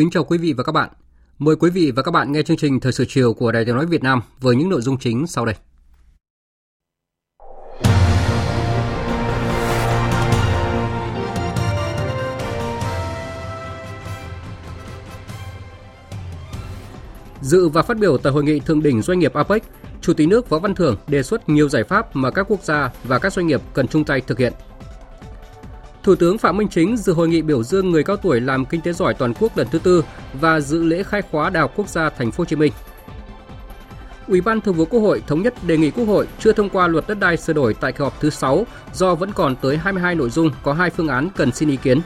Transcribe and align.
Kính 0.00 0.10
chào 0.10 0.24
quý 0.24 0.38
vị 0.38 0.52
và 0.52 0.64
các 0.64 0.72
bạn. 0.72 0.88
Mời 1.38 1.56
quý 1.56 1.70
vị 1.70 1.92
và 1.96 2.02
các 2.02 2.10
bạn 2.10 2.32
nghe 2.32 2.42
chương 2.42 2.56
trình 2.56 2.80
Thời 2.80 2.92
sự 2.92 3.04
chiều 3.08 3.34
của 3.34 3.52
Đài 3.52 3.64
Tiếng 3.64 3.74
nói 3.74 3.86
Việt 3.86 4.02
Nam 4.02 4.20
với 4.40 4.56
những 4.56 4.68
nội 4.68 4.80
dung 4.80 4.98
chính 4.98 5.26
sau 5.26 5.44
đây. 5.44 5.54
Dự 17.40 17.68
và 17.68 17.82
phát 17.82 17.98
biểu 17.98 18.18
tại 18.18 18.32
hội 18.32 18.44
nghị 18.44 18.60
thượng 18.60 18.82
đỉnh 18.82 19.02
doanh 19.02 19.18
nghiệp 19.18 19.34
APEC, 19.34 19.62
Chủ 20.00 20.14
tịch 20.14 20.28
nước 20.28 20.48
Võ 20.48 20.58
Văn 20.58 20.74
Thưởng 20.74 20.96
đề 21.06 21.22
xuất 21.22 21.48
nhiều 21.48 21.68
giải 21.68 21.84
pháp 21.84 22.16
mà 22.16 22.30
các 22.30 22.46
quốc 22.48 22.62
gia 22.62 22.90
và 23.04 23.18
các 23.18 23.32
doanh 23.32 23.46
nghiệp 23.46 23.60
cần 23.74 23.88
chung 23.88 24.04
tay 24.04 24.20
thực 24.20 24.38
hiện 24.38 24.52
Thủ 26.02 26.14
tướng 26.14 26.38
Phạm 26.38 26.56
Minh 26.56 26.68
Chính 26.68 26.96
dự 26.96 27.12
hội 27.12 27.28
nghị 27.28 27.42
biểu 27.42 27.62
dương 27.62 27.90
người 27.90 28.04
cao 28.04 28.16
tuổi 28.16 28.40
làm 28.40 28.64
kinh 28.64 28.80
tế 28.80 28.92
giỏi 28.92 29.14
toàn 29.14 29.34
quốc 29.40 29.58
lần 29.58 29.66
thứ 29.70 29.78
tư 29.78 30.04
và 30.32 30.60
dự 30.60 30.82
lễ 30.82 31.02
khai 31.02 31.22
khóa 31.22 31.50
Đại 31.50 31.60
học 31.60 31.72
Quốc 31.76 31.88
gia 31.88 32.10
Thành 32.10 32.30
phố 32.30 32.40
Hồ 32.40 32.44
Chí 32.44 32.56
Minh. 32.56 32.72
Ủy 34.28 34.40
ban 34.40 34.60
Thường 34.60 34.74
vụ 34.74 34.84
Quốc 34.84 35.00
hội 35.00 35.22
thống 35.26 35.42
nhất 35.42 35.54
đề 35.66 35.76
nghị 35.76 35.90
Quốc 35.90 36.04
hội 36.04 36.26
chưa 36.38 36.52
thông 36.52 36.68
qua 36.68 36.86
luật 36.86 37.08
đất 37.08 37.20
đai 37.20 37.36
sửa 37.36 37.52
đổi 37.52 37.74
tại 37.74 37.92
kỳ 37.92 38.04
họp 38.04 38.20
thứ 38.20 38.30
6 38.30 38.66
do 38.94 39.14
vẫn 39.14 39.32
còn 39.32 39.56
tới 39.56 39.76
22 39.76 40.14
nội 40.14 40.30
dung 40.30 40.50
có 40.62 40.72
hai 40.72 40.90
phương 40.90 41.08
án 41.08 41.28
cần 41.36 41.52
xin 41.52 41.70
ý 41.70 41.76
kiến. 41.76 42.00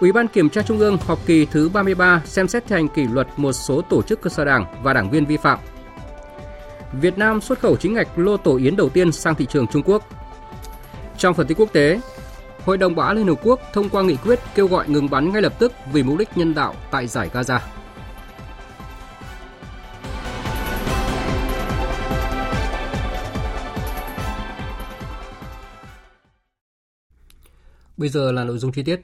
Ủy 0.00 0.12
ban 0.12 0.28
Kiểm 0.28 0.48
tra 0.48 0.62
Trung 0.62 0.78
ương 0.78 0.98
họp 1.06 1.26
kỳ 1.26 1.46
thứ 1.46 1.68
33 1.68 2.22
xem 2.24 2.48
xét 2.48 2.66
thi 2.66 2.74
hành 2.74 2.88
kỷ 2.88 3.06
luật 3.06 3.26
một 3.36 3.52
số 3.52 3.82
tổ 3.82 4.02
chức 4.02 4.20
cơ 4.20 4.30
sở 4.30 4.44
đảng 4.44 4.82
và 4.82 4.92
đảng 4.92 5.10
viên 5.10 5.26
vi 5.26 5.36
phạm. 5.36 5.58
Việt 7.00 7.18
Nam 7.18 7.40
xuất 7.40 7.60
khẩu 7.60 7.76
chính 7.76 7.94
ngạch 7.94 8.18
lô 8.18 8.36
tổ 8.36 8.56
yến 8.56 8.76
đầu 8.76 8.88
tiên 8.88 9.12
sang 9.12 9.34
thị 9.34 9.46
trường 9.46 9.66
Trung 9.66 9.82
Quốc. 9.82 10.08
Trong 11.18 11.34
phần 11.34 11.46
tin 11.46 11.58
quốc 11.58 11.72
tế, 11.72 12.00
Hội 12.64 12.78
đồng 12.78 12.94
Bảo 12.94 13.06
an 13.06 13.16
Liên 13.16 13.26
Hợp 13.26 13.38
Quốc 13.42 13.60
thông 13.72 13.88
qua 13.88 14.02
nghị 14.02 14.16
quyết 14.16 14.40
kêu 14.54 14.66
gọi 14.66 14.88
ngừng 14.88 15.10
bắn 15.10 15.32
ngay 15.32 15.42
lập 15.42 15.54
tức 15.58 15.72
vì 15.92 16.02
mục 16.02 16.18
đích 16.18 16.28
nhân 16.36 16.54
đạo 16.54 16.74
tại 16.90 17.06
giải 17.06 17.30
Gaza. 17.32 17.58
Bây 27.96 28.08
giờ 28.08 28.32
là 28.32 28.44
nội 28.44 28.58
dung 28.58 28.72
chi 28.72 28.82
tiết. 28.82 29.00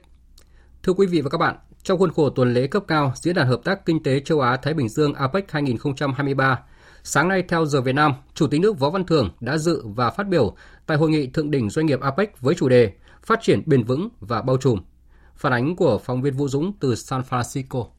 Thưa 0.83 0.93
quý 0.93 1.07
vị 1.07 1.21
và 1.21 1.29
các 1.29 1.37
bạn, 1.37 1.55
trong 1.83 1.99
khuôn 1.99 2.11
khổ 2.11 2.29
tuần 2.29 2.53
lễ 2.53 2.67
cấp 2.67 2.83
cao 2.87 3.13
Diễn 3.15 3.35
đàn 3.35 3.47
Hợp 3.47 3.61
tác 3.63 3.85
Kinh 3.85 4.03
tế 4.03 4.19
Châu 4.19 4.39
Á-Thái 4.39 4.73
Bình 4.73 4.89
Dương 4.89 5.13
APEC 5.13 5.51
2023, 5.51 6.59
sáng 7.03 7.27
nay 7.27 7.43
theo 7.47 7.65
giờ 7.65 7.81
Việt 7.81 7.95
Nam, 7.95 8.13
Chủ 8.33 8.47
tịch 8.47 8.61
nước 8.61 8.79
Võ 8.79 8.89
Văn 8.89 9.05
Thưởng 9.05 9.29
đã 9.39 9.57
dự 9.57 9.81
và 9.85 10.09
phát 10.09 10.27
biểu 10.27 10.55
tại 10.85 10.97
Hội 10.97 11.09
nghị 11.09 11.27
Thượng 11.27 11.51
đỉnh 11.51 11.69
Doanh 11.69 11.85
nghiệp 11.85 12.01
APEC 12.01 12.41
với 12.41 12.55
chủ 12.55 12.69
đề 12.69 12.91
phát 13.23 13.39
triển 13.41 13.63
bền 13.65 13.83
vững 13.83 14.09
và 14.19 14.41
bao 14.41 14.57
trùm. 14.57 14.81
Phản 15.35 15.53
ánh 15.53 15.75
của 15.75 15.97
phóng 15.97 16.21
viên 16.21 16.33
Vũ 16.33 16.47
Dũng 16.47 16.73
từ 16.79 16.95
San 16.95 17.21
Francisco. 17.29 17.89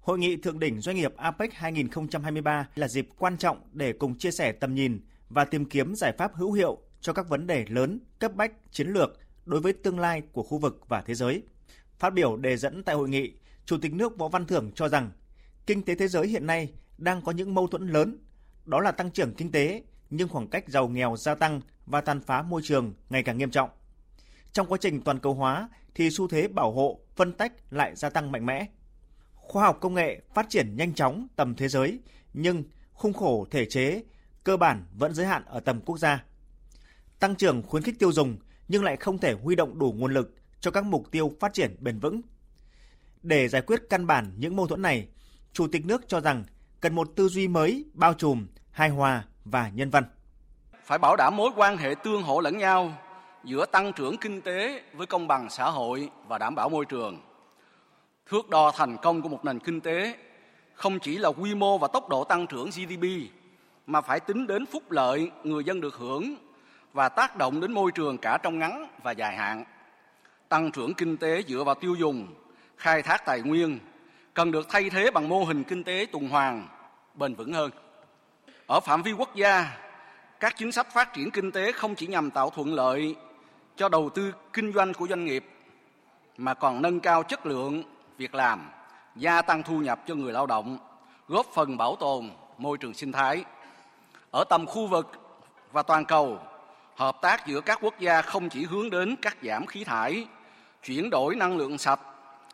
Hội 0.00 0.18
nghị 0.18 0.36
thượng 0.36 0.58
đỉnh 0.58 0.80
doanh 0.80 0.96
nghiệp 0.96 1.16
APEC 1.16 1.52
2023 1.54 2.68
là 2.74 2.88
dịp 2.88 3.08
quan 3.18 3.36
trọng 3.36 3.60
để 3.72 3.92
cùng 3.92 4.18
chia 4.18 4.30
sẻ 4.30 4.52
tầm 4.52 4.74
nhìn 4.74 5.00
và 5.28 5.44
tìm 5.44 5.64
kiếm 5.64 5.94
giải 5.94 6.12
pháp 6.18 6.34
hữu 6.34 6.52
hiệu 6.52 6.78
cho 7.00 7.12
các 7.12 7.28
vấn 7.28 7.46
đề 7.46 7.64
lớn, 7.68 8.00
cấp 8.18 8.34
bách, 8.34 8.52
chiến 8.70 8.88
lược 8.88 9.18
đối 9.44 9.60
với 9.60 9.72
tương 9.72 9.98
lai 9.98 10.22
của 10.32 10.42
khu 10.42 10.58
vực 10.58 10.80
và 10.88 11.02
thế 11.06 11.14
giới. 11.14 11.42
Phát 11.98 12.10
biểu 12.10 12.36
đề 12.36 12.56
dẫn 12.56 12.82
tại 12.84 12.94
hội 12.94 13.08
nghị, 13.08 13.32
Chủ 13.64 13.78
tịch 13.78 13.94
nước 13.94 14.18
Võ 14.18 14.28
Văn 14.28 14.46
Thưởng 14.46 14.70
cho 14.74 14.88
rằng 14.88 15.10
kinh 15.66 15.82
tế 15.82 15.94
thế 15.94 16.08
giới 16.08 16.26
hiện 16.26 16.46
nay 16.46 16.72
đang 16.98 17.22
có 17.22 17.32
những 17.32 17.54
mâu 17.54 17.66
thuẫn 17.66 17.88
lớn, 17.88 18.18
đó 18.64 18.80
là 18.80 18.92
tăng 18.92 19.10
trưởng 19.10 19.34
kinh 19.34 19.52
tế 19.52 19.82
nhưng 20.12 20.28
khoảng 20.28 20.48
cách 20.48 20.68
giàu 20.68 20.88
nghèo 20.88 21.16
gia 21.16 21.34
tăng 21.34 21.60
và 21.86 22.00
tàn 22.00 22.20
phá 22.20 22.42
môi 22.42 22.62
trường 22.64 22.94
ngày 23.10 23.22
càng 23.22 23.38
nghiêm 23.38 23.50
trọng. 23.50 23.70
Trong 24.52 24.66
quá 24.66 24.78
trình 24.80 25.00
toàn 25.00 25.18
cầu 25.18 25.34
hóa 25.34 25.68
thì 25.94 26.10
xu 26.10 26.28
thế 26.28 26.48
bảo 26.48 26.72
hộ, 26.72 27.00
phân 27.16 27.32
tách 27.32 27.52
lại 27.70 27.96
gia 27.96 28.10
tăng 28.10 28.32
mạnh 28.32 28.46
mẽ. 28.46 28.66
Khoa 29.34 29.64
học 29.64 29.78
công 29.80 29.94
nghệ 29.94 30.20
phát 30.34 30.46
triển 30.48 30.76
nhanh 30.76 30.94
chóng 30.94 31.26
tầm 31.36 31.54
thế 31.54 31.68
giới, 31.68 32.00
nhưng 32.34 32.64
khung 32.92 33.12
khổ 33.12 33.46
thể 33.50 33.64
chế 33.64 34.02
cơ 34.44 34.56
bản 34.56 34.84
vẫn 34.92 35.14
giới 35.14 35.26
hạn 35.26 35.44
ở 35.46 35.60
tầm 35.60 35.80
quốc 35.80 35.98
gia. 35.98 36.24
Tăng 37.18 37.36
trưởng 37.36 37.62
khuyến 37.62 37.82
khích 37.82 37.98
tiêu 37.98 38.12
dùng 38.12 38.36
nhưng 38.68 38.84
lại 38.84 38.96
không 38.96 39.18
thể 39.18 39.32
huy 39.32 39.54
động 39.54 39.78
đủ 39.78 39.92
nguồn 39.92 40.14
lực 40.14 40.34
cho 40.60 40.70
các 40.70 40.84
mục 40.84 41.10
tiêu 41.10 41.32
phát 41.40 41.52
triển 41.52 41.76
bền 41.80 41.98
vững. 41.98 42.20
Để 43.22 43.48
giải 43.48 43.62
quyết 43.62 43.82
căn 43.90 44.06
bản 44.06 44.34
những 44.38 44.56
mâu 44.56 44.66
thuẫn 44.66 44.82
này, 44.82 45.08
Chủ 45.52 45.66
tịch 45.72 45.86
nước 45.86 46.08
cho 46.08 46.20
rằng 46.20 46.44
cần 46.80 46.94
một 46.94 47.08
tư 47.16 47.28
duy 47.28 47.48
mới, 47.48 47.84
bao 47.94 48.14
trùm, 48.14 48.46
hài 48.70 48.88
hòa 48.88 49.24
và 49.44 49.70
nhân 49.74 49.90
văn. 49.90 50.04
Phải 50.84 50.98
bảo 50.98 51.16
đảm 51.16 51.36
mối 51.36 51.50
quan 51.56 51.76
hệ 51.76 51.94
tương 51.94 52.22
hỗ 52.22 52.40
lẫn 52.40 52.58
nhau 52.58 52.92
giữa 53.44 53.66
tăng 53.66 53.92
trưởng 53.92 54.16
kinh 54.16 54.40
tế 54.40 54.82
với 54.92 55.06
công 55.06 55.28
bằng 55.28 55.50
xã 55.50 55.70
hội 55.70 56.10
và 56.28 56.38
đảm 56.38 56.54
bảo 56.54 56.68
môi 56.68 56.84
trường. 56.84 57.20
Thước 58.26 58.48
đo 58.48 58.70
thành 58.70 58.96
công 59.02 59.22
của 59.22 59.28
một 59.28 59.44
nền 59.44 59.58
kinh 59.58 59.80
tế 59.80 60.16
không 60.74 60.98
chỉ 60.98 61.18
là 61.18 61.28
quy 61.28 61.54
mô 61.54 61.78
và 61.78 61.88
tốc 61.88 62.08
độ 62.08 62.24
tăng 62.24 62.46
trưởng 62.46 62.70
GDP 62.70 63.04
mà 63.86 64.00
phải 64.00 64.20
tính 64.20 64.46
đến 64.46 64.66
phúc 64.66 64.90
lợi 64.90 65.30
người 65.44 65.64
dân 65.64 65.80
được 65.80 65.94
hưởng 65.94 66.34
và 66.92 67.08
tác 67.08 67.36
động 67.36 67.60
đến 67.60 67.72
môi 67.72 67.92
trường 67.92 68.18
cả 68.18 68.38
trong 68.42 68.58
ngắn 68.58 68.86
và 69.02 69.12
dài 69.12 69.36
hạn. 69.36 69.64
Tăng 70.48 70.70
trưởng 70.72 70.94
kinh 70.94 71.16
tế 71.16 71.42
dựa 71.48 71.64
vào 71.64 71.74
tiêu 71.74 71.94
dùng, 71.94 72.34
khai 72.76 73.02
thác 73.02 73.24
tài 73.24 73.40
nguyên 73.40 73.78
cần 74.34 74.50
được 74.50 74.66
thay 74.68 74.90
thế 74.90 75.10
bằng 75.10 75.28
mô 75.28 75.44
hình 75.44 75.64
kinh 75.64 75.84
tế 75.84 76.06
tuần 76.12 76.28
hoàn 76.28 76.68
bền 77.14 77.34
vững 77.34 77.52
hơn. 77.52 77.70
Ở 78.66 78.80
phạm 78.80 79.02
vi 79.02 79.12
quốc 79.12 79.34
gia, 79.34 79.78
các 80.40 80.54
chính 80.56 80.72
sách 80.72 80.86
phát 80.92 81.12
triển 81.12 81.30
kinh 81.30 81.52
tế 81.52 81.72
không 81.72 81.94
chỉ 81.94 82.06
nhằm 82.06 82.30
tạo 82.30 82.50
thuận 82.50 82.74
lợi 82.74 83.16
cho 83.76 83.88
đầu 83.88 84.10
tư 84.10 84.34
kinh 84.52 84.72
doanh 84.72 84.92
của 84.94 85.06
doanh 85.08 85.24
nghiệp 85.24 85.44
mà 86.36 86.54
còn 86.54 86.82
nâng 86.82 87.00
cao 87.00 87.22
chất 87.22 87.46
lượng 87.46 87.82
việc 88.18 88.34
làm, 88.34 88.70
gia 89.16 89.42
tăng 89.42 89.62
thu 89.62 89.78
nhập 89.78 90.00
cho 90.06 90.14
người 90.14 90.32
lao 90.32 90.46
động, 90.46 90.78
góp 91.28 91.46
phần 91.54 91.76
bảo 91.76 91.96
tồn 91.96 92.30
môi 92.58 92.78
trường 92.78 92.94
sinh 92.94 93.12
thái. 93.12 93.44
Ở 94.30 94.44
tầm 94.50 94.66
khu 94.66 94.86
vực 94.86 95.12
và 95.72 95.82
toàn 95.82 96.04
cầu, 96.04 96.38
hợp 96.96 97.16
tác 97.22 97.46
giữa 97.46 97.60
các 97.60 97.78
quốc 97.82 97.94
gia 97.98 98.22
không 98.22 98.48
chỉ 98.48 98.64
hướng 98.64 98.90
đến 98.90 99.16
cắt 99.16 99.36
giảm 99.42 99.66
khí 99.66 99.84
thải, 99.84 100.26
chuyển 100.84 101.10
đổi 101.10 101.36
năng 101.36 101.56
lượng 101.56 101.78
sạch 101.78 102.00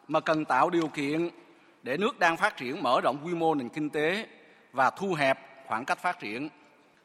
mà 0.09 0.21
cần 0.21 0.45
tạo 0.45 0.71
điều 0.71 0.89
kiện 0.89 1.31
để 1.83 1.97
nước 1.97 2.19
đang 2.19 2.37
phát 2.37 2.57
triển 2.57 2.83
mở 2.83 3.01
rộng 3.01 3.19
quy 3.25 3.35
mô 3.35 3.55
nền 3.55 3.69
kinh 3.69 3.91
tế 3.91 4.27
và 4.73 4.91
thu 4.91 5.15
hẹp 5.15 5.48
khoảng 5.69 5.85
cách 5.85 5.99
phát 6.03 6.21
triển. 6.21 6.49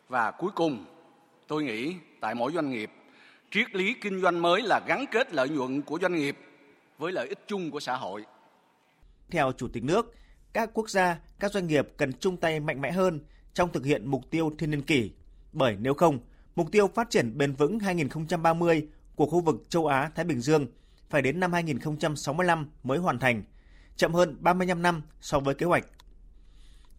Và 0.10 0.32
cuối 0.32 0.52
cùng, 0.56 0.86
tôi 1.48 1.64
nghĩ 1.64 1.96
tại 2.22 2.36
mỗi 2.36 2.52
doanh 2.52 2.70
nghiệp, 2.70 2.92
triết 3.52 3.76
lý 3.76 3.96
kinh 4.02 4.22
doanh 4.22 4.42
mới 4.42 4.62
là 4.62 4.82
gắn 4.88 5.06
kết 5.12 5.34
lợi 5.34 5.50
nhuận 5.50 5.82
của 5.82 6.00
doanh 6.02 6.16
nghiệp 6.16 6.38
với 6.98 7.12
lợi 7.12 7.28
ích 7.28 7.40
chung 7.48 7.72
của 7.72 7.80
xã 7.80 7.96
hội. 7.96 8.26
Theo 9.32 9.52
Chủ 9.52 9.68
tịch 9.68 9.84
nước, 9.84 10.16
các 10.54 10.70
quốc 10.74 10.90
gia, 10.90 11.20
các 11.40 11.52
doanh 11.52 11.68
nghiệp 11.68 11.88
cần 11.98 12.14
chung 12.14 12.38
tay 12.38 12.60
mạnh 12.60 12.82
mẽ 12.82 12.92
hơn 12.92 13.20
trong 13.54 13.72
thực 13.72 13.86
hiện 13.86 14.12
mục 14.12 14.22
tiêu 14.30 14.52
thiên 14.58 14.72
niên 14.72 14.82
kỷ. 14.82 15.12
Bởi 15.54 15.78
nếu 15.80 15.94
không, 15.94 16.20
mục 16.56 16.72
tiêu 16.72 16.88
phát 16.88 17.10
triển 17.10 17.38
bền 17.38 17.54
vững 17.54 17.80
2030 17.80 18.88
của 19.16 19.26
khu 19.26 19.42
vực 19.42 19.70
châu 19.70 19.88
Á 19.88 20.12
Thái 20.16 20.26
Bình 20.26 20.42
Dương 20.42 20.68
phải 21.10 21.22
đến 21.22 21.40
năm 21.40 21.54
2065 21.54 22.70
mới 22.84 22.98
hoàn 22.98 23.20
thành, 23.20 23.44
chậm 23.96 24.14
hơn 24.14 24.38
35 24.40 24.82
năm 24.82 25.02
so 25.22 25.40
với 25.40 25.56
kế 25.56 25.66
hoạch. 25.66 25.86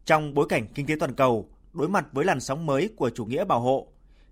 Trong 0.05 0.35
bối 0.35 0.47
cảnh 0.49 0.67
kinh 0.75 0.87
tế 0.87 0.94
toàn 1.00 1.15
cầu 1.15 1.54
đối 1.75 1.88
mặt 1.88 2.06
với 2.12 2.25
làn 2.25 2.41
sóng 2.41 2.67
mới 2.67 2.91
của 2.97 3.11
chủ 3.11 3.25
nghĩa 3.25 3.44
bảo 3.44 3.61
hộ, 3.61 3.88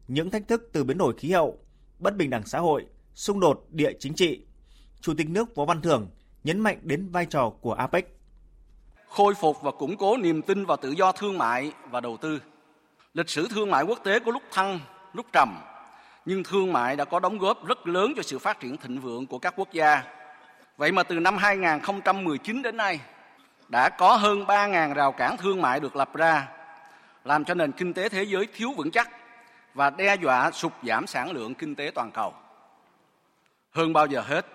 những 0.08 0.30
thách 0.30 0.48
thức 0.48 0.70
từ 0.72 0.84
biến 0.84 0.98
đổi 0.98 1.14
khí 1.18 1.32
hậu, 1.32 1.58
bất 1.98 2.16
bình 2.16 2.30
đẳng 2.30 2.46
xã 2.46 2.58
hội, 2.58 2.86
xung 3.14 3.40
đột 3.40 3.64
địa 3.70 3.92
chính 3.98 4.14
trị, 4.14 4.44
Chủ 5.00 5.14
tịch 5.14 5.30
nước 5.30 5.54
Võ 5.56 5.64
Văn 5.64 5.80
Thưởng 5.80 6.08
nhấn 6.44 6.60
mạnh 6.60 6.78
đến 6.82 7.08
vai 7.12 7.26
trò 7.26 7.50
của 7.60 7.72
APEC. 7.72 8.06
Khôi 9.08 9.34
phục 9.34 9.62
và 9.62 9.70
củng 9.70 9.96
cố 9.96 10.16
niềm 10.16 10.42
tin 10.42 10.64
vào 10.64 10.76
tự 10.76 10.90
do 10.90 11.12
thương 11.12 11.38
mại 11.38 11.72
và 11.90 12.00
đầu 12.00 12.16
tư. 12.16 12.40
Lịch 13.14 13.28
sử 13.28 13.48
thương 13.50 13.70
mại 13.70 13.82
quốc 13.82 13.98
tế 14.04 14.18
có 14.18 14.32
lúc 14.32 14.42
thăng, 14.52 14.80
lúc 15.12 15.26
trầm, 15.32 15.58
nhưng 16.26 16.42
thương 16.44 16.72
mại 16.72 16.96
đã 16.96 17.04
có 17.04 17.20
đóng 17.20 17.38
góp 17.38 17.66
rất 17.66 17.86
lớn 17.86 18.12
cho 18.16 18.22
sự 18.22 18.38
phát 18.38 18.60
triển 18.60 18.76
thịnh 18.76 19.00
vượng 19.00 19.26
của 19.26 19.38
các 19.38 19.54
quốc 19.56 19.72
gia. 19.72 20.02
Vậy 20.76 20.92
mà 20.92 21.02
từ 21.02 21.20
năm 21.20 21.36
2019 21.36 22.62
đến 22.62 22.76
nay, 22.76 23.00
đã 23.68 23.88
có 23.88 24.16
hơn 24.16 24.44
3.000 24.44 24.94
rào 24.94 25.12
cản 25.12 25.36
thương 25.36 25.62
mại 25.62 25.80
được 25.80 25.96
lập 25.96 26.14
ra, 26.14 26.48
làm 27.24 27.44
cho 27.44 27.54
nền 27.54 27.72
kinh 27.72 27.92
tế 27.92 28.08
thế 28.08 28.22
giới 28.22 28.46
thiếu 28.54 28.72
vững 28.76 28.90
chắc 28.90 29.10
và 29.74 29.90
đe 29.90 30.16
dọa 30.22 30.50
sụt 30.50 30.72
giảm 30.82 31.06
sản 31.06 31.30
lượng 31.30 31.54
kinh 31.54 31.74
tế 31.74 31.90
toàn 31.94 32.10
cầu. 32.10 32.34
Hơn 33.70 33.92
bao 33.92 34.06
giờ 34.06 34.20
hết, 34.20 34.46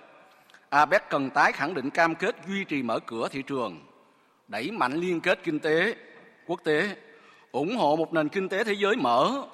APEC 0.69 1.10
cần 1.10 1.30
tái 1.30 1.52
khẳng 1.52 1.74
định 1.74 1.90
cam 1.90 2.16
kết 2.16 2.36
duy 2.48 2.64
trì 2.64 2.84
mở 2.84 3.00
cửa 3.00 3.28
thị 3.31 3.42
trường, 3.42 3.80
đẩy 4.48 4.72
mạnh 4.72 4.94
liên 4.94 5.22
kết 5.22 5.40
kinh 5.44 5.60
tế 5.60 5.96
quốc 6.48 6.60
tế, 6.64 6.96
ủng 7.52 7.78
hộ 7.78 7.96
một 7.96 8.14
nền 8.14 8.30
kinh 8.30 8.50
tế 8.50 8.64
thế 8.64 8.74
giới 8.74 8.96
mở, 8.96 9.48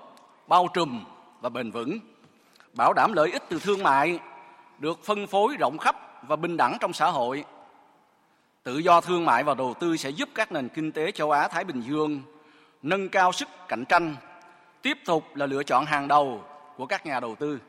bao 0.47 0.67
trùm 0.73 1.05
và 1.41 1.49
bền 1.49 1.71
vững, 1.71 1.99
bảo 2.73 2.93
đảm 2.93 3.13
lợi 3.13 3.31
ích 3.31 3.43
từ 3.49 3.59
thương 3.59 3.83
mại 3.83 4.19
được 4.79 5.03
phân 5.03 5.27
phối 5.27 5.55
rộng 5.59 5.77
khắp 5.77 5.95
và 6.27 6.35
bình 6.35 6.57
đẳng 6.57 6.77
trong 6.79 6.93
xã 6.93 7.05
hội. 7.05 7.45
Tự 8.63 8.77
do 8.77 9.01
thương 9.01 9.25
mại 9.25 9.43
và 9.43 9.53
đầu 9.53 9.73
tư 9.79 9.97
sẽ 9.97 10.09
giúp 10.09 10.29
các 10.35 10.51
nền 10.51 10.69
kinh 10.69 10.91
tế 10.91 11.11
châu 11.11 11.31
Á 11.31 11.47
Thái 11.47 11.63
Bình 11.63 11.81
Dương 11.81 12.21
nâng 12.83 13.09
cao 13.09 13.31
sức 13.31 13.47
cạnh 13.67 13.85
tranh, 13.89 14.15
tiếp 14.81 14.97
tục 15.05 15.23
là 15.35 15.45
lựa 15.45 15.63
chọn 15.63 15.85
hàng 15.85 16.07
đầu 16.07 16.41
của 16.77 16.85
các 16.85 17.05
nhà 17.05 17.19
đầu 17.19 17.35
tư. 17.39 17.59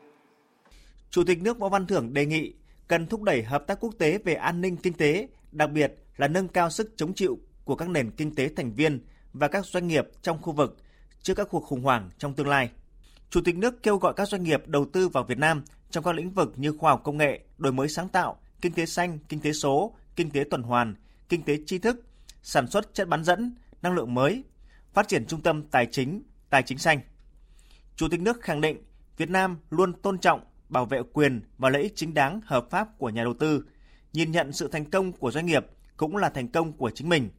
Chủ 1.09 1.23
tịch 1.23 1.41
nước 1.41 1.59
Võ 1.59 1.69
Văn 1.69 1.87
Thưởng 1.87 2.13
đề 2.13 2.25
nghị 2.25 2.53
cần 2.87 3.07
thúc 3.07 3.21
đẩy 3.21 3.43
hợp 3.43 3.67
tác 3.67 3.79
quốc 3.79 3.93
tế 3.99 4.17
về 4.17 4.33
an 4.33 4.61
ninh 4.61 4.77
kinh 4.77 4.93
tế, 4.93 5.27
đặc 5.51 5.69
biệt 5.71 5.93
là 6.17 6.27
nâng 6.27 6.47
cao 6.47 6.69
sức 6.69 6.93
chống 6.95 7.13
chịu 7.13 7.39
của 7.63 7.75
các 7.75 7.89
nền 7.89 8.11
kinh 8.11 8.35
tế 8.35 8.49
thành 8.55 8.73
viên 8.73 9.05
và 9.33 9.47
các 9.47 9.65
doanh 9.65 9.87
nghiệp 9.87 10.07
trong 10.21 10.41
khu 10.41 10.53
vực 10.53 10.77
trước 11.21 11.33
các 11.33 11.47
cuộc 11.51 11.63
khủng 11.63 11.83
hoảng 11.83 12.09
trong 12.17 12.33
tương 12.33 12.47
lai. 12.47 12.69
Chủ 13.29 13.41
tịch 13.41 13.55
nước 13.55 13.83
kêu 13.83 13.97
gọi 13.97 14.13
các 14.15 14.27
doanh 14.27 14.43
nghiệp 14.43 14.67
đầu 14.67 14.85
tư 14.93 15.07
vào 15.07 15.23
Việt 15.23 15.37
Nam 15.37 15.63
trong 15.89 16.03
các 16.03 16.15
lĩnh 16.15 16.31
vực 16.31 16.53
như 16.55 16.77
khoa 16.77 16.91
học 16.91 17.01
công 17.03 17.17
nghệ, 17.17 17.39
đổi 17.57 17.73
mới 17.73 17.87
sáng 17.87 18.09
tạo, 18.09 18.37
kinh 18.61 18.73
tế 18.73 18.85
xanh, 18.85 19.19
kinh 19.29 19.39
tế 19.39 19.53
số, 19.53 19.95
kinh 20.15 20.29
tế 20.29 20.43
tuần 20.51 20.61
hoàn, 20.61 20.95
kinh 21.29 21.43
tế 21.43 21.57
tri 21.65 21.77
thức, 21.77 22.05
sản 22.41 22.67
xuất 22.67 22.93
chất 22.93 23.07
bán 23.07 23.23
dẫn, 23.23 23.55
năng 23.81 23.93
lượng 23.93 24.13
mới, 24.13 24.43
phát 24.95 25.07
triển 25.07 25.25
trung 25.25 25.41
tâm 25.41 25.63
tài 25.63 25.87
chính, 25.91 26.23
tài 26.49 26.63
chính 26.63 26.77
xanh. 26.77 26.99
Chủ 27.95 28.07
tịch 28.11 28.19
nước 28.21 28.41
khẳng 28.41 28.61
định 28.61 28.83
Việt 29.17 29.29
Nam 29.29 29.57
luôn 29.69 29.93
tôn 29.93 30.19
trọng, 30.19 30.41
bảo 30.69 30.85
vệ 30.85 31.01
quyền 31.13 31.41
và 31.57 31.69
lợi 31.69 31.81
ích 31.81 31.93
chính 31.95 32.13
đáng 32.13 32.41
hợp 32.45 32.67
pháp 32.69 32.97
của 32.97 33.09
nhà 33.09 33.23
đầu 33.23 33.33
tư, 33.39 33.65
nhìn 34.13 34.31
nhận 34.31 34.53
sự 34.53 34.67
thành 34.67 34.89
công 34.89 35.11
của 35.11 35.31
doanh 35.31 35.45
nghiệp 35.45 35.65
cũng 35.97 36.17
là 36.17 36.29
thành 36.29 36.47
công 36.47 36.73
của 36.73 36.91
chính 36.95 37.09
mình 37.09 37.29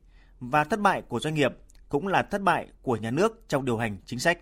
và 0.41 0.64
thất 0.64 0.81
bại 0.81 1.03
của 1.08 1.20
doanh 1.20 1.35
nghiệp 1.35 1.53
cũng 1.88 2.06
là 2.06 2.23
thất 2.23 2.43
bại 2.43 2.67
của 2.82 2.97
nhà 2.97 3.11
nước 3.11 3.44
trong 3.49 3.64
điều 3.64 3.76
hành 3.76 3.99
chính 4.05 4.19
sách. 4.19 4.38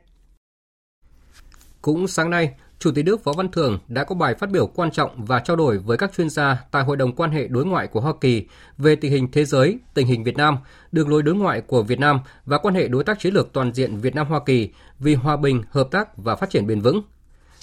Cũng 1.83 2.09
sáng 2.09 2.31
nay, 2.31 2.55
Chủ 2.79 2.91
tịch 2.95 3.05
nước 3.05 3.25
Võ 3.25 3.33
Văn 3.33 3.49
Thưởng 3.49 3.79
đã 3.89 4.05
có 4.05 4.15
bài 4.15 4.35
phát 4.35 4.51
biểu 4.51 4.67
quan 4.67 4.91
trọng 4.91 5.25
và 5.25 5.41
trao 5.41 5.57
đổi 5.57 5.79
với 5.79 5.97
các 5.97 6.13
chuyên 6.17 6.31
gia 6.31 6.65
tại 6.71 6.83
Hội 6.83 6.97
đồng 6.97 7.13
quan 7.17 7.31
hệ 7.31 7.49
đối 7.49 7.65
ngoại 7.65 7.87
của 7.87 8.01
Hoa 8.01 8.13
Kỳ 8.21 8.47
về 8.79 8.97
tình 8.97 9.13
hình 9.13 9.31
thế 9.33 9.45
giới, 9.45 9.79
tình 9.95 10.07
hình 10.07 10.25
Việt 10.25 10.37
Nam, 10.37 10.59
đường 10.93 11.09
lối 11.09 11.23
đối 11.23 11.35
ngoại 11.35 11.61
của 11.61 11.83
Việt 11.83 11.99
Nam 11.99 12.21
và 12.47 12.59
quan 12.59 12.75
hệ 12.75 12.89
đối 12.89 13.05
tác 13.05 13.19
chiến 13.21 13.35
lược 13.35 13.53
toàn 13.53 13.73
diện 13.73 13.97
Việt 13.97 14.15
Nam 14.15 14.27
Hoa 14.27 14.41
Kỳ 14.47 14.71
vì 14.99 15.15
hòa 15.15 15.37
bình, 15.37 15.63
hợp 15.71 15.89
tác 15.91 16.17
và 16.17 16.37
phát 16.37 16.51
triển 16.51 16.67
bền 16.67 16.81
vững. 16.81 17.03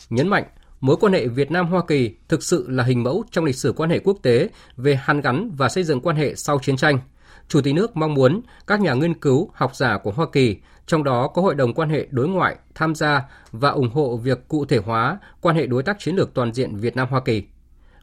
Nhấn 0.09 0.27
mạnh, 0.27 0.43
mối 0.81 0.97
quan 0.99 1.13
hệ 1.13 1.27
Việt 1.27 1.51
Nam 1.51 1.67
Hoa 1.67 1.81
Kỳ 1.87 2.15
thực 2.29 2.43
sự 2.43 2.65
là 2.69 2.83
hình 2.83 3.03
mẫu 3.03 3.23
trong 3.31 3.45
lịch 3.45 3.55
sử 3.55 3.73
quan 3.77 3.89
hệ 3.89 3.99
quốc 3.99 4.17
tế 4.21 4.49
về 4.77 4.95
hàn 4.95 5.21
gắn 5.21 5.51
và 5.57 5.69
xây 5.69 5.83
dựng 5.83 6.01
quan 6.01 6.15
hệ 6.15 6.35
sau 6.35 6.59
chiến 6.59 6.77
tranh. 6.77 6.99
Chủ 7.47 7.61
tịch 7.61 7.75
nước 7.75 7.97
mong 7.97 8.13
muốn 8.13 8.41
các 8.67 8.81
nhà 8.81 8.93
nghiên 8.93 9.13
cứu, 9.13 9.49
học 9.53 9.75
giả 9.75 9.97
của 9.97 10.11
Hoa 10.11 10.25
Kỳ 10.31 10.57
trong 10.85 11.03
đó 11.03 11.27
có 11.27 11.41
Hội 11.41 11.55
đồng 11.55 11.73
quan 11.73 11.89
hệ 11.89 12.07
đối 12.11 12.27
ngoại 12.27 12.55
tham 12.75 12.95
gia 12.95 13.29
và 13.51 13.69
ủng 13.69 13.89
hộ 13.89 14.17
việc 14.17 14.47
cụ 14.47 14.65
thể 14.65 14.77
hóa 14.77 15.19
quan 15.41 15.55
hệ 15.55 15.65
đối 15.65 15.83
tác 15.83 15.99
chiến 15.99 16.15
lược 16.15 16.33
toàn 16.33 16.53
diện 16.53 16.75
Việt 16.75 16.95
Nam 16.95 17.07
Hoa 17.09 17.21
Kỳ. 17.25 17.43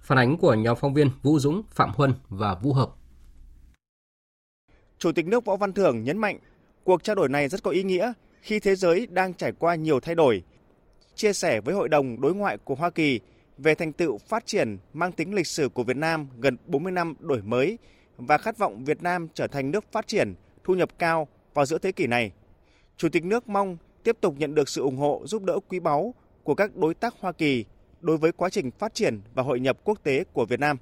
Phản 0.02 0.18
ánh 0.18 0.36
của 0.36 0.54
nhóm 0.54 0.76
phóng 0.80 0.94
viên 0.94 1.10
Vũ 1.22 1.38
Dũng, 1.38 1.62
Phạm 1.70 1.90
Huân 1.94 2.14
và 2.28 2.54
Vũ 2.54 2.72
Hợp. 2.72 2.90
Chủ 4.98 5.12
tịch 5.12 5.26
nước 5.26 5.44
Võ 5.44 5.56
Văn 5.56 5.72
Thưởng 5.72 6.04
nhấn 6.04 6.18
mạnh, 6.18 6.38
cuộc 6.84 7.02
trao 7.02 7.16
đổi 7.16 7.28
này 7.28 7.48
rất 7.48 7.62
có 7.62 7.70
ý 7.70 7.82
nghĩa 7.82 8.12
khi 8.42 8.60
thế 8.60 8.74
giới 8.74 9.06
đang 9.06 9.34
trải 9.34 9.52
qua 9.52 9.74
nhiều 9.74 10.00
thay 10.00 10.14
đổi. 10.14 10.42
Chia 11.14 11.32
sẻ 11.32 11.60
với 11.60 11.74
Hội 11.74 11.88
đồng 11.88 12.20
đối 12.20 12.34
ngoại 12.34 12.58
của 12.64 12.74
Hoa 12.74 12.90
Kỳ 12.90 13.20
về 13.58 13.74
thành 13.74 13.92
tựu 13.92 14.18
phát 14.18 14.46
triển 14.46 14.78
mang 14.92 15.12
tính 15.12 15.34
lịch 15.34 15.46
sử 15.46 15.68
của 15.68 15.82
Việt 15.82 15.96
Nam 15.96 16.28
gần 16.38 16.56
40 16.66 16.92
năm 16.92 17.14
đổi 17.20 17.42
mới 17.42 17.78
và 18.18 18.38
khát 18.38 18.58
vọng 18.58 18.84
Việt 18.84 19.02
Nam 19.02 19.28
trở 19.34 19.46
thành 19.46 19.70
nước 19.70 19.84
phát 19.92 20.06
triển, 20.06 20.34
thu 20.64 20.74
nhập 20.74 20.88
cao 20.98 21.28
vào 21.54 21.66
giữa 21.66 21.78
thế 21.78 21.92
kỷ 21.92 22.06
này. 22.06 22.32
Chủ 22.96 23.08
tịch 23.08 23.24
nước 23.24 23.48
mong 23.48 23.76
tiếp 24.02 24.16
tục 24.20 24.34
nhận 24.38 24.54
được 24.54 24.68
sự 24.68 24.82
ủng 24.82 24.96
hộ 24.96 25.22
giúp 25.24 25.42
đỡ 25.42 25.58
quý 25.68 25.80
báu 25.80 26.14
của 26.42 26.54
các 26.54 26.76
đối 26.76 26.94
tác 26.94 27.14
Hoa 27.20 27.32
Kỳ 27.32 27.64
đối 28.00 28.16
với 28.16 28.32
quá 28.32 28.50
trình 28.50 28.70
phát 28.70 28.94
triển 28.94 29.20
và 29.34 29.42
hội 29.42 29.60
nhập 29.60 29.78
quốc 29.84 30.02
tế 30.02 30.24
của 30.32 30.44
Việt 30.44 30.60
Nam. 30.60 30.76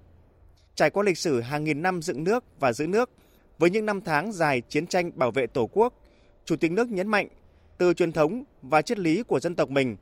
Trải 0.74 0.90
qua 0.90 1.02
lịch 1.02 1.18
sử 1.18 1.40
hàng 1.40 1.64
nghìn 1.64 1.82
năm 1.82 2.02
dựng 2.02 2.24
nước 2.24 2.44
và 2.60 2.72
giữ 2.72 2.86
nước, 2.86 3.10
với 3.58 3.70
những 3.70 3.86
năm 3.86 4.00
tháng 4.00 4.32
dài 4.32 4.60
chiến 4.60 4.86
tranh 4.86 5.10
bảo 5.14 5.30
vệ 5.30 5.46
Tổ 5.46 5.66
quốc, 5.66 5.94
Chủ 6.44 6.56
tịch 6.56 6.72
nước 6.72 6.88
nhấn 6.88 7.08
mạnh 7.08 7.28
từ 7.78 7.94
truyền 7.94 8.12
thống 8.12 8.44
và 8.62 8.82
triết 8.82 8.98
lý 8.98 9.22
của 9.22 9.40
dân 9.40 9.54
tộc 9.54 9.70
mình, 9.70 9.96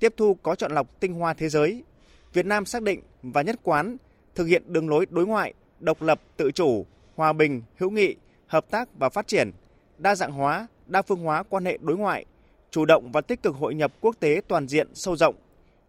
tiếp 0.00 0.14
thu 0.16 0.34
có 0.34 0.54
chọn 0.54 0.72
lọc 0.72 1.00
tinh 1.00 1.14
hoa 1.14 1.34
thế 1.34 1.48
giới, 1.48 1.84
Việt 2.32 2.46
Nam 2.46 2.64
xác 2.64 2.82
định 2.82 3.00
và 3.22 3.42
nhất 3.42 3.60
quán 3.62 3.96
thực 4.34 4.44
hiện 4.44 4.62
đường 4.66 4.88
lối 4.88 5.06
đối 5.10 5.26
ngoại 5.26 5.54
độc 5.80 6.02
lập, 6.02 6.20
tự 6.36 6.50
chủ, 6.50 6.86
hòa 7.16 7.32
bình, 7.32 7.62
hữu 7.76 7.90
nghị, 7.90 8.16
hợp 8.46 8.70
tác 8.70 8.88
và 8.98 9.08
phát 9.08 9.26
triển, 9.26 9.50
đa 9.98 10.14
dạng 10.14 10.32
hóa, 10.32 10.66
đa 10.86 11.02
phương 11.02 11.22
hóa 11.22 11.42
quan 11.42 11.64
hệ 11.64 11.78
đối 11.82 11.96
ngoại, 11.96 12.24
chủ 12.70 12.84
động 12.84 13.12
và 13.12 13.20
tích 13.20 13.42
cực 13.42 13.56
hội 13.56 13.74
nhập 13.74 13.92
quốc 14.00 14.16
tế 14.20 14.40
toàn 14.48 14.68
diện 14.68 14.88
sâu 14.94 15.16
rộng, 15.16 15.34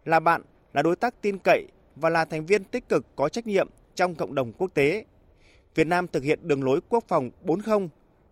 là 0.04 0.20
bạn, 0.20 0.42
là 0.72 0.82
đối 0.82 0.96
tác 0.96 1.22
tin 1.22 1.38
cậy 1.38 1.66
và 1.96 2.10
là 2.10 2.24
thành 2.24 2.46
viên 2.46 2.64
tích 2.64 2.88
cực 2.88 3.06
có 3.16 3.28
trách 3.28 3.46
nhiệm 3.46 3.68
trong 3.94 4.14
cộng 4.14 4.34
đồng 4.34 4.52
quốc 4.52 4.70
tế. 4.74 5.04
Việt 5.74 5.86
Nam 5.86 6.06
thực 6.06 6.22
hiện 6.22 6.38
đường 6.42 6.64
lối 6.64 6.80
quốc 6.88 7.04
phòng 7.08 7.30
40 7.42 7.88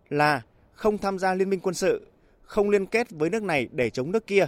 là 0.09 0.41
không 0.73 0.97
tham 0.97 1.19
gia 1.19 1.33
liên 1.33 1.49
minh 1.49 1.59
quân 1.59 1.75
sự, 1.75 2.07
không 2.41 2.69
liên 2.69 2.85
kết 2.85 3.11
với 3.11 3.29
nước 3.29 3.43
này 3.43 3.67
để 3.71 3.89
chống 3.89 4.11
nước 4.11 4.27
kia, 4.27 4.47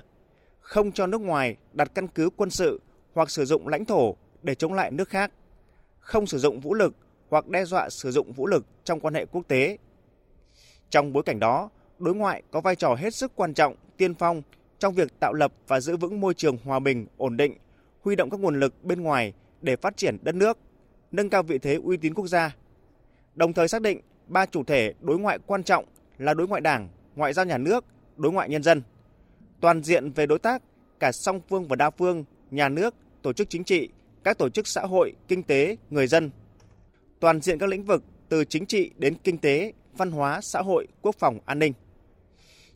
không 0.60 0.92
cho 0.92 1.08
nước 1.08 1.22
ngoài 1.22 1.56
đặt 1.74 1.92
căn 1.96 2.08
cứ 2.08 2.30
quân 2.36 2.50
sự 2.50 2.82
hoặc 3.14 3.30
sử 3.30 3.46
dụng 3.46 3.68
lãnh 3.68 3.86
thổ 3.86 4.16
để 4.44 4.56
chống 4.56 4.74
lại 4.74 4.92
nước 4.92 5.10
khác, 5.10 5.32
không 6.02 6.28
sử 6.28 6.38
dụng 6.38 6.60
vũ 6.60 6.74
lực 6.74 6.94
hoặc 7.30 7.48
đe 7.48 7.66
dọa 7.66 7.90
sử 7.90 8.12
dụng 8.12 8.32
vũ 8.32 8.48
lực 8.48 8.66
trong 8.84 9.00
quan 9.00 9.14
hệ 9.14 9.26
quốc 9.26 9.48
tế. 9.48 9.78
Trong 10.90 11.14
bối 11.14 11.24
cảnh 11.24 11.40
đó, 11.40 11.70
đối 12.00 12.16
ngoại 12.16 12.44
có 12.52 12.62
vai 12.62 12.76
trò 12.76 12.96
hết 12.96 13.16
sức 13.16 13.32
quan 13.36 13.54
trọng, 13.54 13.76
tiên 13.98 14.14
phong 14.14 14.42
trong 14.80 14.94
việc 14.94 15.20
tạo 15.20 15.34
lập 15.34 15.54
và 15.68 15.80
giữ 15.80 15.98
vững 15.98 16.22
môi 16.22 16.34
trường 16.34 16.58
hòa 16.64 16.80
bình, 16.80 17.06
ổn 17.18 17.38
định, 17.38 17.58
huy 18.02 18.16
động 18.16 18.30
các 18.30 18.40
nguồn 18.40 18.60
lực 18.60 18.84
bên 18.84 19.02
ngoài 19.02 19.34
để 19.62 19.76
phát 19.76 19.98
triển 19.98 20.18
đất 20.22 20.36
nước, 20.36 20.58
nâng 21.12 21.30
cao 21.30 21.44
vị 21.44 21.58
thế 21.58 21.80
uy 21.84 21.98
tín 21.98 22.14
quốc 22.14 22.28
gia. 22.28 22.56
Đồng 23.36 23.54
thời 23.54 23.68
xác 23.68 23.82
định 23.82 24.02
ba 24.28 24.46
chủ 24.46 24.64
thể 24.64 24.94
đối 25.02 25.20
ngoại 25.20 25.40
quan 25.46 25.64
trọng 25.64 25.86
là 26.18 26.34
đối 26.34 26.48
ngoại 26.48 26.62
đảng, 26.62 26.90
ngoại 27.16 27.34
giao 27.34 27.46
nhà 27.46 27.58
nước, 27.58 27.86
đối 28.18 28.32
ngoại 28.32 28.50
nhân 28.50 28.64
dân. 28.64 28.82
Toàn 29.62 29.84
diện 29.84 30.12
về 30.12 30.26
đối 30.26 30.40
tác, 30.40 30.62
cả 31.00 31.12
song 31.12 31.42
phương 31.50 31.68
và 31.68 31.76
đa 31.76 31.90
phương, 31.90 32.24
nhà 32.52 32.70
nước, 32.70 32.96
tổ 33.22 33.34
chức 33.34 33.50
chính 33.50 33.64
trị, 33.64 33.90
các 34.24 34.38
tổ 34.38 34.50
chức 34.50 34.68
xã 34.68 34.82
hội, 34.82 35.14
kinh 35.28 35.44
tế, 35.44 35.78
người 35.90 36.08
dân. 36.08 36.32
Toàn 37.20 37.42
diện 37.42 37.60
các 37.60 37.70
lĩnh 37.70 37.84
vực 37.84 38.04
từ 38.30 38.46
chính 38.46 38.66
trị 38.66 38.92
đến 38.98 39.16
kinh 39.24 39.38
tế, 39.38 39.74
văn 39.94 40.12
hóa, 40.12 40.42
xã 40.42 40.62
hội, 40.62 40.88
quốc 41.02 41.16
phòng, 41.20 41.40
an 41.46 41.60
ninh. 41.60 41.74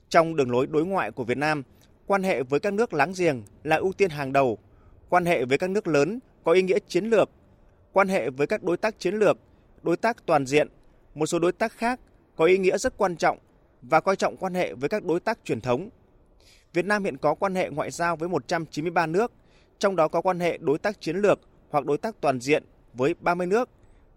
Trong 0.09 0.35
đường 0.35 0.51
lối 0.51 0.67
đối 0.67 0.85
ngoại 0.85 1.11
của 1.11 1.23
Việt 1.23 1.37
Nam, 1.37 1.63
quan 2.05 2.23
hệ 2.23 2.43
với 2.43 2.59
các 2.59 2.73
nước 2.73 2.93
láng 2.93 3.13
giềng 3.17 3.43
là 3.63 3.75
ưu 3.75 3.93
tiên 3.93 4.09
hàng 4.09 4.33
đầu, 4.33 4.57
quan 5.09 5.25
hệ 5.25 5.45
với 5.45 5.57
các 5.57 5.69
nước 5.69 5.87
lớn 5.87 6.19
có 6.43 6.51
ý 6.51 6.61
nghĩa 6.61 6.79
chiến 6.87 7.05
lược, 7.05 7.29
quan 7.93 8.07
hệ 8.07 8.29
với 8.29 8.47
các 8.47 8.63
đối 8.63 8.77
tác 8.77 8.99
chiến 8.99 9.15
lược, 9.15 9.37
đối 9.83 9.97
tác 9.97 10.25
toàn 10.25 10.45
diện, 10.45 10.67
một 11.15 11.25
số 11.25 11.39
đối 11.39 11.51
tác 11.51 11.71
khác 11.71 11.99
có 12.35 12.45
ý 12.45 12.57
nghĩa 12.57 12.77
rất 12.77 12.97
quan 12.97 13.15
trọng 13.15 13.37
và 13.81 13.99
coi 13.99 14.15
trọng 14.15 14.37
quan 14.37 14.53
hệ 14.53 14.73
với 14.73 14.89
các 14.89 15.03
đối 15.03 15.19
tác 15.19 15.39
truyền 15.43 15.61
thống. 15.61 15.89
Việt 16.73 16.85
Nam 16.85 17.03
hiện 17.03 17.17
có 17.17 17.33
quan 17.33 17.55
hệ 17.55 17.69
ngoại 17.69 17.91
giao 17.91 18.15
với 18.15 18.29
193 18.29 19.05
nước, 19.05 19.31
trong 19.79 19.95
đó 19.95 20.07
có 20.07 20.21
quan 20.21 20.39
hệ 20.39 20.57
đối 20.57 20.77
tác 20.77 21.01
chiến 21.01 21.15
lược 21.15 21.39
hoặc 21.69 21.85
đối 21.85 21.97
tác 21.97 22.21
toàn 22.21 22.39
diện 22.39 22.63
với 22.93 23.15
30 23.19 23.47
nước, 23.47 23.69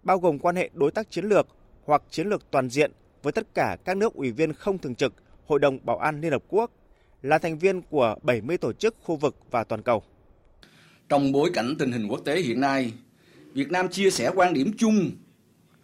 bao 0.03 0.19
gồm 0.19 0.39
quan 0.39 0.55
hệ 0.55 0.69
đối 0.73 0.91
tác 0.91 1.11
chiến 1.11 1.25
lược 1.25 1.47
hoặc 1.85 2.03
chiến 2.09 2.27
lược 2.27 2.51
toàn 2.51 2.69
diện 2.69 2.91
với 3.23 3.33
tất 3.33 3.53
cả 3.53 3.77
các 3.85 3.97
nước 3.97 4.13
ủy 4.13 4.31
viên 4.31 4.53
không 4.53 4.77
thường 4.77 4.95
trực 4.95 5.13
Hội 5.47 5.59
đồng 5.59 5.79
Bảo 5.85 5.97
an 5.97 6.21
Liên 6.21 6.31
Hợp 6.31 6.43
Quốc, 6.47 6.71
là 7.21 7.37
thành 7.37 7.57
viên 7.57 7.81
của 7.81 8.15
70 8.21 8.57
tổ 8.57 8.73
chức 8.73 8.95
khu 9.03 9.15
vực 9.15 9.35
và 9.51 9.63
toàn 9.63 9.81
cầu. 9.81 10.03
Trong 11.09 11.31
bối 11.31 11.51
cảnh 11.53 11.75
tình 11.79 11.91
hình 11.91 12.07
quốc 12.07 12.21
tế 12.25 12.41
hiện 12.41 12.61
nay, 12.61 12.93
Việt 13.53 13.71
Nam 13.71 13.89
chia 13.89 14.09
sẻ 14.09 14.31
quan 14.35 14.53
điểm 14.53 14.71
chung 14.77 15.11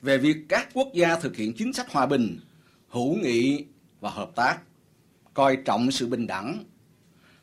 về 0.01 0.17
việc 0.17 0.38
các 0.50 0.70
quốc 0.74 0.88
gia 0.94 1.20
thực 1.20 1.36
hiện 1.36 1.53
chính 1.53 1.74
sách 1.74 1.91
hòa 1.91 2.05
bình, 2.05 2.39
hữu 2.89 3.15
nghị 3.15 3.65
và 4.00 4.10
hợp 4.10 4.32
tác, 4.36 4.58
coi 5.34 5.58
trọng 5.65 5.91
sự 5.91 6.08
bình 6.08 6.27
đẳng, 6.27 6.63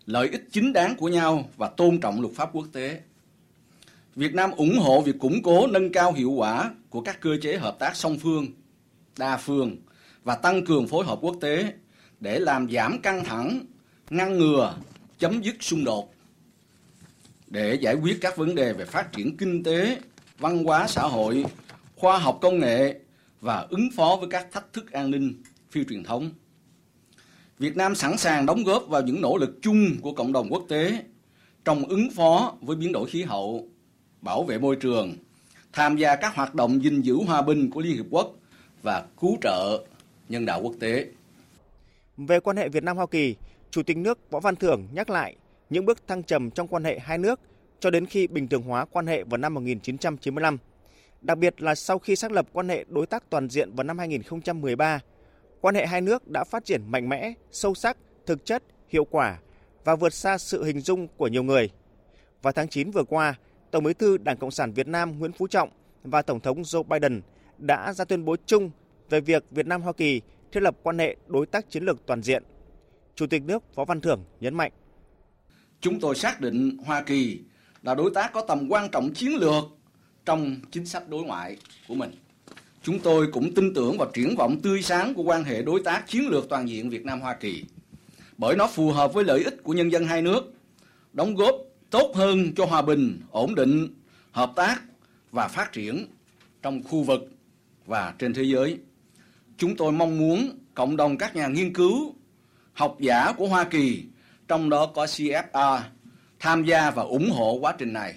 lợi 0.06 0.28
ích 0.28 0.48
chính 0.52 0.72
đáng 0.72 0.96
của 0.96 1.08
nhau 1.08 1.50
và 1.56 1.68
tôn 1.68 2.00
trọng 2.00 2.20
luật 2.20 2.34
pháp 2.34 2.50
quốc 2.52 2.66
tế. 2.72 3.00
Việt 4.14 4.34
Nam 4.34 4.50
ủng 4.50 4.78
hộ 4.78 5.00
việc 5.00 5.18
củng 5.18 5.42
cố 5.42 5.66
nâng 5.66 5.92
cao 5.92 6.12
hiệu 6.12 6.30
quả 6.30 6.70
của 6.90 7.00
các 7.00 7.20
cơ 7.20 7.30
chế 7.42 7.56
hợp 7.56 7.76
tác 7.78 7.96
song 7.96 8.18
phương, 8.18 8.46
đa 9.18 9.36
phương 9.36 9.76
và 10.24 10.34
tăng 10.34 10.64
cường 10.64 10.88
phối 10.88 11.04
hợp 11.04 11.18
quốc 11.20 11.36
tế 11.40 11.72
để 12.20 12.38
làm 12.38 12.70
giảm 12.70 12.98
căng 13.02 13.24
thẳng, 13.24 13.60
ngăn 14.10 14.38
ngừa, 14.38 14.76
chấm 15.18 15.42
dứt 15.42 15.56
xung 15.60 15.84
đột. 15.84 16.12
để 17.52 17.74
giải 17.74 17.94
quyết 17.94 18.18
các 18.20 18.36
vấn 18.36 18.54
đề 18.54 18.72
về 18.72 18.84
phát 18.84 19.12
triển 19.12 19.36
kinh 19.36 19.62
tế, 19.62 19.98
văn 20.38 20.64
hóa 20.64 20.86
xã 20.88 21.02
hội, 21.02 21.44
khoa 21.96 22.18
học 22.18 22.38
công 22.42 22.58
nghệ 22.58 23.00
và 23.40 23.66
ứng 23.70 23.88
phó 23.96 24.16
với 24.20 24.28
các 24.30 24.52
thách 24.52 24.72
thức 24.72 24.92
an 24.92 25.10
ninh 25.10 25.42
phi 25.70 25.84
truyền 25.84 26.04
thống. 26.04 26.30
Việt 27.62 27.76
Nam 27.76 27.94
sẵn 27.94 28.18
sàng 28.18 28.46
đóng 28.46 28.64
góp 28.64 28.88
vào 28.88 29.02
những 29.02 29.20
nỗ 29.20 29.36
lực 29.36 29.58
chung 29.62 29.96
của 30.00 30.12
cộng 30.12 30.32
đồng 30.32 30.48
quốc 30.50 30.64
tế 30.68 31.02
trong 31.64 31.84
ứng 31.84 32.10
phó 32.10 32.54
với 32.60 32.76
biến 32.76 32.92
đổi 32.92 33.10
khí 33.10 33.22
hậu, 33.22 33.68
bảo 34.20 34.42
vệ 34.42 34.58
môi 34.58 34.76
trường, 34.76 35.16
tham 35.72 35.96
gia 35.96 36.16
các 36.16 36.34
hoạt 36.34 36.54
động 36.54 36.82
gìn 36.82 37.00
giữ 37.00 37.14
hòa 37.26 37.42
bình 37.42 37.70
của 37.70 37.80
Liên 37.80 37.96
Hiệp 37.96 38.06
Quốc 38.10 38.34
và 38.82 39.04
cứu 39.20 39.38
trợ 39.42 39.84
nhân 40.28 40.46
đạo 40.46 40.60
quốc 40.62 40.74
tế. 40.80 41.06
Về 42.16 42.40
quan 42.40 42.56
hệ 42.56 42.68
Việt 42.68 42.82
Nam 42.82 42.96
Hoa 42.96 43.06
Kỳ, 43.06 43.36
Chủ 43.70 43.82
tịch 43.82 43.96
nước 43.96 44.30
Võ 44.30 44.40
Văn 44.40 44.56
Thưởng 44.56 44.88
nhắc 44.92 45.10
lại 45.10 45.36
những 45.70 45.84
bước 45.84 45.98
thăng 46.06 46.22
trầm 46.22 46.50
trong 46.50 46.68
quan 46.68 46.84
hệ 46.84 46.98
hai 46.98 47.18
nước 47.18 47.40
cho 47.80 47.90
đến 47.90 48.06
khi 48.06 48.26
bình 48.26 48.48
thường 48.48 48.62
hóa 48.62 48.84
quan 48.84 49.06
hệ 49.06 49.24
vào 49.24 49.38
năm 49.38 49.54
1995. 49.54 50.58
Đặc 51.20 51.38
biệt 51.38 51.62
là 51.62 51.74
sau 51.74 51.98
khi 51.98 52.16
xác 52.16 52.32
lập 52.32 52.46
quan 52.52 52.68
hệ 52.68 52.84
đối 52.88 53.06
tác 53.06 53.30
toàn 53.30 53.48
diện 53.48 53.74
vào 53.74 53.84
năm 53.84 53.98
2013, 53.98 55.00
quan 55.62 55.74
hệ 55.74 55.86
hai 55.86 56.00
nước 56.00 56.28
đã 56.28 56.44
phát 56.44 56.64
triển 56.64 56.82
mạnh 56.90 57.08
mẽ, 57.08 57.32
sâu 57.50 57.74
sắc, 57.74 57.96
thực 58.26 58.44
chất, 58.44 58.62
hiệu 58.88 59.04
quả 59.04 59.38
và 59.84 59.96
vượt 59.96 60.14
xa 60.14 60.38
sự 60.38 60.64
hình 60.64 60.80
dung 60.80 61.08
của 61.16 61.28
nhiều 61.28 61.42
người. 61.42 61.70
Vào 62.42 62.52
tháng 62.52 62.68
9 62.68 62.90
vừa 62.90 63.04
qua, 63.04 63.34
Tổng 63.70 63.84
Bí 63.84 63.92
thư 63.94 64.18
Đảng 64.18 64.36
Cộng 64.36 64.50
sản 64.50 64.72
Việt 64.72 64.86
Nam 64.86 65.18
Nguyễn 65.18 65.32
Phú 65.32 65.46
Trọng 65.46 65.70
và 66.04 66.22
Tổng 66.22 66.40
thống 66.40 66.62
Joe 66.62 66.82
Biden 66.82 67.22
đã 67.58 67.92
ra 67.92 68.04
tuyên 68.04 68.24
bố 68.24 68.36
chung 68.46 68.70
về 69.10 69.20
việc 69.20 69.44
Việt 69.50 69.66
Nam 69.66 69.82
Hoa 69.82 69.92
Kỳ 69.92 70.20
thiết 70.52 70.62
lập 70.62 70.76
quan 70.82 70.98
hệ 70.98 71.16
đối 71.26 71.46
tác 71.46 71.70
chiến 71.70 71.84
lược 71.84 72.06
toàn 72.06 72.22
diện. 72.22 72.42
Chủ 73.14 73.26
tịch 73.26 73.42
nước 73.42 73.74
Võ 73.74 73.84
Văn 73.84 74.00
Thưởng 74.00 74.24
nhấn 74.40 74.54
mạnh: 74.54 74.72
Chúng 75.80 76.00
tôi 76.00 76.14
xác 76.14 76.40
định 76.40 76.76
Hoa 76.84 77.02
Kỳ 77.02 77.40
là 77.82 77.94
đối 77.94 78.10
tác 78.14 78.32
có 78.32 78.44
tầm 78.48 78.68
quan 78.70 78.90
trọng 78.90 79.14
chiến 79.14 79.32
lược 79.32 79.64
trong 80.24 80.56
chính 80.70 80.86
sách 80.86 81.08
đối 81.08 81.24
ngoại 81.24 81.56
của 81.88 81.94
mình. 81.94 82.10
Chúng 82.82 82.98
tôi 82.98 83.26
cũng 83.32 83.54
tin 83.54 83.74
tưởng 83.74 83.98
vào 83.98 84.10
triển 84.14 84.36
vọng 84.36 84.60
tươi 84.60 84.82
sáng 84.82 85.14
của 85.14 85.22
quan 85.22 85.44
hệ 85.44 85.62
đối 85.62 85.80
tác 85.80 86.04
chiến 86.08 86.28
lược 86.28 86.48
toàn 86.48 86.68
diện 86.68 86.90
Việt 86.90 87.04
Nam 87.04 87.20
Hoa 87.20 87.34
Kỳ 87.34 87.64
bởi 88.38 88.56
nó 88.56 88.66
phù 88.66 88.90
hợp 88.90 89.12
với 89.12 89.24
lợi 89.24 89.44
ích 89.44 89.62
của 89.62 89.72
nhân 89.72 89.92
dân 89.92 90.04
hai 90.04 90.22
nước, 90.22 90.54
đóng 91.12 91.34
góp 91.34 91.54
tốt 91.90 92.12
hơn 92.14 92.54
cho 92.56 92.64
hòa 92.64 92.82
bình, 92.82 93.20
ổn 93.30 93.54
định, 93.54 93.88
hợp 94.32 94.52
tác 94.56 94.82
và 95.30 95.48
phát 95.48 95.72
triển 95.72 96.06
trong 96.62 96.82
khu 96.82 97.02
vực 97.02 97.30
và 97.86 98.14
trên 98.18 98.34
thế 98.34 98.42
giới. 98.42 98.78
Chúng 99.56 99.76
tôi 99.76 99.92
mong 99.92 100.18
muốn 100.18 100.58
cộng 100.74 100.96
đồng 100.96 101.18
các 101.18 101.36
nhà 101.36 101.46
nghiên 101.46 101.74
cứu, 101.74 102.14
học 102.72 102.96
giả 103.00 103.32
của 103.32 103.48
Hoa 103.48 103.64
Kỳ, 103.64 104.04
trong 104.48 104.70
đó 104.70 104.86
có 104.86 105.04
CFR, 105.04 105.80
tham 106.38 106.64
gia 106.64 106.90
và 106.90 107.02
ủng 107.02 107.30
hộ 107.30 107.58
quá 107.60 107.74
trình 107.78 107.92
này. 107.92 108.14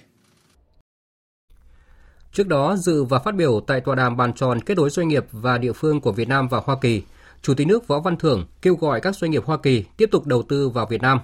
Trước 2.36 2.48
đó, 2.48 2.76
dự 2.76 3.04
và 3.04 3.18
phát 3.18 3.34
biểu 3.34 3.60
tại 3.60 3.80
tọa 3.80 3.94
đàm 3.94 4.16
bàn 4.16 4.32
tròn 4.32 4.60
kết 4.60 4.76
nối 4.76 4.90
doanh 4.90 5.08
nghiệp 5.08 5.24
và 5.32 5.58
địa 5.58 5.72
phương 5.72 6.00
của 6.00 6.12
Việt 6.12 6.28
Nam 6.28 6.48
và 6.48 6.60
Hoa 6.64 6.76
Kỳ, 6.80 7.02
Chủ 7.42 7.54
tịch 7.54 7.66
nước 7.66 7.88
Võ 7.88 8.00
Văn 8.00 8.16
Thưởng 8.16 8.46
kêu 8.62 8.74
gọi 8.74 9.00
các 9.00 9.16
doanh 9.16 9.30
nghiệp 9.30 9.44
Hoa 9.44 9.56
Kỳ 9.56 9.84
tiếp 9.96 10.08
tục 10.12 10.26
đầu 10.26 10.42
tư 10.42 10.68
vào 10.68 10.86
Việt 10.86 11.02
Nam, 11.02 11.20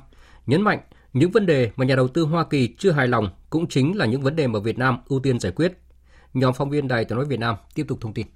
nhấn 0.46 0.62
mạnh 0.62 0.78
những 1.12 1.30
vấn 1.30 1.46
đề 1.46 1.70
mà 1.76 1.84
nhà 1.84 1.96
đầu 1.96 2.08
tư 2.08 2.22
Hoa 2.22 2.44
Kỳ 2.44 2.74
chưa 2.78 2.90
hài 2.90 3.08
lòng 3.08 3.28
cũng 3.50 3.68
chính 3.68 3.96
là 3.96 4.06
những 4.06 4.22
vấn 4.22 4.36
đề 4.36 4.46
mà 4.46 4.58
Việt 4.58 4.78
Nam 4.78 4.98
ưu 5.08 5.20
tiên 5.20 5.40
giải 5.40 5.52
quyết. 5.52 5.72
Nhóm 6.34 6.54
phóng 6.54 6.70
viên 6.70 6.88
Đài 6.88 7.04
Tiếng 7.04 7.16
nói 7.16 7.26
Việt 7.26 7.40
Nam 7.40 7.56
tiếp 7.74 7.84
tục 7.88 7.98
thông 8.00 8.14
tin. 8.14 8.26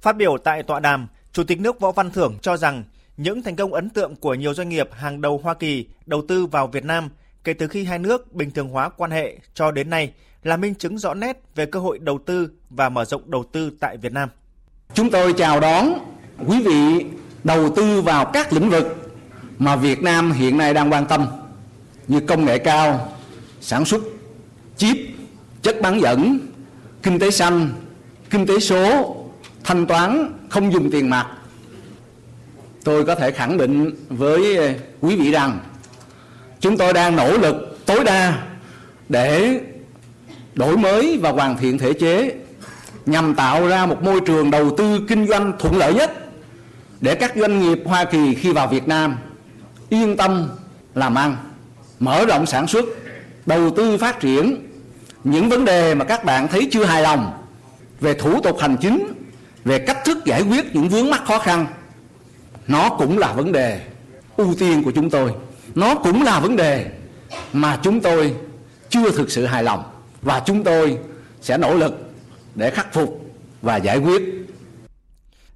Phát 0.00 0.16
biểu 0.16 0.38
tại 0.38 0.62
tọa 0.62 0.80
đàm, 0.80 1.08
Chủ 1.32 1.44
tịch 1.44 1.60
nước 1.60 1.80
Võ 1.80 1.92
Văn 1.92 2.10
Thưởng 2.10 2.34
cho 2.42 2.56
rằng 2.56 2.84
những 3.16 3.42
thành 3.42 3.56
công 3.56 3.74
ấn 3.74 3.90
tượng 3.90 4.16
của 4.16 4.34
nhiều 4.34 4.54
doanh 4.54 4.68
nghiệp 4.68 4.88
hàng 4.92 5.20
đầu 5.20 5.40
Hoa 5.42 5.54
Kỳ 5.54 5.86
đầu 6.06 6.22
tư 6.28 6.46
vào 6.46 6.66
Việt 6.66 6.84
Nam 6.84 7.08
kể 7.44 7.52
từ 7.52 7.68
khi 7.68 7.84
hai 7.84 7.98
nước 7.98 8.32
bình 8.32 8.50
thường 8.50 8.68
hóa 8.68 8.88
quan 8.88 9.10
hệ 9.10 9.38
cho 9.54 9.70
đến 9.70 9.90
nay 9.90 10.12
là 10.46 10.56
minh 10.56 10.74
chứng 10.74 10.98
rõ 10.98 11.14
nét 11.14 11.42
về 11.54 11.66
cơ 11.66 11.80
hội 11.80 11.98
đầu 11.98 12.18
tư 12.26 12.50
và 12.70 12.88
mở 12.88 13.04
rộng 13.04 13.30
đầu 13.30 13.44
tư 13.52 13.70
tại 13.80 13.96
Việt 13.96 14.12
Nam. 14.12 14.28
Chúng 14.94 15.10
tôi 15.10 15.32
chào 15.32 15.60
đón 15.60 15.92
quý 16.46 16.62
vị 16.62 17.06
đầu 17.44 17.70
tư 17.76 18.00
vào 18.00 18.24
các 18.24 18.52
lĩnh 18.52 18.70
vực 18.70 19.12
mà 19.58 19.76
Việt 19.76 20.02
Nam 20.02 20.32
hiện 20.32 20.58
nay 20.58 20.74
đang 20.74 20.92
quan 20.92 21.06
tâm 21.06 21.26
như 22.08 22.20
công 22.20 22.44
nghệ 22.44 22.58
cao, 22.58 23.12
sản 23.60 23.84
xuất 23.84 24.02
chip, 24.76 24.96
chất 25.62 25.76
bán 25.82 26.00
dẫn, 26.00 26.38
kinh 27.02 27.18
tế 27.18 27.30
xanh, 27.30 27.70
kinh 28.30 28.46
tế 28.46 28.58
số, 28.58 29.16
thanh 29.64 29.86
toán 29.86 30.32
không 30.50 30.72
dùng 30.72 30.90
tiền 30.90 31.10
mặt. 31.10 31.26
Tôi 32.84 33.04
có 33.04 33.14
thể 33.14 33.30
khẳng 33.30 33.58
định 33.58 33.94
với 34.08 34.58
quý 35.00 35.16
vị 35.16 35.30
rằng 35.30 35.58
chúng 36.60 36.76
tôi 36.76 36.92
đang 36.92 37.16
nỗ 37.16 37.38
lực 37.38 37.78
tối 37.86 38.04
đa 38.04 38.42
để 39.08 39.60
đổi 40.56 40.76
mới 40.76 41.18
và 41.22 41.30
hoàn 41.30 41.56
thiện 41.56 41.78
thể 41.78 41.92
chế 41.92 42.34
nhằm 43.06 43.34
tạo 43.34 43.66
ra 43.66 43.86
một 43.86 44.02
môi 44.02 44.20
trường 44.20 44.50
đầu 44.50 44.76
tư 44.76 45.00
kinh 45.08 45.26
doanh 45.26 45.52
thuận 45.58 45.76
lợi 45.76 45.94
nhất 45.94 46.12
để 47.00 47.14
các 47.14 47.32
doanh 47.36 47.60
nghiệp 47.60 47.78
Hoa 47.84 48.04
Kỳ 48.04 48.34
khi 48.34 48.52
vào 48.52 48.68
Việt 48.68 48.88
Nam 48.88 49.16
yên 49.88 50.16
tâm 50.16 50.48
làm 50.94 51.14
ăn, 51.14 51.36
mở 52.00 52.24
rộng 52.26 52.46
sản 52.46 52.66
xuất, 52.66 52.84
đầu 53.46 53.70
tư 53.70 53.96
phát 53.96 54.20
triển 54.20 54.66
những 55.24 55.48
vấn 55.48 55.64
đề 55.64 55.94
mà 55.94 56.04
các 56.04 56.24
bạn 56.24 56.48
thấy 56.48 56.68
chưa 56.72 56.84
hài 56.84 57.02
lòng 57.02 57.32
về 58.00 58.14
thủ 58.14 58.40
tục 58.40 58.58
hành 58.60 58.76
chính, 58.80 59.12
về 59.64 59.78
cách 59.78 59.98
thức 60.04 60.18
giải 60.24 60.42
quyết 60.42 60.74
những 60.74 60.88
vướng 60.88 61.10
mắc 61.10 61.24
khó 61.24 61.38
khăn, 61.38 61.66
nó 62.66 62.88
cũng 62.88 63.18
là 63.18 63.32
vấn 63.32 63.52
đề 63.52 63.80
ưu 64.36 64.54
tiên 64.58 64.82
của 64.82 64.90
chúng 64.90 65.10
tôi. 65.10 65.32
Nó 65.74 65.94
cũng 65.94 66.22
là 66.22 66.40
vấn 66.40 66.56
đề 66.56 66.86
mà 67.52 67.78
chúng 67.82 68.00
tôi 68.00 68.34
chưa 68.88 69.10
thực 69.10 69.30
sự 69.30 69.46
hài 69.46 69.62
lòng 69.62 69.82
và 70.22 70.42
chúng 70.46 70.64
tôi 70.64 70.98
sẽ 71.40 71.58
nỗ 71.58 71.74
lực 71.74 71.94
để 72.54 72.70
khắc 72.70 72.92
phục 72.92 73.20
và 73.62 73.76
giải 73.76 73.98
quyết. 73.98 74.22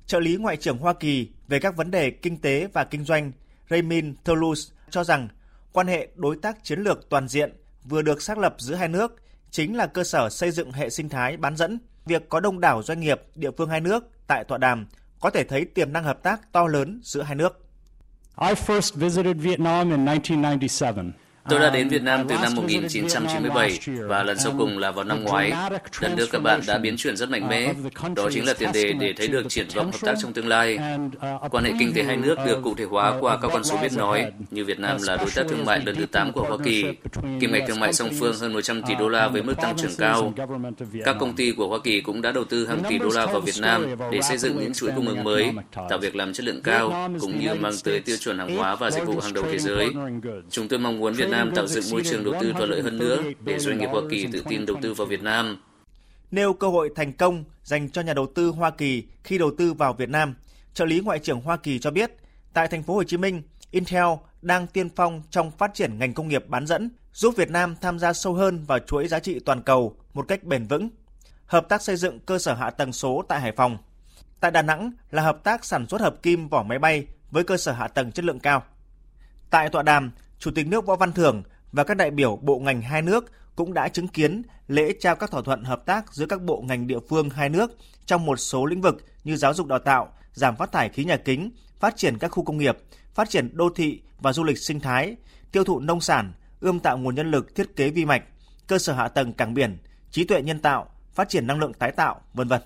Trợ 0.06 0.20
lý 0.20 0.36
Ngoại 0.36 0.56
trưởng 0.56 0.78
Hoa 0.78 0.92
Kỳ 0.92 1.28
về 1.48 1.58
các 1.58 1.76
vấn 1.76 1.90
đề 1.90 2.10
kinh 2.10 2.36
tế 2.36 2.66
và 2.72 2.84
kinh 2.84 3.04
doanh 3.04 3.32
Raymond 3.70 4.14
Toulouse 4.24 4.72
cho 4.90 5.04
rằng 5.04 5.28
quan 5.72 5.86
hệ 5.86 6.08
đối 6.14 6.36
tác 6.36 6.64
chiến 6.64 6.80
lược 6.80 7.08
toàn 7.08 7.28
diện 7.28 7.52
vừa 7.84 8.02
được 8.02 8.22
xác 8.22 8.38
lập 8.38 8.54
giữa 8.58 8.74
hai 8.74 8.88
nước 8.88 9.16
chính 9.50 9.76
là 9.76 9.86
cơ 9.86 10.04
sở 10.04 10.30
xây 10.30 10.50
dựng 10.50 10.72
hệ 10.72 10.90
sinh 10.90 11.08
thái 11.08 11.36
bán 11.36 11.56
dẫn. 11.56 11.78
Việc 12.06 12.28
có 12.28 12.40
đông 12.40 12.60
đảo 12.60 12.82
doanh 12.82 13.00
nghiệp 13.00 13.22
địa 13.34 13.50
phương 13.58 13.68
hai 13.68 13.80
nước 13.80 14.04
tại 14.26 14.44
tọa 14.44 14.58
đàm 14.58 14.86
có 15.20 15.30
thể 15.30 15.44
thấy 15.44 15.64
tiềm 15.64 15.92
năng 15.92 16.04
hợp 16.04 16.22
tác 16.22 16.52
to 16.52 16.66
lớn 16.66 17.00
giữa 17.02 17.22
hai 17.22 17.34
nước. 17.34 17.66
I 18.40 18.54
first 18.54 18.98
visited 18.98 19.36
Vietnam 19.36 19.90
in 19.90 20.04
1997. 20.04 20.94
Tôi 21.48 21.60
đã 21.60 21.70
đến 21.70 21.88
Việt 21.88 22.02
Nam 22.02 22.28
từ 22.28 22.34
năm 22.42 22.54
1997 22.54 23.78
và 24.08 24.22
lần 24.22 24.38
sau 24.38 24.52
cùng 24.58 24.78
là 24.78 24.90
vào 24.90 25.04
năm 25.04 25.24
ngoái. 25.24 25.52
Đất 26.00 26.12
nước 26.16 26.26
các 26.32 26.42
bạn 26.42 26.60
đã 26.66 26.78
biến 26.78 26.96
chuyển 26.96 27.16
rất 27.16 27.30
mạnh 27.30 27.48
mẽ. 27.48 27.72
Đó 28.16 28.28
chính 28.32 28.46
là 28.46 28.54
tiền 28.54 28.70
đề 28.72 28.92
để 28.92 29.14
thấy 29.16 29.28
được 29.28 29.48
triển 29.48 29.66
vọng 29.74 29.90
hợp 29.92 29.98
tác 30.00 30.14
trong 30.22 30.32
tương 30.32 30.48
lai. 30.48 30.78
Quan 31.50 31.64
hệ 31.64 31.72
kinh 31.78 31.92
tế 31.94 32.02
hai 32.02 32.16
nước 32.16 32.38
được 32.46 32.60
cụ 32.62 32.74
thể 32.74 32.84
hóa 32.84 33.14
qua 33.20 33.38
các 33.42 33.50
con 33.52 33.64
số 33.64 33.76
biết 33.82 33.92
nói, 33.96 34.32
như 34.50 34.64
Việt 34.64 34.78
Nam 34.78 34.96
là 35.02 35.16
đối 35.16 35.30
tác 35.34 35.42
thương 35.48 35.64
mại 35.64 35.80
lần 35.84 35.96
thứ 35.96 36.06
8 36.06 36.32
của 36.32 36.42
Hoa 36.48 36.58
Kỳ. 36.64 36.84
Kim 37.40 37.52
ngạch 37.52 37.62
thương 37.68 37.80
mại 37.80 37.92
song 37.92 38.10
phương 38.20 38.34
hơn 38.40 38.52
100 38.52 38.82
tỷ 38.82 38.94
đô 38.94 39.08
la 39.08 39.28
với 39.28 39.42
mức 39.42 39.54
tăng 39.62 39.76
trưởng 39.76 39.94
cao. 39.98 40.32
Các 41.04 41.16
công 41.20 41.36
ty 41.36 41.52
của 41.52 41.68
Hoa 41.68 41.78
Kỳ 41.84 42.00
cũng 42.00 42.22
đã 42.22 42.32
đầu 42.32 42.44
tư 42.44 42.66
hàng 42.66 42.82
tỷ 42.88 42.98
đô 42.98 43.08
la 43.14 43.26
vào 43.26 43.40
Việt 43.40 43.60
Nam 43.60 43.86
để 44.12 44.20
xây 44.22 44.38
dựng 44.38 44.58
những 44.60 44.72
chuỗi 44.72 44.90
cung 44.96 45.08
ứng 45.08 45.24
mới, 45.24 45.50
tạo 45.88 45.98
việc 45.98 46.16
làm 46.16 46.32
chất 46.32 46.46
lượng 46.46 46.62
cao, 46.62 47.10
cũng 47.20 47.40
như 47.40 47.54
mang 47.54 47.72
tới 47.84 48.00
tiêu 48.00 48.16
chuẩn 48.16 48.38
hàng 48.38 48.56
hóa 48.56 48.74
và 48.74 48.90
dịch 48.90 49.06
vụ 49.06 49.20
hàng 49.20 49.32
đầu 49.32 49.44
thế 49.52 49.58
giới. 49.58 49.90
Chúng 50.50 50.68
tôi 50.68 50.78
mong 50.78 50.98
muốn 50.98 51.12
Việt 51.12 51.29
Việt 51.30 51.36
Nam 51.36 51.52
tạo 51.54 51.66
dựng 51.66 51.84
môi 51.90 52.02
trường 52.04 52.24
đầu 52.24 52.34
tư 52.40 52.52
thuận 52.52 52.70
lợi 52.70 52.82
hơn 52.82 52.98
nữa 52.98 53.22
để 53.44 53.58
doanh 53.58 53.78
nghiệp 53.78 53.86
Hoa 53.86 54.02
Kỳ 54.10 54.26
tự 54.32 54.44
tin 54.48 54.66
đầu 54.66 54.76
tư 54.82 54.94
vào 54.94 55.06
Việt 55.06 55.22
Nam. 55.22 55.62
Nêu 56.30 56.52
cơ 56.52 56.68
hội 56.68 56.90
thành 56.96 57.12
công 57.12 57.44
dành 57.62 57.90
cho 57.90 58.02
nhà 58.02 58.14
đầu 58.14 58.26
tư 58.34 58.48
Hoa 58.48 58.70
Kỳ 58.70 59.04
khi 59.24 59.38
đầu 59.38 59.50
tư 59.58 59.72
vào 59.72 59.92
Việt 59.92 60.08
Nam, 60.08 60.34
trợ 60.74 60.84
lý 60.84 61.00
ngoại 61.00 61.18
trưởng 61.18 61.40
Hoa 61.40 61.56
Kỳ 61.56 61.78
cho 61.78 61.90
biết, 61.90 62.10
tại 62.52 62.68
thành 62.68 62.82
phố 62.82 62.94
Hồ 62.94 63.04
Chí 63.04 63.16
Minh, 63.16 63.42
Intel 63.70 64.04
đang 64.42 64.66
tiên 64.66 64.88
phong 64.96 65.22
trong 65.30 65.50
phát 65.50 65.74
triển 65.74 65.98
ngành 65.98 66.14
công 66.14 66.28
nghiệp 66.28 66.44
bán 66.48 66.66
dẫn, 66.66 66.90
giúp 67.12 67.34
Việt 67.36 67.50
Nam 67.50 67.76
tham 67.80 67.98
gia 67.98 68.12
sâu 68.12 68.34
hơn 68.34 68.64
vào 68.64 68.78
chuỗi 68.78 69.08
giá 69.08 69.18
trị 69.18 69.40
toàn 69.40 69.62
cầu 69.62 69.96
một 70.14 70.28
cách 70.28 70.44
bền 70.44 70.66
vững. 70.66 70.88
Hợp 71.46 71.68
tác 71.68 71.82
xây 71.82 71.96
dựng 71.96 72.20
cơ 72.20 72.38
sở 72.38 72.54
hạ 72.54 72.70
tầng 72.70 72.92
số 72.92 73.24
tại 73.28 73.40
Hải 73.40 73.52
Phòng. 73.52 73.78
Tại 74.40 74.50
Đà 74.50 74.62
Nẵng 74.62 74.92
là 75.10 75.22
hợp 75.22 75.44
tác 75.44 75.64
sản 75.64 75.86
xuất 75.86 76.00
hợp 76.00 76.22
kim 76.22 76.48
vỏ 76.48 76.62
máy 76.62 76.78
bay 76.78 77.06
với 77.30 77.44
cơ 77.44 77.56
sở 77.56 77.72
hạ 77.72 77.88
tầng 77.88 78.12
chất 78.12 78.24
lượng 78.24 78.40
cao. 78.40 78.62
Tại 79.50 79.68
tọa 79.68 79.82
đàm, 79.82 80.10
Chủ 80.40 80.50
tịch 80.50 80.66
nước 80.66 80.86
Võ 80.86 80.96
Văn 80.96 81.12
Thưởng 81.12 81.42
và 81.72 81.84
các 81.84 81.96
đại 81.96 82.10
biểu 82.10 82.36
bộ 82.42 82.58
ngành 82.58 82.82
hai 82.82 83.02
nước 83.02 83.24
cũng 83.56 83.74
đã 83.74 83.88
chứng 83.88 84.08
kiến 84.08 84.42
lễ 84.68 84.92
trao 85.00 85.16
các 85.16 85.30
thỏa 85.30 85.42
thuận 85.42 85.64
hợp 85.64 85.86
tác 85.86 86.14
giữa 86.14 86.26
các 86.26 86.42
bộ 86.42 86.60
ngành 86.60 86.86
địa 86.86 86.98
phương 87.08 87.30
hai 87.30 87.48
nước 87.48 87.76
trong 88.06 88.26
một 88.26 88.36
số 88.36 88.66
lĩnh 88.66 88.80
vực 88.80 89.04
như 89.24 89.36
giáo 89.36 89.54
dục 89.54 89.66
đào 89.66 89.78
tạo, 89.78 90.12
giảm 90.32 90.56
phát 90.56 90.72
thải 90.72 90.88
khí 90.88 91.04
nhà 91.04 91.16
kính, 91.16 91.50
phát 91.80 91.96
triển 91.96 92.18
các 92.18 92.28
khu 92.28 92.44
công 92.44 92.58
nghiệp, 92.58 92.78
phát 93.14 93.30
triển 93.30 93.56
đô 93.56 93.70
thị 93.76 94.02
và 94.18 94.32
du 94.32 94.44
lịch 94.44 94.58
sinh 94.58 94.80
thái, 94.80 95.16
tiêu 95.52 95.64
thụ 95.64 95.80
nông 95.80 96.00
sản, 96.00 96.32
ươm 96.60 96.80
tạo 96.80 96.98
nguồn 96.98 97.14
nhân 97.14 97.30
lực 97.30 97.54
thiết 97.54 97.76
kế 97.76 97.90
vi 97.90 98.04
mạch, 98.04 98.22
cơ 98.66 98.78
sở 98.78 98.92
hạ 98.92 99.08
tầng 99.08 99.32
cảng 99.32 99.54
biển, 99.54 99.78
trí 100.10 100.24
tuệ 100.24 100.42
nhân 100.42 100.58
tạo, 100.58 100.90
phát 101.12 101.28
triển 101.28 101.46
năng 101.46 101.58
lượng 101.58 101.72
tái 101.72 101.92
tạo, 101.92 102.20
vân 102.34 102.48
vân. 102.48 102.60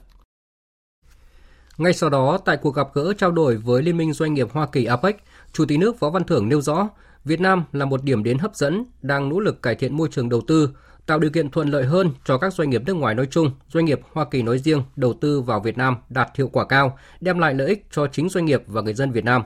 Ngay 1.79 1.93
sau 1.93 2.11
đó, 2.11 2.39
tại 2.45 2.57
cuộc 2.57 2.75
gặp 2.75 2.87
gỡ 2.95 3.13
trao 3.19 3.31
đổi 3.31 3.57
với 3.57 3.83
Liên 3.83 3.97
minh 3.97 4.13
Doanh 4.13 4.35
nghiệp 4.35 4.49
Hoa 4.53 4.67
Kỳ 4.73 4.85
APEC, 4.85 5.17
Chủ 5.53 5.65
tịch 5.69 5.79
nước 5.79 6.01
Võ 6.01 6.11
Văn 6.11 6.25
Thưởng 6.25 6.49
nêu 6.49 6.61
rõ, 6.61 6.89
Việt 7.25 7.41
Nam 7.41 7.65
là 7.73 7.85
một 7.85 8.05
điểm 8.05 8.25
đến 8.25 8.39
hấp 8.39 8.57
dẫn, 8.57 8.85
đang 9.03 9.29
nỗ 9.29 9.41
lực 9.41 9.63
cải 9.63 9.75
thiện 9.75 9.97
môi 9.97 10.09
trường 10.11 10.29
đầu 10.29 10.41
tư, 10.41 10.71
tạo 11.07 11.19
điều 11.19 11.31
kiện 11.31 11.51
thuận 11.51 11.69
lợi 11.69 11.85
hơn 11.85 12.11
cho 12.25 12.39
các 12.39 12.55
doanh 12.55 12.71
nghiệp 12.71 12.83
nước 12.87 12.95
ngoài 12.95 13.15
nói 13.15 13.27
chung, 13.31 13.51
doanh 13.69 13.85
nghiệp 13.85 14.01
Hoa 14.13 14.25
Kỳ 14.25 14.43
nói 14.43 14.59
riêng 14.59 14.83
đầu 14.97 15.13
tư 15.13 15.41
vào 15.41 15.61
Việt 15.61 15.79
Nam 15.79 15.97
đạt 16.09 16.29
hiệu 16.37 16.49
quả 16.49 16.67
cao, 16.67 16.99
đem 17.21 17.39
lại 17.39 17.55
lợi 17.55 17.69
ích 17.69 17.87
cho 17.91 18.07
chính 18.07 18.29
doanh 18.29 18.45
nghiệp 18.45 18.63
và 18.67 18.83
người 18.83 18.95
dân 18.95 19.13
Việt 19.13 19.25
Nam. 19.25 19.43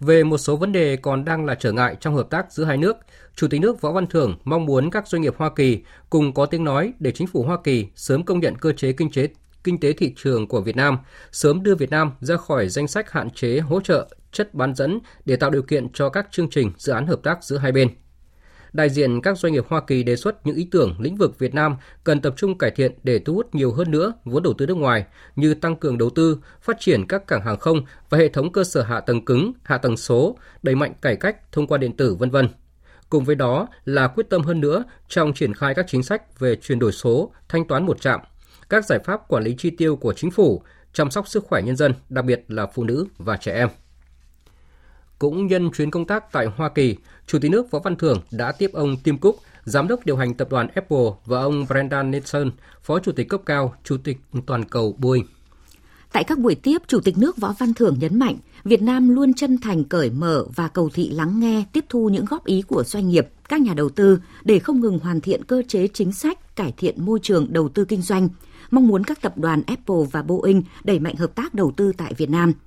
Về 0.00 0.24
một 0.24 0.38
số 0.38 0.56
vấn 0.56 0.72
đề 0.72 0.96
còn 0.96 1.24
đang 1.24 1.44
là 1.44 1.54
trở 1.54 1.72
ngại 1.72 1.96
trong 2.00 2.14
hợp 2.14 2.30
tác 2.30 2.52
giữa 2.52 2.64
hai 2.64 2.76
nước, 2.76 2.96
Chủ 3.36 3.48
tịch 3.48 3.60
nước 3.60 3.80
Võ 3.80 3.92
Văn 3.92 4.06
Thưởng 4.06 4.38
mong 4.44 4.66
muốn 4.66 4.90
các 4.90 5.08
doanh 5.08 5.22
nghiệp 5.22 5.34
Hoa 5.36 5.50
Kỳ 5.56 5.82
cùng 6.10 6.34
có 6.34 6.46
tiếng 6.46 6.64
nói 6.64 6.92
để 6.98 7.12
chính 7.12 7.26
phủ 7.26 7.42
Hoa 7.42 7.58
Kỳ 7.64 7.86
sớm 7.94 8.24
công 8.24 8.40
nhận 8.40 8.54
cơ 8.54 8.72
chế 8.72 8.92
kinh 8.92 9.12
tế 9.12 9.28
kinh 9.64 9.80
tế 9.80 9.92
thị 9.92 10.14
trường 10.16 10.48
của 10.48 10.60
Việt 10.60 10.76
Nam, 10.76 10.98
sớm 11.32 11.62
đưa 11.62 11.74
Việt 11.74 11.90
Nam 11.90 12.10
ra 12.20 12.36
khỏi 12.36 12.68
danh 12.68 12.88
sách 12.88 13.10
hạn 13.10 13.30
chế 13.30 13.58
hỗ 13.58 13.80
trợ 13.80 14.08
chất 14.34 14.54
bán 14.54 14.74
dẫn 14.74 14.98
để 15.24 15.36
tạo 15.36 15.50
điều 15.50 15.62
kiện 15.62 15.92
cho 15.92 16.08
các 16.08 16.28
chương 16.30 16.50
trình 16.50 16.72
dự 16.76 16.92
án 16.92 17.06
hợp 17.06 17.20
tác 17.22 17.44
giữa 17.44 17.58
hai 17.58 17.72
bên. 17.72 17.88
Đại 18.72 18.90
diện 18.90 19.20
các 19.20 19.38
doanh 19.38 19.52
nghiệp 19.52 19.64
Hoa 19.68 19.80
Kỳ 19.86 20.02
đề 20.02 20.16
xuất 20.16 20.46
những 20.46 20.56
ý 20.56 20.68
tưởng 20.70 20.96
lĩnh 20.98 21.16
vực 21.16 21.38
Việt 21.38 21.54
Nam 21.54 21.76
cần 22.04 22.20
tập 22.20 22.34
trung 22.36 22.58
cải 22.58 22.70
thiện 22.70 22.92
để 23.02 23.18
thu 23.18 23.34
hút 23.34 23.54
nhiều 23.54 23.72
hơn 23.72 23.90
nữa 23.90 24.12
vốn 24.24 24.42
đầu 24.42 24.54
tư 24.58 24.66
nước 24.66 24.76
ngoài 24.76 25.04
như 25.36 25.54
tăng 25.54 25.76
cường 25.76 25.98
đầu 25.98 26.10
tư, 26.10 26.38
phát 26.62 26.76
triển 26.80 27.06
các 27.08 27.26
cảng 27.26 27.42
hàng 27.42 27.58
không 27.58 27.84
và 28.10 28.18
hệ 28.18 28.28
thống 28.28 28.52
cơ 28.52 28.64
sở 28.64 28.82
hạ 28.82 29.00
tầng 29.00 29.24
cứng, 29.24 29.52
hạ 29.62 29.78
tầng 29.78 29.96
số, 29.96 30.36
đẩy 30.62 30.74
mạnh 30.74 30.94
cải 31.00 31.16
cách 31.16 31.52
thông 31.52 31.66
qua 31.66 31.78
điện 31.78 31.96
tử 31.96 32.14
vân 32.14 32.30
vân. 32.30 32.48
Cùng 33.10 33.24
với 33.24 33.36
đó 33.36 33.68
là 33.84 34.08
quyết 34.08 34.30
tâm 34.30 34.42
hơn 34.42 34.60
nữa 34.60 34.84
trong 35.08 35.34
triển 35.34 35.54
khai 35.54 35.74
các 35.74 35.86
chính 35.88 36.02
sách 36.02 36.40
về 36.40 36.56
chuyển 36.56 36.78
đổi 36.78 36.92
số, 36.92 37.32
thanh 37.48 37.68
toán 37.68 37.86
một 37.86 38.00
trạm, 38.00 38.20
các 38.68 38.84
giải 38.84 38.98
pháp 38.98 39.28
quản 39.28 39.44
lý 39.44 39.54
chi 39.58 39.70
tiêu 39.70 39.96
của 39.96 40.12
chính 40.12 40.30
phủ, 40.30 40.62
chăm 40.92 41.10
sóc 41.10 41.28
sức 41.28 41.44
khỏe 41.44 41.62
nhân 41.62 41.76
dân, 41.76 41.94
đặc 42.08 42.24
biệt 42.24 42.44
là 42.48 42.66
phụ 42.66 42.84
nữ 42.84 43.06
và 43.18 43.36
trẻ 43.36 43.52
em. 43.52 43.68
Cũng 45.24 45.46
nhân 45.46 45.70
chuyến 45.70 45.90
công 45.90 46.04
tác 46.04 46.32
tại 46.32 46.46
Hoa 46.56 46.68
Kỳ, 46.68 46.96
Chủ 47.26 47.38
tịch 47.38 47.50
nước 47.50 47.70
Võ 47.70 47.78
Văn 47.78 47.96
Thưởng 47.96 48.20
đã 48.30 48.52
tiếp 48.52 48.70
ông 48.72 48.96
Tim 48.96 49.18
Cook, 49.18 49.34
Giám 49.64 49.88
đốc 49.88 50.06
điều 50.06 50.16
hành 50.16 50.34
tập 50.34 50.48
đoàn 50.50 50.68
Apple 50.74 51.06
và 51.26 51.40
ông 51.40 51.66
Brendan 51.68 52.10
Nelson, 52.10 52.50
Phó 52.82 52.98
Chủ 52.98 53.12
tịch 53.12 53.28
cấp 53.28 53.40
cao, 53.46 53.74
Chủ 53.84 53.96
tịch 54.04 54.18
toàn 54.46 54.64
cầu 54.64 54.94
Boeing. 54.98 55.24
Tại 56.12 56.24
các 56.24 56.38
buổi 56.38 56.54
tiếp, 56.54 56.82
Chủ 56.86 57.00
tịch 57.00 57.18
nước 57.18 57.36
Võ 57.36 57.54
Văn 57.58 57.74
Thưởng 57.74 57.96
nhấn 58.00 58.18
mạnh, 58.18 58.36
Việt 58.64 58.82
Nam 58.82 59.08
luôn 59.08 59.34
chân 59.34 59.58
thành 59.58 59.84
cởi 59.84 60.10
mở 60.10 60.44
và 60.54 60.68
cầu 60.68 60.90
thị 60.94 61.10
lắng 61.10 61.40
nghe, 61.40 61.64
tiếp 61.72 61.84
thu 61.88 62.08
những 62.08 62.24
góp 62.24 62.44
ý 62.44 62.62
của 62.62 62.84
doanh 62.84 63.08
nghiệp, 63.08 63.28
các 63.48 63.60
nhà 63.60 63.74
đầu 63.74 63.88
tư 63.88 64.18
để 64.44 64.58
không 64.58 64.80
ngừng 64.80 64.98
hoàn 64.98 65.20
thiện 65.20 65.44
cơ 65.44 65.62
chế 65.68 65.88
chính 65.88 66.12
sách, 66.12 66.56
cải 66.56 66.72
thiện 66.76 67.04
môi 67.04 67.18
trường 67.22 67.52
đầu 67.52 67.68
tư 67.68 67.84
kinh 67.84 68.02
doanh, 68.02 68.28
mong 68.70 68.86
muốn 68.86 69.04
các 69.04 69.22
tập 69.22 69.38
đoàn 69.38 69.62
Apple 69.66 70.04
và 70.12 70.22
Boeing 70.22 70.62
đẩy 70.84 70.98
mạnh 70.98 71.16
hợp 71.16 71.34
tác 71.34 71.54
đầu 71.54 71.72
tư 71.76 71.92
tại 71.96 72.14
Việt 72.14 72.30
Nam– 72.30 72.52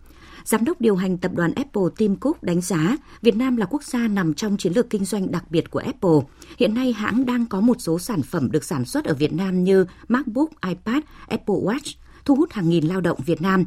Giám 0.48 0.66
đốc 0.66 0.82
điều 0.82 0.96
hành 0.96 1.18
tập 1.18 1.32
đoàn 1.36 1.54
Apple 1.56 1.84
Tim 1.98 2.16
Cook 2.16 2.44
đánh 2.44 2.62
giá 2.62 2.98
Việt 3.22 3.36
Nam 3.36 3.58
là 3.58 3.66
quốc 3.66 3.84
gia 3.84 4.08
nằm 4.08 4.34
trong 4.34 4.58
chiến 4.58 4.74
lược 4.74 4.89
kinh 4.89 5.06
doanh 5.06 5.32
đặc 5.32 5.51
biệt 5.51 5.72
của 5.72 5.80
Apple. 5.80 6.20
Hiện 6.60 6.74
nay 6.74 6.94
hãng 6.94 7.25
đang 7.25 7.46
có 7.46 7.62
một 7.62 7.75
số 7.80 8.00
sản 8.00 8.22
phẩm 8.22 8.51
được 8.51 8.63
sản 8.63 8.86
xuất 8.86 9.06
ở 9.06 9.13
Việt 9.13 9.34
Nam 9.34 9.63
như 9.63 9.86
MacBook, 10.08 10.50
iPad, 10.68 11.04
Apple 11.27 11.56
Watch, 11.56 11.94
thu 12.25 12.36
hút 12.36 12.51
hàng 12.51 12.70
nghìn 12.70 12.88
lao 12.88 13.01
động 13.01 13.20
Việt 13.25 13.42
Nam. 13.42 13.66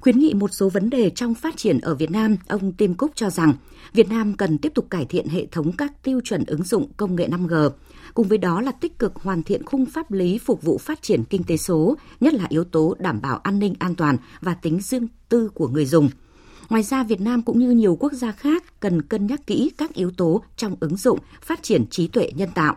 Khuyến 0.00 0.18
nghị 0.18 0.34
một 0.34 0.52
số 0.52 0.68
vấn 0.68 0.90
đề 0.90 1.10
trong 1.10 1.34
phát 1.34 1.56
triển 1.56 1.78
ở 1.78 1.94
Việt 1.94 2.10
Nam, 2.10 2.36
ông 2.48 2.72
Tim 2.72 2.94
Cook 2.94 3.10
cho 3.14 3.30
rằng 3.30 3.52
Việt 3.92 4.08
Nam 4.08 4.34
cần 4.34 4.58
tiếp 4.58 4.72
tục 4.74 4.86
cải 4.90 5.04
thiện 5.04 5.28
hệ 5.28 5.46
thống 5.46 5.72
các 5.72 6.02
tiêu 6.02 6.20
chuẩn 6.24 6.44
ứng 6.44 6.62
dụng 6.62 6.92
công 6.96 7.16
nghệ 7.16 7.28
5G, 7.28 7.70
cùng 8.18 8.28
với 8.28 8.38
đó 8.38 8.60
là 8.60 8.72
tích 8.72 8.98
cực 8.98 9.16
hoàn 9.16 9.42
thiện 9.42 9.64
khung 9.64 9.86
pháp 9.86 10.12
lý 10.12 10.38
phục 10.38 10.62
vụ 10.62 10.78
phát 10.78 11.02
triển 11.02 11.24
kinh 11.24 11.44
tế 11.44 11.56
số, 11.56 11.96
nhất 12.20 12.34
là 12.34 12.44
yếu 12.48 12.64
tố 12.64 12.96
đảm 12.98 13.20
bảo 13.20 13.38
an 13.38 13.58
ninh 13.58 13.74
an 13.78 13.94
toàn 13.94 14.16
và 14.40 14.54
tính 14.54 14.80
riêng 14.80 15.08
tư 15.28 15.50
của 15.54 15.68
người 15.68 15.86
dùng. 15.86 16.10
Ngoài 16.68 16.82
ra, 16.82 17.02
Việt 17.04 17.20
Nam 17.20 17.42
cũng 17.42 17.58
như 17.58 17.70
nhiều 17.70 17.96
quốc 18.00 18.12
gia 18.12 18.32
khác 18.32 18.80
cần 18.80 19.02
cân 19.02 19.26
nhắc 19.26 19.46
kỹ 19.46 19.70
các 19.78 19.94
yếu 19.94 20.10
tố 20.10 20.42
trong 20.56 20.76
ứng 20.80 20.96
dụng 20.96 21.18
phát 21.42 21.62
triển 21.62 21.86
trí 21.90 22.08
tuệ 22.08 22.30
nhân 22.36 22.48
tạo. 22.54 22.76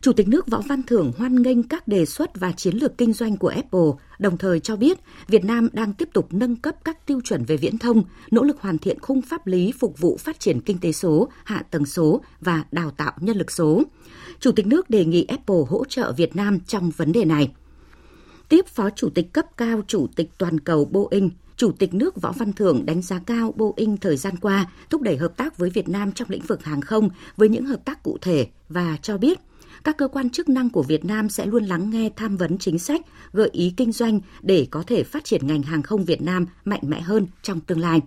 Chủ 0.00 0.12
tịch 0.12 0.28
nước 0.28 0.46
Võ 0.46 0.60
Văn 0.68 0.82
Thưởng 0.82 1.12
hoan 1.18 1.42
nghênh 1.42 1.62
các 1.62 1.88
đề 1.88 2.06
xuất 2.06 2.40
và 2.40 2.52
chiến 2.52 2.76
lược 2.76 2.98
kinh 2.98 3.12
doanh 3.12 3.36
của 3.36 3.48
Apple, 3.48 3.90
đồng 4.18 4.38
thời 4.38 4.60
cho 4.60 4.76
biết 4.76 4.98
Việt 5.28 5.44
Nam 5.44 5.68
đang 5.72 5.92
tiếp 5.92 6.08
tục 6.12 6.28
nâng 6.30 6.56
cấp 6.56 6.74
các 6.84 7.06
tiêu 7.06 7.20
chuẩn 7.24 7.44
về 7.44 7.56
viễn 7.56 7.78
thông, 7.78 8.02
nỗ 8.30 8.42
lực 8.42 8.60
hoàn 8.60 8.78
thiện 8.78 9.00
khung 9.00 9.22
pháp 9.22 9.46
lý 9.46 9.72
phục 9.78 9.98
vụ 9.98 10.16
phát 10.16 10.40
triển 10.40 10.60
kinh 10.60 10.78
tế 10.78 10.92
số, 10.92 11.28
hạ 11.44 11.62
tầng 11.70 11.86
số 11.86 12.20
và 12.40 12.64
đào 12.72 12.90
tạo 12.90 13.12
nhân 13.20 13.36
lực 13.36 13.50
số. 13.50 13.82
Chủ 14.40 14.52
tịch 14.52 14.66
nước 14.66 14.90
đề 14.90 15.04
nghị 15.04 15.24
Apple 15.24 15.62
hỗ 15.68 15.84
trợ 15.84 16.12
Việt 16.12 16.36
Nam 16.36 16.60
trong 16.60 16.90
vấn 16.90 17.12
đề 17.12 17.24
này. 17.24 17.52
Tiếp 18.48 18.66
Phó 18.66 18.90
Chủ 18.90 19.08
tịch 19.14 19.32
cấp 19.32 19.46
cao 19.56 19.82
Chủ 19.86 20.06
tịch 20.16 20.30
toàn 20.38 20.60
cầu 20.60 20.84
Boeing, 20.84 21.30
Chủ 21.56 21.72
tịch 21.72 21.94
nước 21.94 22.20
Võ 22.22 22.32
Văn 22.32 22.52
Thưởng 22.52 22.86
đánh 22.86 23.02
giá 23.02 23.20
cao 23.26 23.54
Boeing 23.56 23.96
thời 23.96 24.16
gian 24.16 24.36
qua 24.36 24.66
thúc 24.90 25.02
đẩy 25.02 25.16
hợp 25.16 25.36
tác 25.36 25.58
với 25.58 25.70
Việt 25.70 25.88
Nam 25.88 26.12
trong 26.12 26.30
lĩnh 26.30 26.42
vực 26.42 26.64
hàng 26.64 26.80
không 26.80 27.10
với 27.36 27.48
những 27.48 27.66
hợp 27.66 27.84
tác 27.84 28.02
cụ 28.02 28.18
thể 28.20 28.46
và 28.68 28.96
cho 29.02 29.18
biết 29.18 29.38
các 29.84 29.96
cơ 29.96 30.08
quan 30.08 30.30
chức 30.30 30.48
năng 30.48 30.70
của 30.70 30.82
Việt 30.82 31.04
Nam 31.04 31.28
sẽ 31.28 31.46
luôn 31.46 31.64
lắng 31.64 31.90
nghe 31.90 32.10
tham 32.16 32.36
vấn 32.36 32.58
chính 32.58 32.78
sách, 32.78 33.00
gợi 33.32 33.48
ý 33.52 33.74
kinh 33.76 33.92
doanh 33.92 34.20
để 34.42 34.66
có 34.70 34.82
thể 34.86 35.02
phát 35.02 35.24
triển 35.24 35.46
ngành 35.46 35.62
hàng 35.62 35.82
không 35.82 36.04
Việt 36.04 36.22
Nam 36.22 36.46
mạnh 36.64 36.80
mẽ 36.82 37.00
hơn 37.00 37.26
trong 37.42 37.60
tương 37.60 37.80
lai. 37.80 38.00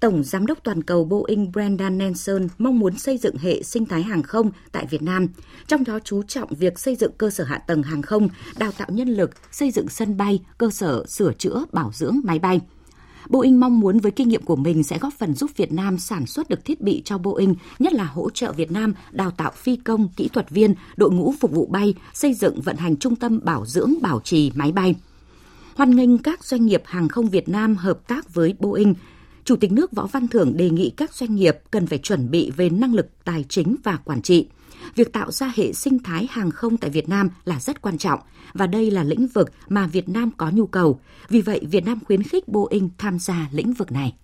Tổng 0.00 0.24
Giám 0.24 0.46
đốc 0.46 0.64
Toàn 0.64 0.82
cầu 0.82 1.04
Boeing 1.04 1.52
Brendan 1.52 1.98
Nelson 1.98 2.48
mong 2.58 2.78
muốn 2.78 2.98
xây 2.98 3.18
dựng 3.18 3.36
hệ 3.36 3.62
sinh 3.62 3.86
thái 3.86 4.02
hàng 4.02 4.22
không 4.22 4.50
tại 4.72 4.86
Việt 4.90 5.02
Nam, 5.02 5.26
trong 5.66 5.84
đó 5.84 5.98
chú 6.04 6.22
trọng 6.22 6.54
việc 6.54 6.78
xây 6.78 6.96
dựng 6.96 7.12
cơ 7.18 7.30
sở 7.30 7.44
hạ 7.44 7.58
tầng 7.58 7.82
hàng 7.82 8.02
không, 8.02 8.28
đào 8.58 8.72
tạo 8.72 8.88
nhân 8.90 9.08
lực, 9.08 9.30
xây 9.52 9.70
dựng 9.70 9.88
sân 9.88 10.16
bay, 10.16 10.42
cơ 10.58 10.70
sở 10.70 11.04
sửa 11.08 11.32
chữa, 11.32 11.64
bảo 11.72 11.90
dưỡng 11.94 12.20
máy 12.24 12.38
bay. 12.38 12.60
Boeing 13.28 13.60
mong 13.60 13.80
muốn 13.80 13.98
với 13.98 14.12
kinh 14.12 14.28
nghiệm 14.28 14.42
của 14.42 14.56
mình 14.56 14.82
sẽ 14.82 14.98
góp 14.98 15.14
phần 15.14 15.34
giúp 15.34 15.50
Việt 15.56 15.72
Nam 15.72 15.98
sản 15.98 16.26
xuất 16.26 16.48
được 16.48 16.64
thiết 16.64 16.80
bị 16.80 17.02
cho 17.04 17.18
Boeing, 17.18 17.54
nhất 17.78 17.92
là 17.92 18.04
hỗ 18.04 18.30
trợ 18.30 18.52
Việt 18.52 18.70
Nam 18.70 18.94
đào 19.10 19.30
tạo 19.30 19.52
phi 19.56 19.76
công, 19.76 20.08
kỹ 20.16 20.28
thuật 20.28 20.50
viên, 20.50 20.74
đội 20.96 21.10
ngũ 21.10 21.34
phục 21.40 21.50
vụ 21.50 21.66
bay, 21.66 21.94
xây 22.14 22.34
dựng 22.34 22.60
vận 22.60 22.76
hành 22.76 22.96
trung 22.96 23.16
tâm 23.16 23.40
bảo 23.44 23.66
dưỡng 23.66 23.94
bảo 24.02 24.20
trì 24.24 24.52
máy 24.54 24.72
bay. 24.72 24.94
Hoan 25.74 25.96
nghênh 25.96 26.18
các 26.18 26.44
doanh 26.44 26.66
nghiệp 26.66 26.82
hàng 26.84 27.08
không 27.08 27.28
Việt 27.28 27.48
Nam 27.48 27.76
hợp 27.76 28.08
tác 28.08 28.34
với 28.34 28.54
Boeing 28.58 28.94
Chủ 29.46 29.56
tịch 29.56 29.72
nước 29.72 29.92
Võ 29.92 30.06
Văn 30.06 30.28
Thưởng 30.28 30.56
đề 30.56 30.70
nghị 30.70 30.90
các 30.90 31.14
doanh 31.14 31.34
nghiệp 31.34 31.58
cần 31.70 31.86
phải 31.86 31.98
chuẩn 31.98 32.30
bị 32.30 32.50
về 32.56 32.70
năng 32.70 32.94
lực 32.94 33.08
tài 33.24 33.44
chính 33.48 33.76
và 33.84 33.96
quản 33.96 34.22
trị. 34.22 34.46
Việc 34.94 35.12
tạo 35.12 35.32
ra 35.32 35.52
hệ 35.56 35.72
sinh 35.72 35.98
thái 35.98 36.26
hàng 36.30 36.50
không 36.50 36.76
tại 36.76 36.90
Việt 36.90 37.08
Nam 37.08 37.30
là 37.44 37.60
rất 37.60 37.82
quan 37.82 37.98
trọng 37.98 38.20
và 38.54 38.66
đây 38.66 38.90
là 38.90 39.02
lĩnh 39.02 39.26
vực 39.26 39.52
mà 39.68 39.86
Việt 39.86 40.08
Nam 40.08 40.30
có 40.36 40.50
nhu 40.50 40.66
cầu. 40.66 41.00
Vì 41.28 41.40
vậy, 41.40 41.60
Việt 41.70 41.84
Nam 41.84 41.98
khuyến 42.04 42.22
khích 42.22 42.48
Boeing 42.48 42.90
tham 42.98 43.18
gia 43.18 43.48
lĩnh 43.52 43.72
vực 43.72 43.92
này. 43.92 44.16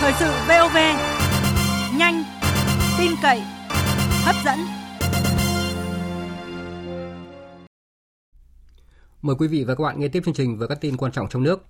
Thời 0.00 0.12
sự 0.18 0.32
VOV, 0.48 0.76
nhanh, 1.98 2.24
tin 2.98 3.12
cậy, 3.22 3.40
hấp 4.24 4.36
dẫn. 4.44 4.58
Mời 9.22 9.36
quý 9.38 9.48
vị 9.48 9.64
và 9.64 9.74
các 9.74 9.84
bạn 9.84 10.00
nghe 10.00 10.08
tiếp 10.08 10.22
chương 10.24 10.34
trình 10.34 10.58
với 10.58 10.68
các 10.68 10.80
tin 10.80 10.96
quan 10.96 11.12
trọng 11.12 11.28
trong 11.28 11.42
nước. 11.42 11.66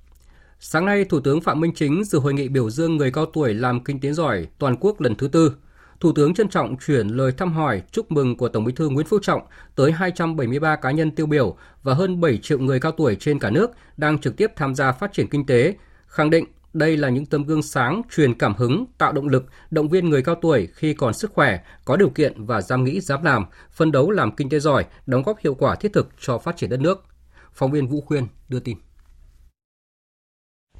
Sáng 0.61 0.87
nay, 0.87 1.05
Thủ 1.05 1.21
tướng 1.21 1.41
Phạm 1.41 1.61
Minh 1.61 1.73
Chính 1.75 2.05
dự 2.05 2.19
hội 2.19 2.35
nghị 2.35 2.49
biểu 2.49 2.71
dương 2.71 2.97
người 2.97 3.11
cao 3.11 3.27
tuổi 3.27 3.55
làm 3.55 3.85
kinh 3.85 4.01
tế 4.01 4.13
giỏi 4.13 4.47
toàn 4.59 4.77
quốc 4.81 5.01
lần 5.01 5.15
thứ 5.15 5.29
tư. 5.29 5.53
Thủ 6.01 6.13
tướng 6.13 6.35
trân 6.35 6.49
trọng 6.49 6.77
chuyển 6.87 7.09
lời 7.09 7.33
thăm 7.33 7.53
hỏi, 7.53 7.83
chúc 7.93 8.13
mừng 8.13 8.37
của 8.37 8.49
Tổng 8.49 8.65
Bí 8.65 8.73
thư 8.73 8.89
Nguyễn 8.89 9.07
Phú 9.07 9.19
Trọng 9.23 9.43
tới 9.75 9.93
273 9.93 10.77
cá 10.77 10.91
nhân 10.91 11.11
tiêu 11.11 11.27
biểu 11.27 11.57
và 11.83 11.95
hơn 11.95 12.21
7 12.21 12.39
triệu 12.39 12.59
người 12.59 12.81
cao 12.81 12.93
tuổi 12.93 13.17
trên 13.21 13.39
cả 13.39 13.51
nước 13.51 13.71
đang 13.97 14.19
trực 14.19 14.37
tiếp 14.37 14.53
tham 14.57 14.75
gia 14.75 14.93
phát 14.93 15.13
triển 15.13 15.27
kinh 15.27 15.47
tế, 15.47 15.75
khẳng 16.07 16.31
định 16.31 16.45
đây 16.73 16.97
là 16.97 17.09
những 17.09 17.27
tấm 17.27 17.45
gương 17.45 17.63
sáng, 17.63 18.03
truyền 18.17 18.35
cảm 18.35 18.55
hứng, 18.55 18.85
tạo 18.99 19.13
động 19.13 19.29
lực, 19.29 19.45
động 19.71 19.89
viên 19.89 20.11
người 20.11 20.23
cao 20.23 20.35
tuổi 20.35 20.69
khi 20.75 20.95
còn 20.95 21.15
sức 21.15 21.33
khỏe, 21.33 21.61
có 21.85 21.97
điều 21.97 22.11
kiện 22.11 22.45
và 22.45 22.61
dám 22.61 22.85
nghĩ, 22.85 23.01
dám 23.01 23.23
làm, 23.23 23.47
phân 23.73 23.93
đấu 23.93 24.11
làm 24.11 24.37
kinh 24.37 24.49
tế 24.49 24.59
giỏi, 24.61 24.85
đóng 25.07 25.23
góp 25.23 25.39
hiệu 25.39 25.55
quả 25.55 25.75
thiết 25.75 25.93
thực 25.93 26.09
cho 26.21 26.39
phát 26.39 26.57
triển 26.57 26.71
đất 26.71 26.81
nước. 26.81 27.05
Phóng 27.53 27.71
viên 27.71 27.89
Vũ 27.89 28.01
Khuyên 28.01 28.27
đưa 28.49 28.61
tin. 28.61 28.77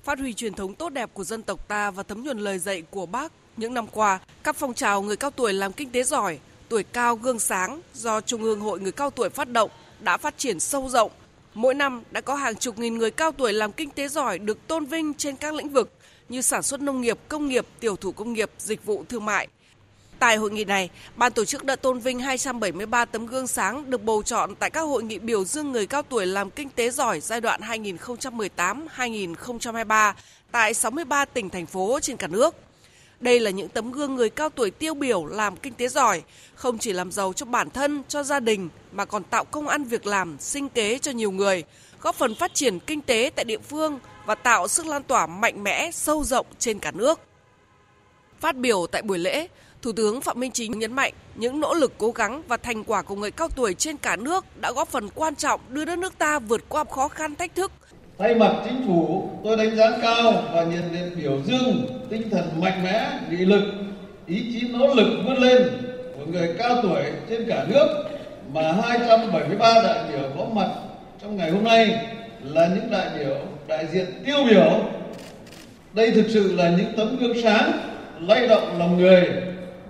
Phát 0.09 0.19
huy 0.19 0.35
truyền 0.35 0.55
thống 0.55 0.75
tốt 0.75 0.89
đẹp 0.89 1.11
của 1.15 1.25
dân 1.25 1.43
tộc 1.43 1.69
ta 1.69 1.91
và 1.91 2.03
thấm 2.03 2.23
nhuần 2.23 2.39
lời 2.39 2.59
dạy 2.59 2.83
của 2.91 3.07
Bác, 3.07 3.33
những 3.57 3.75
năm 3.75 3.87
qua, 3.87 4.19
các 4.43 4.57
phong 4.57 4.75
trào 4.75 5.03
người 5.03 5.17
cao 5.17 5.31
tuổi 5.31 5.53
làm 5.53 5.73
kinh 5.73 5.91
tế 5.91 6.03
giỏi, 6.03 6.39
tuổi 6.69 6.83
cao 6.83 7.17
gương 7.17 7.39
sáng 7.39 7.81
do 7.95 8.21
Trung 8.21 8.43
ương 8.43 8.61
Hội 8.61 8.81
Người 8.81 8.93
Cao 8.93 9.11
Tuổi 9.11 9.31
phát 9.31 9.49
động 9.49 9.71
đã 10.01 10.17
phát 10.17 10.39
triển 10.39 10.61
sâu 10.61 10.89
rộng. 10.89 11.11
Mỗi 11.55 11.75
năm 11.75 12.03
đã 12.11 12.21
có 12.21 12.35
hàng 12.35 12.57
chục 12.57 12.79
nghìn 12.79 12.99
người 12.99 13.11
cao 13.11 13.33
tuổi 13.33 13.53
làm 13.53 13.73
kinh 13.73 13.91
tế 13.91 14.09
giỏi 14.09 14.39
được 14.39 14.67
tôn 14.67 14.85
vinh 14.85 15.15
trên 15.15 15.37
các 15.37 15.55
lĩnh 15.55 15.69
vực 15.69 15.93
như 16.29 16.41
sản 16.43 16.63
xuất 16.63 16.81
nông 16.81 17.01
nghiệp, 17.01 17.19
công 17.29 17.49
nghiệp, 17.49 17.67
tiểu 17.81 17.97
thủ 17.97 18.13
công 18.13 18.33
nghiệp, 18.33 18.51
dịch 18.59 18.85
vụ 18.85 19.05
thương 19.09 19.25
mại. 19.25 19.49
Tại 20.19 20.37
hội 20.37 20.51
nghị 20.51 20.65
này, 20.65 20.91
ban 21.17 21.33
tổ 21.33 21.45
chức 21.45 21.65
đã 21.65 21.77
tôn 21.77 21.99
vinh 21.99 22.21
273 22.21 23.05
tấm 23.05 23.27
gương 23.27 23.47
sáng 23.47 23.91
được 23.91 24.05
bầu 24.05 24.23
chọn 24.23 24.55
tại 24.55 24.71
các 24.71 24.81
hội 24.81 25.03
nghị 25.03 25.19
biểu 25.19 25.45
dương 25.45 25.73
người 25.73 25.87
cao 25.87 26.03
tuổi 26.03 26.27
làm 26.27 26.51
kinh 26.51 26.71
tế 26.71 26.91
giỏi 26.91 27.21
giai 27.21 27.41
đoạn 27.41 27.61
2018-2023 27.61 30.13
tại 30.53 30.75
63 30.75 31.25
tỉnh 31.25 31.51
thành 31.51 31.67
phố 31.67 31.99
trên 32.03 32.17
cả 32.17 32.27
nước. 32.27 32.55
Đây 33.21 33.41
là 33.41 33.51
những 33.51 33.69
tấm 33.69 33.93
gương 33.93 34.15
người 34.15 34.31
cao 34.31 34.49
tuổi 34.49 34.71
tiêu 34.71 34.95
biểu 34.95 35.27
làm 35.27 35.57
kinh 35.57 35.75
tế 35.75 35.89
giỏi, 35.89 36.23
không 36.55 36.79
chỉ 36.79 36.93
làm 36.93 37.13
giàu 37.13 37.33
cho 37.33 37.47
bản 37.47 37.71
thân, 37.71 38.03
cho 38.09 38.23
gia 38.23 38.41
đình 38.41 38.69
mà 38.93 39.05
còn 39.05 39.25
tạo 39.25 39.45
công 39.45 39.69
ăn 39.69 39.85
việc 39.85 40.07
làm, 40.07 40.37
sinh 40.41 40.69
kế 40.69 40.99
cho 40.99 41.11
nhiều 41.11 41.31
người, 41.31 41.65
góp 42.01 42.15
phần 42.15 42.35
phát 42.35 42.55
triển 42.55 42.79
kinh 42.79 43.01
tế 43.01 43.31
tại 43.35 43.45
địa 43.45 43.59
phương 43.59 43.99
và 44.27 44.35
tạo 44.35 44.69
sức 44.69 44.87
lan 44.87 45.03
tỏa 45.03 45.27
mạnh 45.27 45.65
mẽ, 45.65 45.91
sâu 45.91 46.25
rộng 46.25 46.47
trên 46.59 46.79
cả 46.79 46.91
nước. 46.91 47.21
Phát 48.41 48.57
biểu 48.57 48.87
tại 48.87 49.03
buổi 49.03 49.19
lễ, 49.19 49.49
Thủ 49.83 49.93
tướng 49.93 50.21
Phạm 50.21 50.41
Minh 50.41 50.53
Chính 50.53 50.79
nhấn 50.79 50.93
mạnh 50.93 51.13
những 51.35 51.61
nỗ 51.61 51.75
lực 51.75 51.93
cố 51.99 52.11
gắng 52.11 52.43
và 52.49 52.57
thành 52.57 52.85
quả 52.85 53.03
của 53.03 53.15
người 53.15 53.31
cao 53.31 53.49
tuổi 53.57 53.75
trên 53.75 53.97
cả 53.97 54.17
nước 54.17 54.45
đã 54.61 54.73
góp 54.73 54.89
phần 54.89 55.09
quan 55.15 55.35
trọng 55.35 55.61
đưa 55.69 55.85
đất 55.85 55.99
nước 55.99 56.19
ta 56.19 56.39
vượt 56.39 56.69
qua 56.69 56.85
khó 56.85 57.09
khăn 57.09 57.35
thách 57.35 57.55
thức. 57.55 57.73
Thay 58.19 58.35
mặt 58.35 58.53
chính 58.65 58.87
phủ, 58.87 59.31
tôi 59.45 59.57
đánh 59.57 59.77
giá 59.77 59.91
cao 60.03 60.33
và 60.53 60.65
nhiệt 60.65 60.85
liệt 60.93 61.23
biểu 61.23 61.41
dương 61.47 61.87
tinh 62.11 62.31
thần 62.31 62.61
mạnh 62.61 62.85
mẽ, 62.85 63.21
nghị 63.31 63.37
lực, 63.37 63.63
ý 64.27 64.43
chí 64.53 64.69
nỗ 64.69 64.95
lực 64.95 65.23
vươn 65.27 65.39
lên 65.39 65.63
của 66.15 66.27
người 66.33 66.55
cao 66.59 66.79
tuổi 66.83 67.03
trên 67.29 67.49
cả 67.49 67.67
nước 67.69 67.87
mà 68.53 68.73
273 68.83 69.75
đại 69.83 70.05
biểu 70.13 70.31
có 70.39 70.45
mặt 70.53 70.69
trong 71.23 71.37
ngày 71.37 71.51
hôm 71.51 71.65
nay 71.65 72.07
là 72.45 72.69
những 72.75 72.91
đại 72.91 73.09
biểu 73.19 73.37
đại 73.67 73.87
diện 73.93 74.07
tiêu 74.27 74.45
biểu. 74.51 74.81
Đây 75.93 76.11
thực 76.11 76.27
sự 76.29 76.57
là 76.57 76.71
những 76.71 76.93
tấm 76.97 77.17
gương 77.21 77.43
sáng, 77.43 77.73
lay 78.21 78.49
động 78.49 78.79
lòng 78.79 78.99
người, 78.99 79.29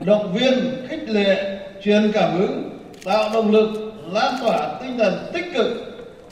động 0.01 0.33
viên, 0.35 0.87
khích 0.89 1.09
lệ, 1.09 1.59
truyền 1.83 2.13
cảm 2.13 2.33
hứng, 2.39 2.71
tạo 3.05 3.31
động 3.35 3.51
lực, 3.51 3.69
lan 4.13 4.35
tỏa 4.43 4.79
tinh 4.83 4.99
thần 4.99 5.31
tích 5.33 5.45
cực 5.55 5.67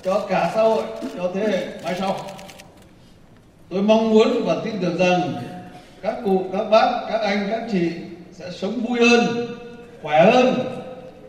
cho 0.03 0.27
cả 0.29 0.51
xã 0.55 0.63
hội, 0.63 0.83
cho 1.17 1.31
thế 1.35 1.41
hệ 1.41 1.67
mai 1.85 1.95
sau. 1.99 2.17
Tôi 3.71 3.83
mong 3.83 4.11
muốn 4.11 4.45
và 4.45 4.57
tin 4.65 4.75
tưởng 4.81 4.99
rằng 4.99 5.21
các 6.03 6.15
cụ, 6.25 6.45
các 6.53 6.65
bác, 6.71 7.07
các 7.11 7.21
anh, 7.21 7.49
các 7.51 7.63
chị 7.73 7.91
sẽ 8.33 8.51
sống 8.51 8.73
vui 8.89 9.09
hơn, 9.09 9.47
khỏe 10.03 10.31
hơn, 10.31 10.55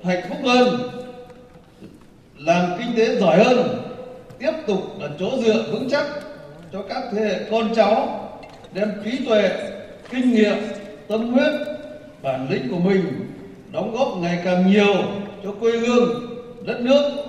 hạnh 0.04 0.21
phúc 0.30 0.38
hơn, 0.43 0.80
làm 2.38 2.71
kinh 2.78 2.95
tế 2.97 3.15
giỏi 3.15 3.43
hơn, 3.43 3.84
tiếp 4.39 4.52
tục 4.67 5.00
là 5.00 5.08
chỗ 5.19 5.32
dựa 5.45 5.63
vững 5.71 5.89
chắc 5.89 6.06
cho 6.73 6.82
các 6.89 7.04
thế 7.12 7.21
hệ 7.21 7.39
con 7.52 7.76
cháu 7.76 8.23
đem 8.73 8.91
trí 9.04 9.26
tuệ, 9.26 9.50
kinh 10.10 10.32
nghiệm, 10.32 10.56
tâm 11.08 11.34
huyết, 11.34 11.52
bản 12.21 12.47
lĩnh 12.49 12.69
của 12.71 12.80
mình 12.80 13.30
đóng 13.71 13.95
góp 13.95 14.17
ngày 14.17 14.41
càng 14.45 14.71
nhiều 14.71 14.95
cho 15.43 15.51
quê 15.60 15.77
hương, 15.77 16.38
đất 16.65 16.82
nước 16.82 17.27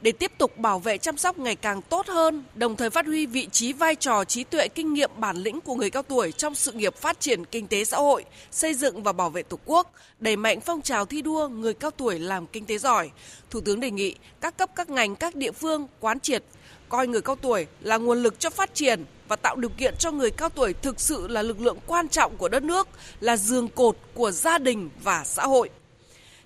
để 0.00 0.12
tiếp 0.12 0.32
tục 0.38 0.58
bảo 0.58 0.78
vệ 0.78 0.98
chăm 0.98 1.16
sóc 1.16 1.38
ngày 1.38 1.56
càng 1.56 1.82
tốt 1.82 2.06
hơn, 2.06 2.44
đồng 2.54 2.76
thời 2.76 2.90
phát 2.90 3.06
huy 3.06 3.26
vị 3.26 3.48
trí 3.52 3.72
vai 3.72 3.94
trò 3.94 4.24
trí 4.24 4.44
tuệ 4.44 4.68
kinh 4.68 4.92
nghiệm 4.92 5.10
bản 5.16 5.36
lĩnh 5.36 5.60
của 5.60 5.74
người 5.74 5.90
cao 5.90 6.02
tuổi 6.02 6.32
trong 6.32 6.54
sự 6.54 6.72
nghiệp 6.72 6.96
phát 6.96 7.20
triển 7.20 7.44
kinh 7.44 7.66
tế 7.66 7.84
xã 7.84 7.96
hội, 7.96 8.24
xây 8.50 8.74
dựng 8.74 9.02
và 9.02 9.12
bảo 9.12 9.30
vệ 9.30 9.42
Tổ 9.42 9.58
quốc, 9.64 9.92
đẩy 10.18 10.36
mạnh 10.36 10.60
phong 10.60 10.82
trào 10.82 11.04
thi 11.04 11.22
đua 11.22 11.48
người 11.48 11.74
cao 11.74 11.90
tuổi 11.90 12.18
làm 12.18 12.46
kinh 12.46 12.66
tế 12.66 12.78
giỏi. 12.78 13.10
Thủ 13.50 13.60
tướng 13.60 13.80
đề 13.80 13.90
nghị 13.90 14.14
các 14.40 14.56
cấp 14.56 14.70
các 14.76 14.90
ngành 14.90 15.16
các 15.16 15.34
địa 15.34 15.52
phương 15.52 15.86
quán 16.00 16.20
triệt 16.20 16.42
coi 16.88 17.06
người 17.06 17.22
cao 17.22 17.36
tuổi 17.36 17.66
là 17.80 17.96
nguồn 17.96 18.22
lực 18.22 18.40
cho 18.40 18.50
phát 18.50 18.74
triển 18.74 19.04
và 19.32 19.36
tạo 19.36 19.56
điều 19.56 19.70
kiện 19.70 19.94
cho 19.98 20.10
người 20.10 20.30
cao 20.30 20.48
tuổi 20.48 20.72
thực 20.72 21.00
sự 21.00 21.28
là 21.28 21.42
lực 21.42 21.60
lượng 21.60 21.78
quan 21.86 22.08
trọng 22.08 22.36
của 22.36 22.48
đất 22.48 22.62
nước, 22.62 22.88
là 23.20 23.36
giường 23.36 23.68
cột 23.68 23.96
của 24.14 24.30
gia 24.30 24.58
đình 24.58 24.90
và 25.02 25.24
xã 25.24 25.46
hội 25.46 25.70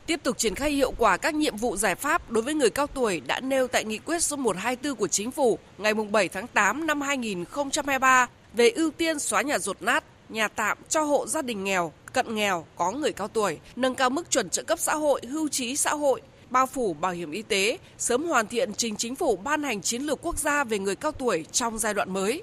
tiếp 0.06 0.20
tục 0.22 0.38
triển 0.38 0.54
khai 0.54 0.70
hiệu 0.70 0.92
quả 0.98 1.16
các 1.16 1.34
nhiệm 1.34 1.56
vụ 1.56 1.76
giải 1.76 1.94
pháp 1.94 2.30
đối 2.30 2.42
với 2.42 2.54
người 2.54 2.70
cao 2.70 2.86
tuổi 2.86 3.20
đã 3.26 3.40
nêu 3.40 3.68
tại 3.68 3.84
nghị 3.84 3.98
quyết 3.98 4.22
số 4.22 4.36
124 4.36 4.98
của 4.98 5.08
Chính 5.08 5.30
phủ 5.30 5.58
ngày 5.78 5.94
7 5.94 6.28
tháng 6.28 6.46
8 6.46 6.86
năm 6.86 7.00
2023 7.00 8.28
về 8.52 8.70
ưu 8.70 8.90
tiên 8.90 9.18
xóa 9.18 9.42
nhà 9.42 9.58
rột 9.58 9.82
nát, 9.82 10.04
nhà 10.28 10.48
tạm 10.48 10.78
cho 10.88 11.02
hộ 11.02 11.26
gia 11.26 11.42
đình 11.42 11.64
nghèo, 11.64 11.92
cận 12.12 12.34
nghèo 12.34 12.66
có 12.76 12.92
người 12.92 13.12
cao 13.12 13.28
tuổi, 13.28 13.58
nâng 13.76 13.94
cao 13.94 14.10
mức 14.10 14.30
chuẩn 14.30 14.50
trợ 14.50 14.62
cấp 14.62 14.78
xã 14.78 14.94
hội, 14.94 15.20
hưu 15.30 15.48
trí 15.48 15.76
xã 15.76 15.94
hội, 15.94 16.20
bao 16.50 16.66
phủ 16.66 16.94
bảo 16.94 17.12
hiểm 17.12 17.30
y 17.30 17.42
tế, 17.42 17.78
sớm 17.98 18.24
hoàn 18.24 18.46
thiện 18.46 18.74
trình 18.74 18.96
chính 18.96 19.14
phủ 19.14 19.36
ban 19.36 19.62
hành 19.62 19.82
chiến 19.82 20.02
lược 20.02 20.18
quốc 20.22 20.38
gia 20.38 20.64
về 20.64 20.78
người 20.78 20.96
cao 20.96 21.12
tuổi 21.12 21.44
trong 21.52 21.78
giai 21.78 21.94
đoạn 21.94 22.12
mới. 22.12 22.42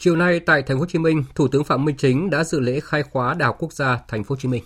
Chiều 0.00 0.16
nay 0.16 0.40
tại 0.40 0.62
Thành 0.62 0.76
phố 0.76 0.80
Hồ 0.80 0.86
Chí 0.86 0.98
Minh, 0.98 1.24
Thủ 1.34 1.48
tướng 1.48 1.64
Phạm 1.64 1.84
Minh 1.84 1.96
Chính 1.98 2.30
đã 2.30 2.44
dự 2.44 2.60
lễ 2.60 2.80
khai 2.80 3.02
khóa 3.02 3.34
Đại 3.34 3.46
học 3.46 3.56
Quốc 3.58 3.72
gia 3.72 3.98
Thành 4.08 4.24
phố 4.24 4.32
Hồ 4.32 4.38
Chí 4.38 4.48
Minh. 4.48 4.64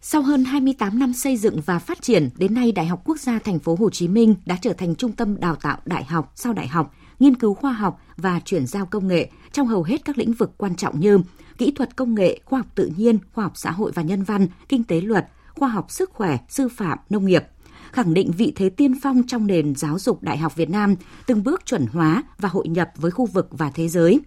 Sau 0.00 0.22
hơn 0.22 0.44
28 0.44 0.98
năm 0.98 1.12
xây 1.12 1.36
dựng 1.36 1.60
và 1.66 1.78
phát 1.78 2.02
triển, 2.02 2.30
đến 2.36 2.54
nay 2.54 2.72
Đại 2.72 2.86
học 2.86 3.00
Quốc 3.04 3.20
gia 3.20 3.38
Thành 3.38 3.58
phố 3.58 3.76
Hồ 3.80 3.90
Chí 3.90 4.08
Minh 4.08 4.34
đã 4.46 4.58
trở 4.62 4.72
thành 4.72 4.94
trung 4.94 5.12
tâm 5.12 5.40
đào 5.40 5.56
tạo 5.56 5.78
đại 5.84 6.04
học, 6.04 6.32
sau 6.34 6.52
đại 6.52 6.68
học, 6.68 6.94
nghiên 7.20 7.34
cứu 7.34 7.54
khoa 7.54 7.72
học 7.72 8.00
và 8.16 8.40
chuyển 8.44 8.66
giao 8.66 8.86
công 8.86 9.08
nghệ 9.08 9.30
trong 9.52 9.66
hầu 9.66 9.82
hết 9.82 10.04
các 10.04 10.18
lĩnh 10.18 10.32
vực 10.32 10.50
quan 10.56 10.76
trọng 10.76 11.00
như 11.00 11.18
kỹ 11.58 11.72
thuật 11.76 11.96
công 11.96 12.14
nghệ, 12.14 12.40
khoa 12.44 12.58
học 12.58 12.68
tự 12.74 12.90
nhiên, 12.96 13.18
khoa 13.32 13.44
học 13.44 13.52
xã 13.54 13.70
hội 13.70 13.92
và 13.94 14.02
nhân 14.02 14.22
văn, 14.22 14.48
kinh 14.68 14.84
tế 14.84 15.00
luật, 15.00 15.26
khoa 15.54 15.68
học 15.68 15.90
sức 15.90 16.10
khỏe, 16.12 16.38
sư 16.48 16.68
phạm, 16.68 16.98
nông 17.10 17.26
nghiệp 17.26 17.44
khẳng 17.92 18.14
định 18.14 18.30
vị 18.30 18.52
thế 18.56 18.68
tiên 18.68 18.94
phong 19.02 19.22
trong 19.26 19.46
nền 19.46 19.74
giáo 19.74 19.98
dục 19.98 20.22
đại 20.22 20.38
học 20.38 20.56
Việt 20.56 20.70
Nam, 20.70 20.94
từng 21.26 21.44
bước 21.44 21.66
chuẩn 21.66 21.86
hóa 21.86 22.22
và 22.38 22.48
hội 22.48 22.68
nhập 22.68 22.90
với 22.96 23.10
khu 23.10 23.26
vực 23.26 23.48
và 23.50 23.70
thế 23.70 23.88
giới. 23.88 24.20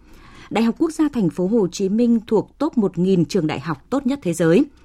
Đại 0.50 0.64
học 0.64 0.76
Quốc 0.78 0.92
gia 0.92 1.10
Thành 1.14 1.30
phố 1.30 1.48
Hồ 1.48 1.68
Chí 1.72 1.90
Minh 1.90 2.20
thuộc 2.28 2.58
top 2.58 2.74
1.000 2.78 3.26
trường 3.26 3.48
đại 3.48 3.60
học 3.60 3.86
tốt 3.90 4.06
nhất 4.06 4.20
thế 4.24 4.34
giới– 4.34 4.66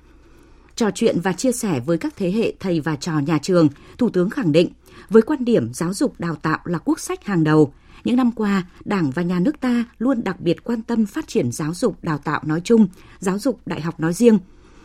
Trò 0.76 0.90
chuyện 0.94 1.20
và 1.20 1.32
chia 1.32 1.52
sẻ 1.52 1.80
với 1.80 1.98
các 1.98 2.14
thế 2.16 2.32
hệ 2.32 2.52
thầy 2.60 2.80
và 2.80 2.96
trò 2.96 3.18
nhà 3.18 3.38
trường, 3.42 3.68
Thủ 3.98 4.10
tướng 4.10 4.30
khẳng 4.30 4.52
định, 4.52 4.68
với 5.10 5.22
quan 5.22 5.44
điểm 5.44 5.74
giáo 5.74 5.94
dục 5.94 6.14
đào 6.18 6.34
tạo 6.34 6.58
là 6.64 6.78
quốc 6.78 7.00
sách 7.00 7.24
hàng 7.24 7.44
đầu, 7.44 7.72
những 8.04 8.16
năm 8.16 8.30
qua, 8.32 8.62
Đảng 8.84 9.10
và 9.10 9.22
nhà 9.22 9.40
nước 9.40 9.60
ta 9.60 9.84
luôn 9.98 10.24
đặc 10.24 10.40
biệt 10.40 10.64
quan 10.64 10.82
tâm 10.82 11.06
phát 11.06 11.28
triển 11.28 11.52
giáo 11.52 11.74
dục 11.74 11.96
đào 12.02 12.18
tạo 12.18 12.40
nói 12.44 12.60
chung, 12.64 12.86
giáo 13.18 13.38
dục 13.38 13.60
đại 13.66 13.80
học 13.80 14.00
nói 14.00 14.12
riêng. 14.12 14.38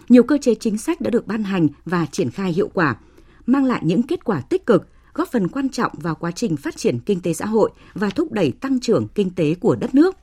Nhiều 0.10 0.24
cơ 0.24 0.38
chế 0.42 0.56
chính 0.56 0.78
sách 0.78 1.02
đã 1.02 1.10
được 1.10 1.28
ban 1.28 1.44
hành 1.44 1.68
và 1.86 2.06
triển 2.12 2.32
khai 2.32 2.52
hiệu 2.52 2.70
quả, 2.74 2.96
mang 3.46 3.66
lại 3.66 3.82
những 3.86 4.04
kết 4.04 4.24
quả 4.24 4.42
tích 4.42 4.66
cực, 4.66 4.88
góp 5.14 5.32
phần 5.32 5.48
quan 5.48 5.70
trọng 5.70 5.92
vào 5.94 6.16
quá 6.16 6.32
trình 6.32 6.58
phát 6.58 6.78
triển 6.78 7.00
kinh 7.00 7.22
tế 7.22 7.34
xã 7.34 7.46
hội 7.46 7.72
và 7.94 8.10
thúc 8.10 8.32
đẩy 8.32 8.52
tăng 8.52 8.80
trưởng 8.80 9.08
kinh 9.08 9.30
tế 9.30 9.56
của 9.56 9.76
đất 9.76 9.96
nước. 9.96 10.16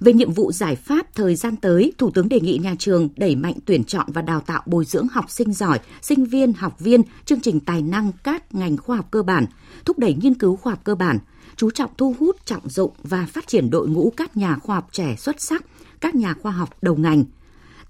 Về 0.00 0.12
nhiệm 0.12 0.32
vụ 0.32 0.52
giải 0.52 0.76
pháp 0.76 1.14
thời 1.14 1.34
gian 1.34 1.56
tới, 1.56 1.92
Thủ 1.98 2.10
tướng 2.10 2.28
đề 2.28 2.40
nghị 2.40 2.58
nhà 2.58 2.74
trường 2.78 3.08
đẩy 3.16 3.36
mạnh 3.36 3.54
tuyển 3.64 3.84
chọn 3.84 4.06
và 4.12 4.22
đào 4.22 4.40
tạo 4.40 4.62
bồi 4.66 4.84
dưỡng 4.84 5.08
học 5.08 5.30
sinh 5.30 5.52
giỏi, 5.52 5.78
sinh 6.02 6.24
viên, 6.24 6.52
học 6.52 6.80
viên, 6.80 7.02
chương 7.24 7.40
trình 7.40 7.60
tài 7.60 7.82
năng 7.82 8.12
các 8.24 8.54
ngành 8.54 8.76
khoa 8.76 8.96
học 8.96 9.08
cơ 9.10 9.22
bản, 9.22 9.46
thúc 9.84 9.98
đẩy 9.98 10.14
nghiên 10.14 10.34
cứu 10.34 10.56
khoa 10.56 10.72
học 10.72 10.80
cơ 10.84 10.94
bản, 10.94 11.18
chú 11.56 11.70
trọng 11.70 11.90
thu 11.98 12.14
hút, 12.18 12.36
trọng 12.46 12.68
dụng 12.68 12.92
và 13.02 13.26
phát 13.26 13.46
triển 13.46 13.70
đội 13.70 13.88
ngũ 13.88 14.12
các 14.16 14.36
nhà 14.36 14.56
khoa 14.62 14.76
học 14.76 14.88
trẻ 14.92 15.16
xuất 15.18 15.40
sắc, 15.40 15.64
các 16.00 16.14
nhà 16.14 16.34
khoa 16.42 16.52
học 16.52 16.76
đầu 16.82 16.96
ngành, 16.96 17.24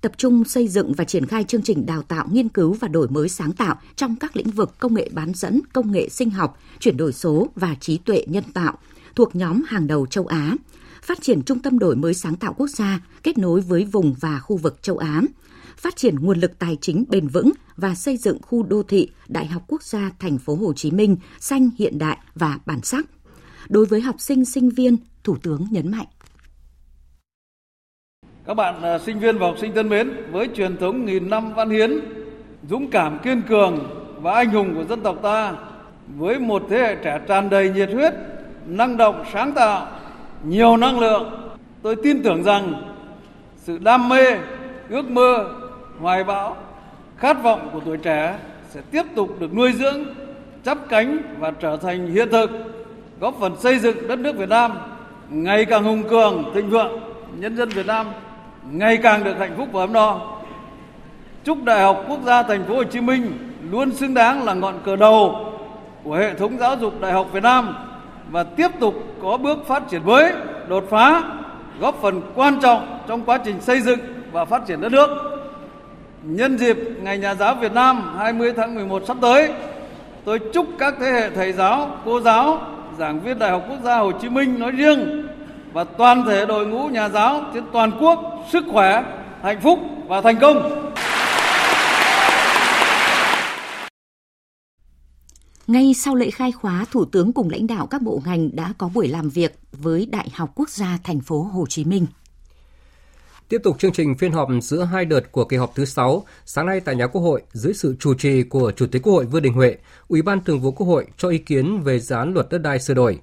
tập 0.05 0.13
trung 0.17 0.45
xây 0.45 0.69
dựng 0.69 0.93
và 0.93 1.05
triển 1.05 1.27
khai 1.27 1.45
chương 1.45 1.63
trình 1.63 1.87
đào 1.87 2.03
tạo 2.03 2.29
nghiên 2.31 2.49
cứu 2.49 2.73
và 2.73 2.89
đổi 2.89 3.09
mới 3.09 3.29
sáng 3.29 3.53
tạo 3.53 3.77
trong 3.97 4.17
các 4.17 4.37
lĩnh 4.37 4.51
vực 4.51 4.79
công 4.79 4.95
nghệ 4.95 5.09
bán 5.13 5.33
dẫn, 5.35 5.61
công 5.73 5.93
nghệ 5.93 6.09
sinh 6.09 6.31
học, 6.31 6.59
chuyển 6.81 6.97
đổi 6.97 7.13
số 7.13 7.49
và 7.57 7.75
trí 7.81 7.99
tuệ 7.99 8.25
nhân 8.27 8.45
tạo 8.55 8.79
thuộc 9.15 9.37
nhóm 9.37 9.63
hàng 9.67 9.87
đầu 9.87 10.07
châu 10.07 10.27
Á, 10.27 10.57
phát 11.03 11.23
triển 11.23 11.43
trung 11.43 11.59
tâm 11.59 11.79
đổi 11.79 11.97
mới 11.97 12.15
sáng 12.15 12.37
tạo 12.37 12.55
quốc 12.57 12.67
gia 12.67 13.01
kết 13.23 13.39
nối 13.39 13.61
với 13.61 13.85
vùng 13.85 14.15
và 14.21 14.39
khu 14.39 14.57
vực 14.57 14.83
châu 14.83 14.99
Á, 14.99 15.23
phát 15.77 15.97
triển 15.97 16.17
nguồn 16.21 16.41
lực 16.41 16.59
tài 16.59 16.79
chính 16.81 17.05
bền 17.09 17.29
vững 17.29 17.51
và 17.77 17.95
xây 17.95 18.17
dựng 18.17 18.39
khu 18.43 18.63
đô 18.63 18.83
thị 18.83 19.09
Đại 19.29 19.47
học 19.47 19.63
Quốc 19.69 19.83
gia 19.83 20.11
Thành 20.19 20.39
phố 20.39 20.55
Hồ 20.55 20.73
Chí 20.73 20.91
Minh 20.91 21.17
xanh 21.41 21.71
hiện 21.79 21.99
đại 21.99 22.19
và 22.35 22.59
bản 22.67 22.81
sắc. 22.83 23.07
Đối 23.69 23.87
với 23.87 24.01
học 24.01 24.17
sinh 24.19 24.45
sinh 24.45 24.71
viên, 24.71 24.97
Thủ 25.25 25.37
tướng 25.43 25.67
nhấn 25.71 25.91
mạnh. 25.91 26.07
Các 28.47 28.55
bạn 28.55 28.83
à, 28.83 28.99
sinh 28.99 29.19
viên 29.19 29.39
và 29.39 29.47
học 29.47 29.59
sinh 29.59 29.75
thân 29.75 29.89
mến, 29.89 30.13
với 30.31 30.49
truyền 30.55 30.77
thống 30.77 31.05
nghìn 31.05 31.31
năm 31.31 31.55
văn 31.55 31.71
hiến, 31.71 32.01
dũng 32.69 32.91
cảm 32.91 33.19
kiên 33.19 33.43
cường 33.43 33.79
và 34.21 34.35
anh 34.35 34.49
hùng 34.49 34.75
của 34.75 34.85
dân 34.85 35.01
tộc 35.01 35.17
ta, 35.23 35.53
với 36.17 36.39
một 36.39 36.63
thế 36.71 36.79
hệ 36.79 36.95
trẻ 36.95 37.21
tràn 37.29 37.51
đầy 37.51 37.71
nhiệt 37.71 37.91
huyết, 37.93 38.13
năng 38.67 38.97
động, 38.97 39.25
sáng 39.33 39.53
tạo, 39.53 39.87
nhiều 40.45 40.77
năng 40.77 40.99
lượng 40.99 41.51
tôi 41.83 41.97
tin 41.97 42.23
tưởng 42.23 42.43
rằng 42.43 42.75
sự 43.57 43.79
đam 43.79 44.09
mê 44.09 44.39
ước 44.89 45.11
mơ 45.11 45.47
hoài 46.01 46.25
bão 46.25 46.57
khát 47.19 47.43
vọng 47.43 47.69
của 47.73 47.81
tuổi 47.85 47.97
trẻ 47.97 48.39
sẽ 48.71 48.81
tiếp 48.91 49.03
tục 49.15 49.41
được 49.41 49.55
nuôi 49.55 49.73
dưỡng 49.73 50.05
chắp 50.65 50.79
cánh 50.89 51.19
và 51.39 51.51
trở 51.51 51.77
thành 51.77 52.11
hiện 52.11 52.29
thực 52.31 52.51
góp 53.21 53.35
phần 53.41 53.57
xây 53.61 53.79
dựng 53.79 54.09
đất 54.09 54.19
nước 54.19 54.37
Việt 54.37 54.49
Nam 54.49 54.73
ngày 55.31 55.65
càng 55.65 55.85
hùng 55.85 56.03
cường 56.09 56.51
thịnh 56.55 56.71
vượng 56.71 57.01
nhân 57.39 57.57
dân 57.57 57.69
Việt 57.69 57.87
Nam 57.87 58.07
ngày 58.71 58.97
càng 58.97 59.25
được 59.25 59.39
hạnh 59.39 59.55
phúc 59.57 59.69
và 59.73 59.83
ấm 59.83 59.93
no 59.93 60.21
chúc 61.45 61.65
Đại 61.65 61.83
học 61.83 62.05
Quốc 62.09 62.19
gia 62.25 62.43
Thành 62.43 62.65
phố 62.65 62.75
Hồ 62.75 62.85
Chí 62.85 63.01
Minh 63.01 63.33
luôn 63.71 63.93
xứng 63.93 64.15
đáng 64.15 64.45
là 64.45 64.55
ngọn 64.55 64.75
cờ 64.85 64.97
đầu 64.97 65.47
của 66.05 66.15
hệ 66.15 66.35
thống 66.35 66.59
giáo 66.59 66.77
dục 66.77 67.01
đại 67.01 67.13
học 67.13 67.27
Việt 67.33 67.43
Nam 67.43 67.75
và 68.31 68.45
tiếp 68.45 68.69
tục 68.81 68.95
có 69.23 69.37
bước 69.37 69.59
phát 69.67 69.83
triển 69.91 70.07
mới, 70.07 70.33
đột 70.69 70.85
phá, 70.91 71.23
góp 71.81 71.99
phần 72.03 72.23
quan 72.35 72.61
trọng 72.63 72.99
trong 73.09 73.23
quá 73.25 73.39
trình 73.45 73.61
xây 73.61 73.81
dựng 73.81 73.99
và 74.33 74.45
phát 74.45 74.67
triển 74.67 74.81
đất 74.81 74.93
nước. 74.93 75.09
Nhân 76.23 76.59
dịp 76.59 76.79
Ngày 77.03 77.19
Nhà 77.19 77.35
giáo 77.35 77.55
Việt 77.55 77.73
Nam 77.73 78.15
20 78.19 78.53
tháng 78.57 78.75
11 78.75 79.03
sắp 79.07 79.17
tới, 79.21 79.53
tôi 80.25 80.39
chúc 80.39 80.67
các 80.79 80.95
thế 81.01 81.13
hệ 81.13 81.31
thầy 81.31 81.53
giáo, 81.53 81.91
cô 82.05 82.21
giáo, 82.21 82.61
giảng 82.99 83.21
viên 83.21 83.39
Đại 83.39 83.51
học 83.51 83.63
Quốc 83.69 83.79
gia 83.85 83.97
Hồ 83.97 84.13
Chí 84.13 84.29
Minh 84.29 84.59
nói 84.59 84.71
riêng 84.71 85.29
và 85.73 85.85
toàn 85.85 86.25
thể 86.25 86.47
đội 86.47 86.67
ngũ 86.67 86.87
nhà 86.87 87.09
giáo 87.09 87.41
trên 87.55 87.65
toàn 87.73 87.91
quốc 88.01 88.34
sức 88.53 88.65
khỏe, 88.73 89.05
hạnh 89.43 89.61
phúc 89.63 89.79
và 90.09 90.21
thành 90.21 90.39
công. 90.41 90.85
Ngay 95.67 95.95
sau 95.95 96.15
lễ 96.15 96.31
khai 96.31 96.53
khóa, 96.53 96.85
Thủ 96.91 97.05
tướng 97.05 97.33
cùng 97.33 97.51
lãnh 97.51 97.67
đạo 97.67 97.87
các 97.87 98.03
bộ 98.03 98.21
ngành 98.25 98.57
đã 98.57 98.73
có 98.79 98.91
buổi 98.95 99.09
làm 99.09 99.31
việc 99.31 99.59
với 99.73 100.07
Đại 100.07 100.29
học 100.35 100.51
Quốc 100.55 100.69
gia 100.69 100.99
thành 101.05 101.21
phố 101.21 101.43
Hồ 101.43 101.67
Chí 101.69 101.85
Minh. 101.85 102.07
Tiếp 103.49 103.61
tục 103.65 103.79
chương 103.79 103.93
trình 103.93 104.15
phiên 104.15 104.33
họp 104.33 104.49
giữa 104.63 104.85
hai 104.85 105.05
đợt 105.05 105.33
của 105.33 105.45
kỳ 105.45 105.57
họp 105.57 105.75
thứ 105.75 105.85
6, 105.85 106.25
sáng 106.45 106.67
nay 106.67 106.81
tại 106.81 106.97
nhà 106.97 107.07
Quốc 107.07 107.23
hội, 107.23 107.43
dưới 107.53 107.75
sự 107.75 107.97
chủ 108.01 108.15
trì 108.15 108.43
của 108.43 108.73
Chủ 108.77 108.87
tịch 108.87 109.03
Quốc 109.03 109.13
hội 109.13 109.27
Vương 109.27 109.43
Đình 109.43 109.53
Huệ, 109.53 109.77
Ủy 110.09 110.23
ban 110.23 110.45
Thường 110.45 110.61
vụ 110.61 110.73
Quốc 110.73 110.87
hội 110.87 111.07
cho 111.19 111.29
ý 111.29 111.39
kiến 111.39 111.81
về 111.81 112.01
dự 112.01 112.17
án 112.17 112.35
luật 112.35 112.47
đất 112.51 112.59
đai 112.59 112.79
sửa 112.81 112.95
đổi. 112.95 113.21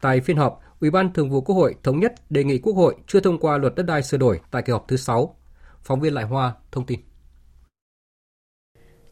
Tại 0.00 0.20
phiên 0.20 0.36
họp, 0.36 0.60
Ủy 0.86 0.90
ban 0.90 1.12
Thường 1.12 1.30
vụ 1.30 1.40
Quốc 1.40 1.56
hội 1.56 1.74
thống 1.82 2.00
nhất 2.00 2.14
đề 2.30 2.44
nghị 2.44 2.58
Quốc 2.58 2.72
hội 2.72 2.94
chưa 3.06 3.20
thông 3.20 3.38
qua 3.38 3.58
luật 3.58 3.74
đất 3.74 3.82
đai 3.82 4.02
sửa 4.02 4.16
đổi 4.16 4.40
tại 4.50 4.62
kỳ 4.62 4.72
họp 4.72 4.88
thứ 4.88 4.96
6. 4.96 5.36
Phóng 5.82 6.00
viên 6.00 6.14
Lại 6.14 6.24
Hoa 6.24 6.52
thông 6.72 6.86
tin. 6.86 7.00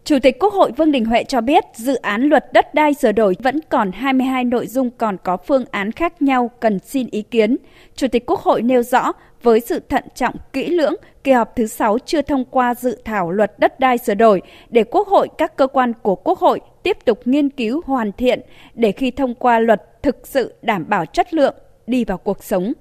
Chủ 0.05 0.19
tịch 0.23 0.37
Quốc 0.41 0.53
hội 0.53 0.73
Vương 0.77 0.93
Đình 0.93 1.05
Huệ 1.05 1.25
cho 1.25 1.41
biết 1.41 1.65
dự 1.75 1.95
án 1.95 2.23
luật 2.23 2.53
đất 2.53 2.75
đai 2.75 2.95
sửa 2.95 3.13
đổi 3.13 3.37
vẫn 3.43 3.61
còn 3.71 3.93
22 3.93 4.45
nội 4.45 4.67
dung 4.67 4.91
còn 4.91 5.17
có 5.25 5.37
phương 5.37 5.65
án 5.71 5.93
khác 5.93 6.23
nhau 6.23 6.51
cần 6.61 6.79
xin 6.79 7.07
ý 7.11 7.23
kiến. 7.23 7.57
Chủ 7.97 8.09
tịch 8.09 8.27
Quốc 8.27 8.41
hội 8.41 8.63
nêu 8.63 8.83
rõ 8.83 9.13
với 9.43 9.61
sự 9.61 9.81
thận 9.89 10.05
trọng 10.15 10.35
kỹ 10.53 10.69
lưỡng, 10.69 10.95
kỳ 11.25 11.33
họp 11.33 11.57
thứ 11.57 11.67
6 11.67 11.99
chưa 11.99 12.23
thông 12.23 12.45
qua 12.45 12.75
dự 12.75 13.03
thảo 13.05 13.31
luật 13.31 13.59
đất 13.59 13.81
đai 13.81 13.99
sửa 13.99 14.15
đổi 14.15 14.43
để 14.71 14.85
Quốc 14.85 15.09
hội 15.09 15.29
các 15.39 15.57
cơ 15.57 15.67
quan 15.67 15.93
của 16.03 16.15
Quốc 16.15 16.39
hội 16.39 16.61
tiếp 16.83 16.99
tục 17.05 17.21
nghiên 17.25 17.51
cứu 17.51 17.83
hoàn 17.87 18.13
thiện 18.13 18.41
để 18.75 18.93
khi 18.93 19.11
thông 19.11 19.35
qua 19.35 19.59
luật 19.59 20.03
thực 20.03 20.27
sự 20.27 20.55
đảm 20.63 20.85
bảo 20.89 21.07
chất 21.07 21.35
lượng 21.35 21.55
đi 21.87 22.05
vào 22.05 22.18
cuộc 22.18 22.44
sống. 22.44 22.73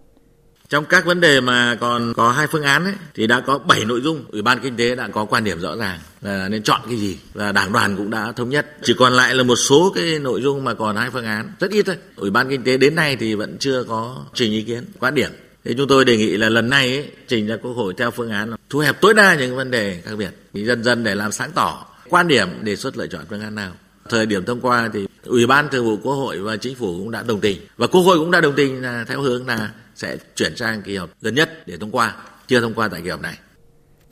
Trong 0.70 0.86
các 0.86 1.06
vấn 1.06 1.22
đề 1.22 1.42
mà 1.42 1.78
còn 1.80 2.14
có 2.14 2.32
hai 2.32 2.48
phương 2.48 2.64
án 2.64 2.84
ấy, 2.84 2.94
thì 3.14 3.28
đã 3.28 3.40
có 3.40 3.58
7 3.58 3.86
nội 3.86 4.02
dung, 4.02 4.26
Ủy 4.32 4.42
ban 4.42 4.60
Kinh 4.60 4.78
tế 4.78 4.96
đã 4.96 5.08
có 5.08 5.26
quan 5.26 5.44
điểm 5.44 5.60
rõ 5.60 5.76
ràng 5.76 6.00
là 6.22 6.50
nên 6.50 6.64
chọn 6.64 6.82
cái 6.88 6.98
gì 6.98 7.18
và 7.34 7.52
Đảng 7.52 7.72
đoàn 7.72 7.98
cũng 7.98 8.10
đã 8.10 8.32
thống 8.32 8.50
nhất. 8.50 8.78
Chỉ 8.84 8.94
còn 9.00 9.14
lại 9.14 9.36
là 9.36 9.44
một 9.44 9.56
số 9.56 9.92
cái 9.96 10.20
nội 10.20 10.42
dung 10.42 10.64
mà 10.64 10.74
còn 10.74 10.96
hai 10.96 11.10
phương 11.10 11.26
án, 11.26 11.52
rất 11.60 11.72
ít 11.72 11.84
thôi. 11.86 11.98
Ủy 12.16 12.30
ban 12.30 12.50
Kinh 12.50 12.64
tế 12.64 12.78
đến 12.78 12.96
nay 12.96 13.16
thì 13.16 13.36
vẫn 13.36 13.58
chưa 13.60 13.84
có 13.84 14.26
trình 14.34 14.52
ý 14.52 14.62
kiến, 14.62 14.84
quan 15.00 15.16
điểm. 15.16 15.30
Thì 15.66 15.74
chúng 15.78 15.88
tôi 15.88 16.06
đề 16.06 16.18
nghị 16.18 16.38
là 16.38 16.50
lần 16.50 16.70
này 16.70 16.98
ấy, 16.98 17.12
trình 17.28 17.48
ra 17.48 17.58
Quốc 17.62 17.74
hội 17.74 17.94
theo 17.98 18.12
phương 18.12 18.32
án 18.32 18.56
thu 18.70 18.80
hẹp 18.80 19.02
tối 19.02 19.14
đa 19.14 19.36
những 19.36 19.56
vấn 19.56 19.72
đề 19.72 20.02
khác 20.06 20.16
biệt, 20.18 20.32
thì 20.54 20.66
dần 20.66 20.84
dần 20.84 21.04
để 21.04 21.16
làm 21.16 21.32
sáng 21.32 21.52
tỏ 21.56 21.86
quan 22.10 22.28
điểm 22.28 22.48
đề 22.62 22.76
xuất 22.76 22.98
lựa 22.98 23.08
chọn 23.08 23.22
phương 23.30 23.42
án 23.42 23.56
nào. 23.56 23.72
Thời 24.10 24.26
điểm 24.26 24.46
thông 24.46 24.62
qua 24.62 24.90
thì 24.94 25.08
Ủy 25.26 25.48
ban 25.48 25.70
Thường 25.70 25.86
vụ 25.86 25.98
Quốc 26.04 26.14
hội 26.14 26.40
và 26.40 26.58
Chính 26.58 26.76
phủ 26.76 26.88
cũng 26.98 27.12
đã 27.12 27.24
đồng 27.28 27.40
tình 27.40 27.58
và 27.78 27.88
Quốc 27.88 28.02
hội 28.02 28.20
cũng 28.20 28.32
đã 28.32 28.42
đồng 28.42 28.54
tình 28.56 28.82
là 28.82 29.06
theo 29.08 29.22
hướng 29.22 29.48
là 29.48 29.72
sẽ 29.96 30.18
chuyển 30.36 30.56
sang 30.56 30.82
kỳ 30.82 30.96
họp 30.96 31.10
gần 31.22 31.36
nhất 31.36 31.68
để 31.68 31.78
thông 31.78 31.92
qua, 31.92 32.16
chưa 32.48 32.62
thông 32.62 32.74
qua 32.74 32.88
tại 32.88 33.02
kỳ 33.04 33.10
họp 33.10 33.22
này. 33.22 33.38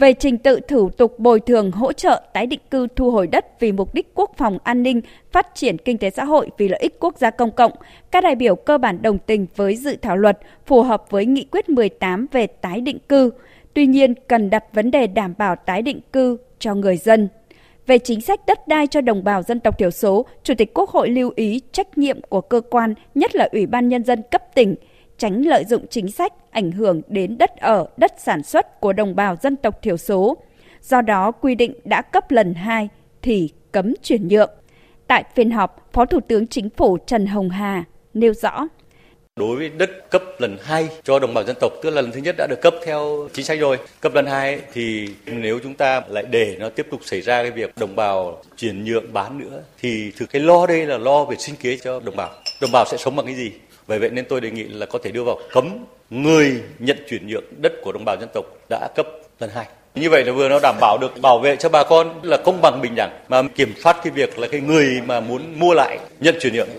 Về 0.02 0.14
trình 0.14 0.38
tự 0.38 0.60
thủ 0.68 0.90
tục 0.90 1.20
bồi 1.20 1.40
thường 1.40 1.72
hỗ 1.72 1.94
trợ 1.94 2.22
tái 2.34 2.46
định 2.46 2.60
cư 2.72 2.88
thu 2.96 3.12
hồi 3.12 3.28
đất 3.28 3.46
vì 3.60 3.72
mục 3.72 3.94
đích 3.94 4.12
quốc 4.16 4.32
phòng 4.38 4.58
an 4.64 4.84
ninh, 4.84 5.02
phát 5.32 5.48
triển 5.56 5.78
kinh 5.78 5.98
tế 5.98 6.10
xã 6.10 6.24
hội 6.24 6.50
vì 6.58 6.68
lợi 6.68 6.80
ích 6.80 7.00
quốc 7.00 7.18
gia 7.18 7.30
công 7.30 7.52
cộng, 7.52 7.72
các 8.12 8.24
đại 8.24 8.36
biểu 8.36 8.56
cơ 8.56 8.78
bản 8.78 9.02
đồng 9.02 9.20
tình 9.20 9.48
với 9.56 9.76
dự 9.76 9.96
thảo 10.02 10.18
luật 10.18 10.40
phù 10.66 10.84
hợp 10.84 11.04
với 11.10 11.26
nghị 11.26 11.44
quyết 11.52 11.70
18 11.70 12.28
về 12.32 12.48
tái 12.48 12.82
định 12.82 13.00
cư. 13.10 13.32
Tuy 13.74 13.86
nhiên, 13.86 14.14
cần 14.28 14.50
đặt 14.50 14.64
vấn 14.74 14.92
đề 14.92 15.08
đảm 15.08 15.34
bảo 15.38 15.56
tái 15.66 15.82
định 15.82 16.00
cư 16.14 16.38
cho 16.60 16.76
người 16.76 16.98
dân. 16.98 17.30
Về 17.92 18.00
chính 18.00 18.22
sách 18.22 18.40
đất 18.48 18.68
đai 18.68 18.88
cho 18.88 19.02
đồng 19.02 19.24
bào 19.24 19.44
dân 19.44 19.60
tộc 19.60 19.78
thiểu 19.78 19.92
số, 19.92 20.26
Chủ 20.44 20.54
tịch 20.58 20.74
Quốc 20.74 20.90
hội 20.90 21.10
lưu 21.10 21.32
ý 21.36 21.62
trách 21.72 21.98
nhiệm 21.98 22.22
của 22.22 22.42
cơ 22.42 22.62
quan, 22.70 22.94
nhất 23.16 23.36
là 23.36 23.50
Ủy 23.52 23.66
ban 23.66 23.90
Nhân 23.90 24.04
dân 24.04 24.22
cấp 24.32 24.44
tỉnh, 24.56 24.76
tránh 25.18 25.42
lợi 25.42 25.66
dụng 25.66 25.86
chính 25.90 26.12
sách 26.12 26.34
ảnh 26.52 26.72
hưởng 26.72 27.02
đến 27.08 27.38
đất 27.38 27.58
ở, 27.58 27.88
đất 27.98 28.14
sản 28.18 28.44
xuất 28.44 28.80
của 28.80 28.94
đồng 28.94 29.16
bào 29.16 29.36
dân 29.36 29.56
tộc 29.56 29.82
thiểu 29.82 29.98
số. 29.98 30.38
Do 30.82 31.02
đó, 31.02 31.32
quy 31.32 31.56
định 31.56 31.74
đã 31.86 32.02
cấp 32.02 32.32
lần 32.32 32.54
2 32.54 32.90
thì 33.22 33.50
cấm 33.72 33.94
chuyển 34.04 34.28
nhượng. 34.28 34.52
Tại 35.08 35.24
phiên 35.36 35.52
họp, 35.52 35.90
Phó 35.94 36.06
Thủ 36.06 36.20
tướng 36.28 36.48
Chính 36.48 36.70
phủ 36.70 36.98
Trần 36.98 37.26
Hồng 37.26 37.50
Hà 37.50 37.84
nêu 38.14 38.34
rõ. 38.34 38.68
Đối 39.42 39.56
với 39.56 39.70
đất 39.70 40.10
cấp 40.10 40.24
lần 40.38 40.58
2 40.64 40.88
cho 41.04 41.20
đồng 41.20 41.34
bào 41.34 41.44
dân 41.44 41.56
tộc, 41.60 41.72
tức 41.82 41.90
là 41.90 42.02
lần 42.02 42.12
thứ 42.12 42.20
nhất 42.20 42.36
đã 42.38 42.48
được 42.50 42.62
cấp 42.62 42.74
theo 42.86 43.30
chính 43.34 43.46
sách 43.46 43.60
rồi. 43.60 43.78
Cấp 44.02 44.14
lần 44.16 44.26
2 44.26 44.60
thì 44.74 45.08
nếu 45.26 45.60
chúng 45.64 45.74
ta 45.74 46.02
lại 46.10 46.24
để 46.30 46.56
nó 46.60 46.70
tiếp 46.70 46.88
tục 46.92 47.02
xảy 47.04 47.22
ra 47.22 47.42
cái 47.42 47.52
việc 47.52 47.78
đồng 47.78 47.96
bào 47.96 48.44
chuyển 48.58 48.86
nhượng 48.86 49.14
bán 49.14 49.40
nữa 49.40 49.62
thì 49.82 50.12
thực 50.18 50.30
cái 50.32 50.42
lo 50.42 50.68
đây 50.68 50.86
là 50.86 50.98
lo 50.98 51.26
về 51.26 51.36
sinh 51.40 51.56
kế 51.56 51.78
cho 51.78 52.00
đồng 52.00 52.16
bào. 52.16 52.30
Đồng 52.62 52.72
bào 52.72 52.86
sẽ 52.92 52.98
sống 52.98 53.16
bằng 53.16 53.26
cái 53.26 53.36
gì? 53.36 53.52
Bởi 53.88 54.00
vậy 54.00 54.10
nên 54.10 54.26
tôi 54.26 54.42
đề 54.42 54.52
nghị 54.52 54.64
là 54.64 54.86
có 54.86 55.00
thể 55.04 55.12
đưa 55.12 55.24
vào 55.24 55.40
cấm 55.52 55.86
người 56.10 56.62
nhận 56.80 56.98
chuyển 57.10 57.28
nhượng 57.28 57.46
đất 57.58 57.74
của 57.84 57.92
đồng 57.92 58.06
bào 58.06 58.18
dân 58.20 58.30
tộc 58.34 58.46
đã 58.70 58.88
cấp 58.96 59.08
lần 59.40 59.50
hai. 59.54 59.66
Như 59.96 60.10
vậy 60.10 60.26
là 60.26 60.32
vừa 60.32 60.50
nó 60.50 60.60
đảm 60.64 60.76
bảo 60.82 60.98
được 61.02 61.22
bảo 61.22 61.40
vệ 61.40 61.56
cho 61.56 61.70
bà 61.70 61.84
con 61.84 62.20
là 62.24 62.38
công 62.38 62.62
bằng 62.62 62.80
bình 62.82 62.96
đẳng 62.96 63.20
mà 63.30 63.42
kiểm 63.56 63.74
soát 63.84 63.98
cái 64.04 64.12
việc 64.12 64.40
là 64.40 64.48
cái 64.48 64.62
người 64.62 65.02
mà 65.06 65.20
muốn 65.20 65.60
mua 65.60 65.74
lại 65.74 66.00
nhận 66.20 66.36
chuyển 66.40 66.54
nhượng 66.54 66.70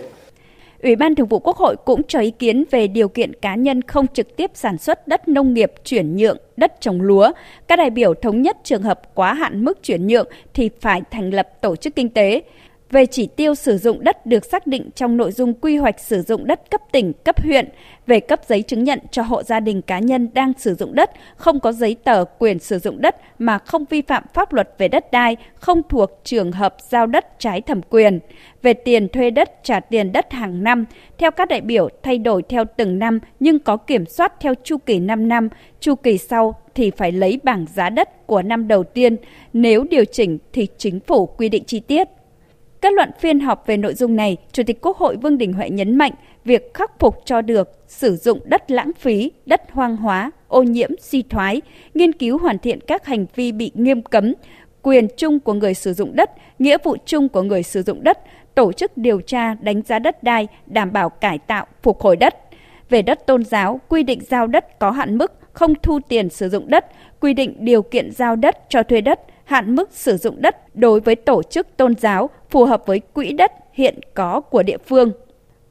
Ủy 0.83 0.95
ban 0.95 1.15
Thường 1.15 1.27
vụ 1.27 1.39
Quốc 1.39 1.57
hội 1.57 1.75
cũng 1.85 2.01
cho 2.07 2.19
ý 2.19 2.31
kiến 2.31 2.63
về 2.71 2.87
điều 2.87 3.07
kiện 3.07 3.33
cá 3.33 3.55
nhân 3.55 3.81
không 3.81 4.07
trực 4.07 4.35
tiếp 4.35 4.51
sản 4.53 4.77
xuất 4.77 5.07
đất 5.07 5.27
nông 5.27 5.53
nghiệp 5.53 5.71
chuyển 5.83 6.15
nhượng 6.15 6.37
đất 6.57 6.73
trồng 6.81 7.01
lúa. 7.01 7.31
Các 7.67 7.75
đại 7.75 7.89
biểu 7.89 8.13
thống 8.13 8.41
nhất 8.41 8.57
trường 8.63 8.81
hợp 8.81 9.15
quá 9.15 9.33
hạn 9.33 9.65
mức 9.65 9.83
chuyển 9.83 10.07
nhượng 10.07 10.27
thì 10.53 10.69
phải 10.81 11.01
thành 11.11 11.33
lập 11.33 11.49
tổ 11.61 11.75
chức 11.75 11.95
kinh 11.95 12.09
tế 12.09 12.41
về 12.91 13.05
chỉ 13.05 13.27
tiêu 13.27 13.55
sử 13.55 13.77
dụng 13.77 14.03
đất 14.03 14.25
được 14.25 14.45
xác 14.45 14.67
định 14.67 14.89
trong 14.95 15.17
nội 15.17 15.31
dung 15.31 15.53
quy 15.53 15.77
hoạch 15.77 15.99
sử 15.99 16.21
dụng 16.21 16.47
đất 16.47 16.71
cấp 16.71 16.81
tỉnh, 16.91 17.13
cấp 17.13 17.41
huyện, 17.41 17.69
về 18.07 18.19
cấp 18.19 18.41
giấy 18.47 18.61
chứng 18.61 18.83
nhận 18.83 18.99
cho 19.11 19.21
hộ 19.21 19.43
gia 19.43 19.59
đình 19.59 19.81
cá 19.81 19.99
nhân 19.99 20.29
đang 20.33 20.53
sử 20.57 20.75
dụng 20.75 20.95
đất, 20.95 21.11
không 21.35 21.59
có 21.59 21.71
giấy 21.71 21.95
tờ 22.03 22.25
quyền 22.39 22.59
sử 22.59 22.79
dụng 22.79 23.01
đất 23.01 23.15
mà 23.39 23.57
không 23.57 23.85
vi 23.89 24.01
phạm 24.01 24.23
pháp 24.33 24.53
luật 24.53 24.69
về 24.77 24.87
đất 24.87 25.11
đai, 25.11 25.37
không 25.55 25.81
thuộc 25.89 26.11
trường 26.23 26.51
hợp 26.51 26.75
giao 26.89 27.07
đất 27.07 27.39
trái 27.39 27.61
thẩm 27.61 27.81
quyền. 27.89 28.19
Về 28.61 28.73
tiền 28.73 29.07
thuê 29.09 29.29
đất, 29.29 29.63
trả 29.63 29.79
tiền 29.79 30.11
đất 30.11 30.31
hàng 30.31 30.63
năm, 30.63 30.85
theo 31.17 31.31
các 31.31 31.47
đại 31.47 31.61
biểu 31.61 31.89
thay 32.03 32.17
đổi 32.17 32.43
theo 32.49 32.63
từng 32.77 32.99
năm 32.99 33.19
nhưng 33.39 33.59
có 33.59 33.77
kiểm 33.77 34.05
soát 34.05 34.33
theo 34.39 34.53
chu 34.63 34.77
kỳ 34.77 34.99
5 34.99 35.27
năm, 35.27 35.49
chu 35.79 35.95
kỳ 35.95 36.17
sau 36.17 36.55
thì 36.75 36.91
phải 36.91 37.11
lấy 37.11 37.39
bảng 37.43 37.65
giá 37.73 37.89
đất 37.89 38.27
của 38.27 38.41
năm 38.41 38.67
đầu 38.67 38.83
tiên, 38.83 39.15
nếu 39.53 39.85
điều 39.89 40.05
chỉnh 40.05 40.37
thì 40.53 40.67
chính 40.77 40.99
phủ 40.99 41.25
quy 41.25 41.49
định 41.49 41.63
chi 41.65 41.79
tiết. 41.79 42.07
Kết 42.83 42.93
luận 42.93 43.09
phiên 43.19 43.39
họp 43.39 43.67
về 43.67 43.77
nội 43.77 43.93
dung 43.93 44.15
này, 44.15 44.37
Chủ 44.51 44.63
tịch 44.67 44.81
Quốc 44.81 44.97
hội 44.97 45.15
Vương 45.15 45.37
Đình 45.37 45.53
Huệ 45.53 45.69
nhấn 45.69 45.95
mạnh 45.97 46.11
việc 46.45 46.73
khắc 46.73 46.99
phục 46.99 47.21
cho 47.25 47.41
được 47.41 47.69
sử 47.87 48.15
dụng 48.15 48.39
đất 48.45 48.71
lãng 48.71 48.91
phí, 48.99 49.31
đất 49.45 49.61
hoang 49.71 49.97
hóa, 49.97 50.31
ô 50.47 50.63
nhiễm, 50.63 50.89
suy 50.99 51.21
thoái, 51.21 51.61
nghiên 51.93 52.13
cứu 52.13 52.37
hoàn 52.37 52.59
thiện 52.59 52.79
các 52.79 53.05
hành 53.05 53.25
vi 53.35 53.51
bị 53.51 53.71
nghiêm 53.73 54.01
cấm, 54.01 54.33
quyền 54.81 55.07
chung 55.17 55.39
của 55.39 55.53
người 55.53 55.73
sử 55.73 55.93
dụng 55.93 56.15
đất, 56.15 56.31
nghĩa 56.59 56.77
vụ 56.83 56.95
chung 57.05 57.29
của 57.29 57.41
người 57.41 57.63
sử 57.63 57.81
dụng 57.81 58.03
đất, 58.03 58.19
tổ 58.55 58.71
chức 58.71 58.97
điều 58.97 59.21
tra 59.21 59.53
đánh 59.53 59.81
giá 59.81 59.99
đất 59.99 60.23
đai, 60.23 60.47
đảm 60.65 60.93
bảo 60.93 61.09
cải 61.09 61.37
tạo, 61.37 61.65
phục 61.83 62.01
hồi 62.01 62.15
đất. 62.15 62.35
Về 62.89 63.01
đất 63.01 63.27
tôn 63.27 63.43
giáo, 63.43 63.79
quy 63.89 64.03
định 64.03 64.19
giao 64.29 64.47
đất 64.47 64.79
có 64.79 64.91
hạn 64.91 65.17
mức, 65.17 65.31
không 65.53 65.73
thu 65.83 65.99
tiền 66.07 66.29
sử 66.29 66.49
dụng 66.49 66.69
đất, 66.69 66.85
quy 67.19 67.33
định 67.33 67.55
điều 67.59 67.81
kiện 67.81 68.11
giao 68.11 68.35
đất 68.35 68.57
cho 68.69 68.83
thuê 68.83 69.01
đất, 69.01 69.19
hạn 69.53 69.75
mức 69.75 69.89
sử 69.91 70.17
dụng 70.17 70.41
đất 70.41 70.75
đối 70.75 70.99
với 70.99 71.15
tổ 71.15 71.43
chức 71.43 71.67
tôn 71.77 71.95
giáo 71.95 72.29
phù 72.49 72.65
hợp 72.65 72.83
với 72.85 72.99
quỹ 72.99 73.33
đất 73.33 73.51
hiện 73.73 73.99
có 74.13 74.41
của 74.41 74.63
địa 74.63 74.77
phương. 74.87 75.11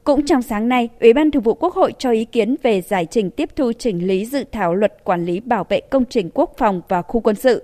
Cũng 0.03 0.25
trong 0.25 0.41
sáng 0.41 0.69
nay, 0.69 0.89
Ủy 0.99 1.13
ban 1.13 1.31
Thường 1.31 1.43
vụ 1.43 1.53
Quốc 1.53 1.73
hội 1.73 1.93
cho 1.99 2.11
ý 2.11 2.25
kiến 2.25 2.55
về 2.63 2.81
giải 2.81 3.07
trình 3.11 3.31
tiếp 3.31 3.49
thu 3.55 3.71
chỉnh 3.79 4.07
lý 4.07 4.25
dự 4.25 4.43
thảo 4.51 4.75
luật 4.75 4.93
quản 5.03 5.25
lý 5.25 5.39
bảo 5.39 5.65
vệ 5.69 5.81
công 5.91 6.05
trình 6.09 6.29
quốc 6.33 6.53
phòng 6.57 6.81
và 6.89 7.01
khu 7.01 7.19
quân 7.19 7.35
sự. 7.35 7.63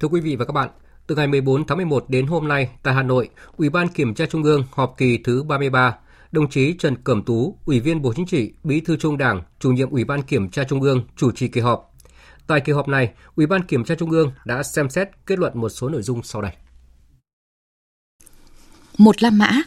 Thưa 0.00 0.08
quý 0.08 0.20
vị 0.20 0.36
và 0.36 0.44
các 0.44 0.52
bạn, 0.52 0.68
từ 1.06 1.14
ngày 1.14 1.26
14 1.26 1.66
tháng 1.66 1.78
11 1.78 2.04
đến 2.08 2.26
hôm 2.26 2.48
nay 2.48 2.70
tại 2.82 2.94
Hà 2.94 3.02
Nội, 3.02 3.28
Ủy 3.56 3.70
ban 3.70 3.88
Kiểm 3.88 4.14
tra 4.14 4.26
Trung 4.26 4.42
ương 4.42 4.64
họp 4.72 4.94
kỳ 4.98 5.18
thứ 5.24 5.42
33, 5.42 5.98
đồng 6.32 6.50
chí 6.50 6.74
Trần 6.78 6.96
Cẩm 7.04 7.22
Tú, 7.22 7.58
Ủy 7.66 7.80
viên 7.80 8.02
Bộ 8.02 8.12
Chính 8.16 8.26
trị, 8.26 8.52
Bí 8.64 8.80
thư 8.80 8.96
Trung 8.96 9.18
Đảng, 9.18 9.42
chủ 9.58 9.72
nhiệm 9.72 9.90
Ủy 9.90 10.04
ban 10.04 10.22
Kiểm 10.22 10.50
tra 10.50 10.64
Trung 10.64 10.82
ương 10.82 11.04
chủ 11.16 11.32
trì 11.32 11.48
kỳ 11.48 11.60
họp. 11.60 11.89
Tại 12.46 12.60
kỳ 12.60 12.72
họp 12.72 12.88
này, 12.88 13.12
Ủy 13.36 13.46
ban 13.46 13.66
Kiểm 13.66 13.84
tra 13.84 13.94
Trung 13.94 14.10
ương 14.10 14.32
đã 14.44 14.62
xem 14.62 14.90
xét 14.90 15.08
kết 15.26 15.38
luận 15.38 15.52
một 15.54 15.68
số 15.68 15.88
nội 15.88 16.02
dung 16.02 16.22
sau 16.22 16.42
đây. 16.42 16.52
Một 18.98 19.22
La 19.22 19.30
Mã 19.30 19.62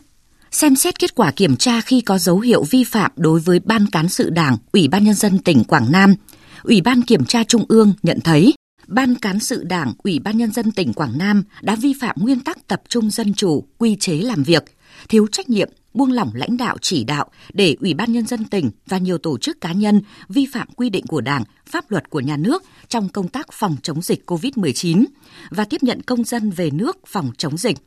xem 0.52 0.76
xét 0.76 1.00
kết 1.00 1.16
quả 1.16 1.32
kiểm 1.32 1.56
tra 1.56 1.82
khi 1.82 2.02
có 2.02 2.18
dấu 2.18 2.40
hiệu 2.40 2.64
vi 2.70 2.84
phạm 2.84 3.12
đối 3.16 3.40
với 3.40 3.60
Ban 3.60 3.86
Cán 3.92 4.10
sự 4.10 4.30
Đảng, 4.30 4.58
Ủy 4.72 4.88
ban 4.88 5.04
Nhân 5.04 5.16
dân 5.16 5.40
tỉnh 5.40 5.64
Quảng 5.64 5.92
Nam. 5.92 6.16
Ủy 6.64 6.82
ban 6.82 7.02
Kiểm 7.02 7.26
tra 7.26 7.44
Trung 7.44 7.66
ương 7.68 7.94
nhận 8.04 8.20
thấy 8.24 8.54
Ban 8.88 9.16
Cán 9.16 9.40
sự 9.40 9.64
Đảng, 9.64 9.94
Ủy 10.04 10.20
ban 10.20 10.38
Nhân 10.38 10.52
dân 10.52 10.72
tỉnh 10.72 10.94
Quảng 10.94 11.18
Nam 11.18 11.44
đã 11.62 11.76
vi 11.76 11.94
phạm 12.02 12.16
nguyên 12.20 12.40
tắc 12.40 12.68
tập 12.68 12.82
trung 12.90 13.10
dân 13.10 13.34
chủ, 13.34 13.68
quy 13.78 13.96
chế 13.96 14.14
làm 14.14 14.44
việc, 14.44 14.64
thiếu 15.10 15.28
trách 15.32 15.50
nhiệm, 15.50 15.70
buông 15.94 16.12
lỏng 16.12 16.32
lãnh 16.34 16.58
đạo 16.58 16.78
chỉ 16.82 17.04
đạo 17.04 17.30
để 17.54 17.76
Ủy 17.80 17.94
ban 17.94 18.12
Nhân 18.12 18.26
dân 18.26 18.46
tỉnh 18.46 18.72
và 18.88 18.98
nhiều 18.98 19.18
tổ 19.18 19.38
chức 19.38 19.62
cá 19.62 19.74
nhân 19.74 20.02
vi 20.30 20.46
phạm 20.46 20.68
quy 20.76 20.90
định 20.90 21.08
của 21.08 21.22
Đảng, 21.22 21.44
pháp 21.66 21.92
luật 21.92 22.10
của 22.10 22.20
nhà 22.20 22.38
nước 22.38 22.64
trong 22.88 23.10
công 23.10 23.28
tác 23.28 23.48
phòng 23.52 23.76
chống 23.84 24.02
dịch 24.02 24.32
COVID-19 24.32 25.06
và 25.50 25.66
tiếp 25.66 25.84
nhận 25.84 26.02
công 26.02 26.24
dân 26.24 26.50
về 26.50 26.70
nước 26.72 26.98
phòng 27.08 27.32
chống 27.38 27.58
dịch 27.58 27.78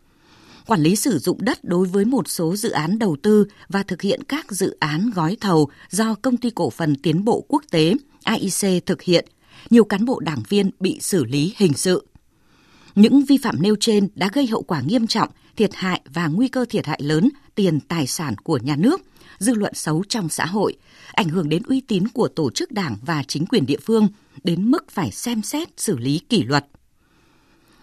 quản 0.67 0.81
lý 0.81 0.97
sử 0.97 1.19
dụng 1.19 1.39
đất 1.41 1.65
đối 1.65 1.87
với 1.87 2.05
một 2.05 2.29
số 2.29 2.57
dự 2.57 2.71
án 2.71 2.99
đầu 2.99 3.17
tư 3.23 3.47
và 3.69 3.83
thực 3.83 4.03
hiện 4.03 4.23
các 4.29 4.53
dự 4.53 4.77
án 4.81 5.11
gói 5.15 5.37
thầu 5.41 5.69
do 5.91 6.15
Công 6.15 6.37
ty 6.37 6.51
Cổ 6.51 6.71
phần 6.71 6.97
Tiến 6.97 7.25
bộ 7.25 7.45
Quốc 7.49 7.63
tế 7.71 7.95
AIC 8.23 8.87
thực 8.87 9.03
hiện, 9.03 9.25
nhiều 9.71 9.85
cán 9.85 10.05
bộ 10.05 10.21
đảng 10.21 10.43
viên 10.49 10.71
bị 10.81 10.99
xử 11.01 11.25
lý 11.25 11.55
hình 11.57 11.73
sự. 11.73 12.07
Những 12.97 13.25
vi 13.25 13.39
phạm 13.39 13.63
nêu 13.63 13.77
trên 13.81 14.09
đã 14.15 14.31
gây 14.33 14.47
hậu 14.47 14.63
quả 14.63 14.81
nghiêm 14.81 15.07
trọng, 15.07 15.29
thiệt 15.57 15.71
hại 15.75 16.01
và 16.15 16.27
nguy 16.27 16.49
cơ 16.49 16.65
thiệt 16.65 16.87
hại 16.87 17.01
lớn 17.03 17.29
tiền 17.55 17.81
tài 17.81 18.07
sản 18.07 18.37
của 18.37 18.59
nhà 18.63 18.77
nước, 18.77 19.03
dư 19.39 19.55
luận 19.55 19.75
xấu 19.75 20.05
trong 20.09 20.29
xã 20.29 20.47
hội, 20.47 20.77
ảnh 21.13 21.29
hưởng 21.29 21.49
đến 21.49 21.63
uy 21.63 21.81
tín 21.81 22.09
của 22.09 22.29
tổ 22.29 22.51
chức 22.51 22.73
đảng 22.73 22.97
và 23.07 23.23
chính 23.29 23.47
quyền 23.47 23.67
địa 23.67 23.79
phương, 23.83 24.09
đến 24.45 24.71
mức 24.71 24.91
phải 24.91 25.11
xem 25.11 25.43
xét 25.43 25.69
xử 25.77 25.99
lý 25.99 26.21
kỷ 26.29 26.43
luật. 26.43 26.67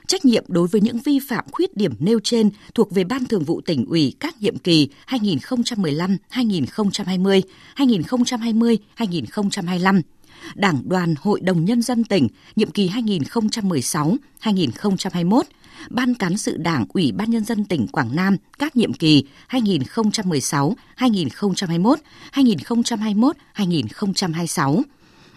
Trách 0.07 0.25
nhiệm 0.25 0.43
đối 0.47 0.67
với 0.67 0.81
những 0.81 0.97
vi 0.97 1.19
phạm 1.19 1.45
khuyết 1.51 1.77
điểm 1.77 1.93
nêu 1.99 2.19
trên 2.23 2.49
thuộc 2.75 2.91
về 2.91 3.03
Ban 3.03 3.25
Thường 3.25 3.43
vụ 3.43 3.61
tỉnh 3.61 3.85
ủy 3.85 4.13
các 4.19 4.41
nhiệm 4.41 4.57
kỳ 4.57 4.89
2015-2020, 5.07 7.41
2020-2025, 7.75 10.01
Đảng 10.55 10.81
đoàn 10.85 11.15
Hội 11.21 11.41
đồng 11.41 11.65
Nhân 11.65 11.81
dân 11.81 12.03
tỉnh 12.03 12.27
nhiệm 12.55 12.71
kỳ 12.71 12.89
2016-2021, 12.89 15.41
Ban 15.89 16.15
Cán 16.15 16.37
sự 16.37 16.57
Đảng 16.57 16.85
Ủy 16.93 17.11
ban 17.11 17.29
Nhân 17.29 17.45
dân 17.45 17.65
tỉnh 17.65 17.87
Quảng 17.87 18.15
Nam 18.15 18.37
các 18.59 18.75
nhiệm 18.75 18.93
kỳ 18.93 19.25
2016-2021, 19.49 21.95
2021-2026 22.33 24.81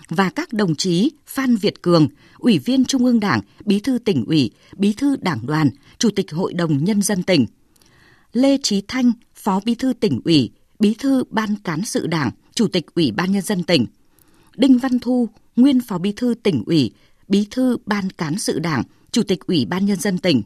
và 0.09 0.31
các 0.31 0.53
đồng 0.53 0.75
chí 0.75 1.11
Phan 1.27 1.57
Việt 1.57 1.83
Cường, 1.83 2.09
Ủy 2.39 2.59
viên 2.59 2.85
Trung 2.85 3.05
ương 3.05 3.21
Đảng, 3.21 3.41
Bí 3.65 3.81
thư 3.81 3.99
tỉnh 3.99 4.25
ủy, 4.25 4.51
Bí 4.77 4.93
thư 4.93 5.17
Đảng 5.17 5.47
đoàn, 5.47 5.71
Chủ 5.99 6.11
tịch 6.11 6.33
Hội 6.33 6.53
đồng 6.53 6.85
Nhân 6.85 7.03
dân 7.03 7.23
tỉnh. 7.23 7.47
Lê 8.33 8.59
Trí 8.63 8.83
Thanh, 8.89 9.13
Phó 9.35 9.61
Bí 9.65 9.75
thư 9.75 9.93
tỉnh 9.93 10.21
ủy, 10.25 10.51
Bí 10.79 10.95
thư 10.99 11.25
Ban 11.31 11.57
Cán 11.65 11.85
sự 11.85 12.07
Đảng, 12.07 12.31
Chủ 12.55 12.69
tịch 12.69 12.87
Ủy 12.95 13.11
ban 13.11 13.33
Nhân 13.33 13.43
dân 13.43 13.63
tỉnh. 13.63 13.87
Đinh 14.57 14.79
Văn 14.79 14.99
Thu, 14.99 15.29
nguyên 15.57 15.81
Phó 15.81 15.99
Bí 15.99 16.13
thư 16.13 16.35
tỉnh 16.43 16.63
ủy, 16.67 16.93
Bí 17.29 17.47
thư 17.51 17.77
Ban 17.87 18.11
Cán 18.11 18.39
sự 18.39 18.59
Đảng, 18.59 18.83
Chủ 19.13 19.23
tịch 19.23 19.47
Ủy 19.47 19.67
ban 19.67 19.87
Nhân 19.87 20.01
dân 20.01 20.19
tỉnh. 20.19 20.43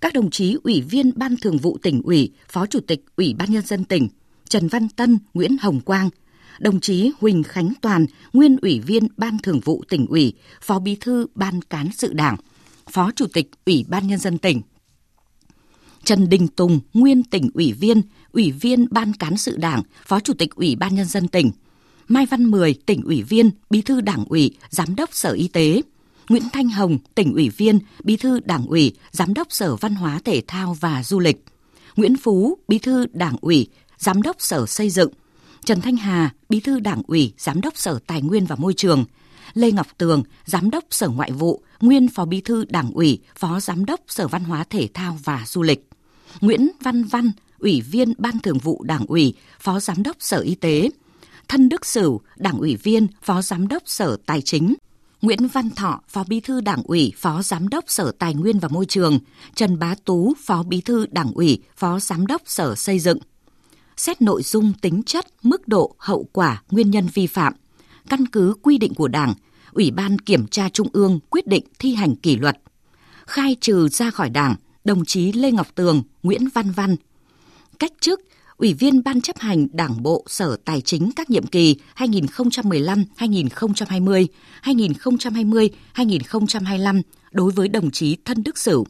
Các 0.00 0.14
đồng 0.14 0.30
chí 0.30 0.56
Ủy 0.64 0.80
viên 0.80 1.12
Ban 1.16 1.36
Thường 1.42 1.58
vụ 1.58 1.78
tỉnh 1.82 2.02
ủy, 2.02 2.32
Phó 2.48 2.66
Chủ 2.66 2.80
tịch 2.80 3.04
Ủy 3.16 3.34
ban 3.38 3.52
Nhân 3.52 3.66
dân 3.66 3.84
tỉnh, 3.84 4.08
Trần 4.48 4.68
Văn 4.68 4.88
Tân, 4.88 5.18
Nguyễn 5.34 5.56
Hồng 5.60 5.80
Quang, 5.80 6.10
đồng 6.58 6.80
chí 6.80 7.10
Huỳnh 7.20 7.42
Khánh 7.42 7.72
Toàn, 7.80 8.06
nguyên 8.32 8.56
Ủy 8.62 8.80
viên 8.80 9.08
Ban 9.16 9.38
Thường 9.42 9.60
vụ 9.60 9.84
tỉnh 9.88 10.06
ủy, 10.06 10.32
Phó 10.62 10.78
Bí 10.78 10.96
thư 11.00 11.26
Ban 11.34 11.62
Cán 11.62 11.88
sự 11.92 12.12
Đảng, 12.12 12.36
Phó 12.90 13.10
Chủ 13.16 13.26
tịch 13.26 13.50
Ủy 13.66 13.84
ban 13.88 14.06
Nhân 14.06 14.18
dân 14.18 14.38
tỉnh. 14.38 14.60
Trần 16.04 16.28
Đình 16.28 16.48
Tùng, 16.48 16.80
nguyên 16.94 17.22
tỉnh 17.22 17.50
ủy 17.54 17.72
viên, 17.72 18.02
Ủy 18.32 18.52
viên 18.52 18.86
Ban 18.90 19.12
Cán 19.12 19.36
sự 19.36 19.56
Đảng, 19.56 19.82
Phó 20.06 20.20
Chủ 20.20 20.34
tịch 20.34 20.54
Ủy 20.54 20.76
ban 20.76 20.94
Nhân 20.94 21.06
dân 21.06 21.28
tỉnh. 21.28 21.50
Mai 22.08 22.26
Văn 22.26 22.50
Mười, 22.50 22.74
tỉnh 22.86 23.02
ủy 23.02 23.22
viên, 23.22 23.50
Bí 23.70 23.82
thư 23.82 24.00
Đảng 24.00 24.24
ủy, 24.28 24.56
Giám 24.70 24.96
đốc 24.96 25.10
Sở 25.12 25.32
Y 25.32 25.48
tế. 25.48 25.82
Nguyễn 26.28 26.42
Thanh 26.52 26.68
Hồng, 26.68 26.98
tỉnh 27.14 27.34
ủy 27.34 27.48
viên, 27.48 27.78
Bí 28.04 28.16
thư 28.16 28.40
Đảng 28.40 28.66
ủy, 28.66 28.92
Giám 29.10 29.34
đốc 29.34 29.46
Sở 29.50 29.76
Văn 29.76 29.94
hóa 29.94 30.20
Thể 30.24 30.42
thao 30.46 30.76
và 30.80 31.02
Du 31.02 31.20
lịch. 31.20 31.44
Nguyễn 31.96 32.16
Phú, 32.16 32.58
Bí 32.68 32.78
thư 32.78 33.06
Đảng 33.12 33.36
ủy, 33.40 33.68
Giám 33.98 34.22
đốc 34.22 34.36
Sở 34.38 34.66
Xây 34.66 34.90
dựng. 34.90 35.10
Trần 35.64 35.80
Thanh 35.80 35.96
Hà, 35.96 36.34
Bí 36.48 36.60
thư 36.60 36.80
Đảng 36.80 37.02
ủy, 37.06 37.32
Giám 37.38 37.60
đốc 37.60 37.76
Sở 37.76 37.98
Tài 38.06 38.22
nguyên 38.22 38.46
và 38.46 38.56
Môi 38.56 38.74
trường. 38.74 39.04
Lê 39.54 39.72
Ngọc 39.72 39.86
Tường, 39.98 40.22
Giám 40.44 40.70
đốc 40.70 40.84
Sở 40.90 41.08
Ngoại 41.08 41.32
vụ, 41.32 41.62
nguyên 41.80 42.08
Phó 42.08 42.24
Bí 42.24 42.40
thư 42.40 42.64
Đảng 42.64 42.90
ủy, 42.90 43.18
Phó 43.38 43.60
Giám 43.60 43.84
đốc 43.84 44.00
Sở 44.08 44.28
Văn 44.28 44.44
hóa 44.44 44.64
Thể 44.70 44.88
thao 44.94 45.18
và 45.24 45.44
Du 45.46 45.62
lịch. 45.62 45.88
Nguyễn 46.40 46.70
Văn 46.80 47.04
Văn, 47.04 47.30
Ủy 47.58 47.80
viên 47.80 48.12
Ban 48.18 48.38
Thường 48.38 48.58
vụ 48.58 48.82
Đảng 48.82 49.06
ủy, 49.06 49.34
Phó 49.60 49.80
Giám 49.80 50.02
đốc 50.02 50.16
Sở 50.20 50.40
Y 50.40 50.54
tế. 50.54 50.90
Thân 51.48 51.68
Đức 51.68 51.86
Sửu, 51.86 52.20
Đảng 52.36 52.58
ủy 52.58 52.76
viên, 52.76 53.06
Phó 53.22 53.42
Giám 53.42 53.68
đốc 53.68 53.82
Sở 53.86 54.16
Tài 54.26 54.42
chính. 54.42 54.74
Nguyễn 55.22 55.48
Văn 55.48 55.70
Thọ, 55.70 56.00
Phó 56.08 56.24
Bí 56.28 56.40
thư 56.40 56.60
Đảng 56.60 56.82
ủy, 56.82 57.12
Phó 57.16 57.42
Giám 57.42 57.68
đốc 57.68 57.84
Sở 57.86 58.12
Tài 58.18 58.34
nguyên 58.34 58.58
và 58.58 58.68
Môi 58.68 58.86
trường, 58.86 59.18
Trần 59.54 59.78
Bá 59.78 59.94
Tú, 60.04 60.34
Phó 60.44 60.62
Bí 60.62 60.80
thư 60.80 61.06
Đảng 61.10 61.32
ủy, 61.34 61.62
Phó 61.76 62.00
Giám 62.00 62.26
đốc 62.26 62.42
Sở 62.44 62.74
Xây 62.74 62.98
dựng. 62.98 63.18
Xét 63.96 64.22
nội 64.22 64.42
dung 64.42 64.72
tính 64.72 65.02
chất, 65.02 65.26
mức 65.42 65.68
độ, 65.68 65.94
hậu 65.98 66.26
quả, 66.32 66.62
nguyên 66.70 66.90
nhân 66.90 67.08
vi 67.14 67.26
phạm. 67.26 67.52
Căn 68.08 68.26
cứ 68.26 68.54
quy 68.62 68.78
định 68.78 68.94
của 68.94 69.08
Đảng, 69.08 69.34
Ủy 69.72 69.90
ban 69.90 70.18
Kiểm 70.18 70.46
tra 70.46 70.68
Trung 70.68 70.88
ương 70.92 71.18
quyết 71.30 71.46
định 71.46 71.64
thi 71.78 71.94
hành 71.94 72.16
kỷ 72.16 72.36
luật. 72.36 72.58
Khai 73.26 73.56
trừ 73.60 73.88
ra 73.88 74.10
khỏi 74.10 74.30
Đảng 74.30 74.54
đồng 74.84 75.04
chí 75.04 75.32
Lê 75.32 75.50
Ngọc 75.50 75.66
Tường, 75.74 76.02
Nguyễn 76.22 76.48
Văn 76.54 76.70
Văn. 76.70 76.96
Cách 77.78 77.92
chức 78.00 78.20
Ủy 78.56 78.74
viên 78.74 79.04
Ban 79.04 79.20
chấp 79.20 79.38
hành 79.38 79.66
Đảng 79.72 80.02
Bộ 80.02 80.24
Sở 80.26 80.56
Tài 80.64 80.80
chính 80.80 81.10
các 81.16 81.30
nhiệm 81.30 81.46
kỳ 81.46 81.76
2015-2020, 81.96 84.26
2020-2025 84.62 87.02
đối 87.32 87.52
với 87.52 87.68
đồng 87.68 87.90
chí 87.90 88.16
Thân 88.24 88.42
Đức 88.42 88.58
Sửu. 88.58 88.86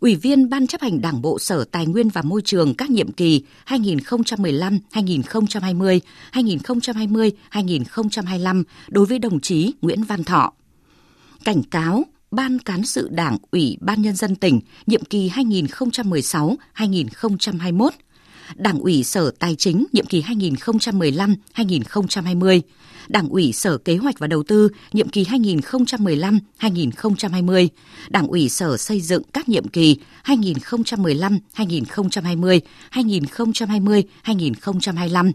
Ủy 0.00 0.16
viên 0.16 0.50
Ban 0.50 0.66
chấp 0.66 0.80
hành 0.80 1.00
Đảng 1.00 1.22
Bộ 1.22 1.38
Sở 1.38 1.64
Tài 1.64 1.86
nguyên 1.86 2.08
và 2.08 2.22
Môi 2.22 2.42
trường 2.44 2.74
các 2.74 2.90
nhiệm 2.90 3.12
kỳ 3.12 3.44
2015-2020, 3.66 6.00
2020-2025 6.32 8.64
đối 8.88 9.06
với 9.06 9.18
đồng 9.18 9.40
chí 9.40 9.72
Nguyễn 9.82 10.04
Văn 10.04 10.24
Thọ. 10.24 10.52
Cảnh 11.44 11.62
cáo 11.62 12.04
Ban 12.30 12.58
Cán 12.58 12.84
sự 12.84 13.08
Đảng 13.12 13.36
Ủy 13.50 13.78
ban 13.80 14.02
Nhân 14.02 14.16
dân 14.16 14.36
tỉnh 14.36 14.60
nhiệm 14.86 15.04
kỳ 15.04 15.30
2016-2021, 15.30 17.90
Đảng 18.54 18.78
ủy 18.78 19.04
Sở 19.04 19.30
Tài 19.38 19.56
chính 19.56 19.86
nhiệm 19.92 20.06
kỳ 20.06 20.22
2015-2020, 20.22 22.60
Đảng 23.08 23.28
ủy 23.28 23.52
Sở 23.52 23.78
Kế 23.78 23.96
hoạch 23.96 24.18
và 24.18 24.26
Đầu 24.26 24.42
tư 24.42 24.68
nhiệm 24.92 25.08
kỳ 25.08 25.24
2015-2020, 25.24 27.68
Đảng 28.08 28.26
ủy 28.26 28.48
Sở 28.48 28.76
Xây 28.76 29.00
dựng 29.00 29.22
các 29.32 29.48
nhiệm 29.48 29.68
kỳ 29.68 29.96
2015-2020, 30.24 32.60
2020-2025, 32.92 35.32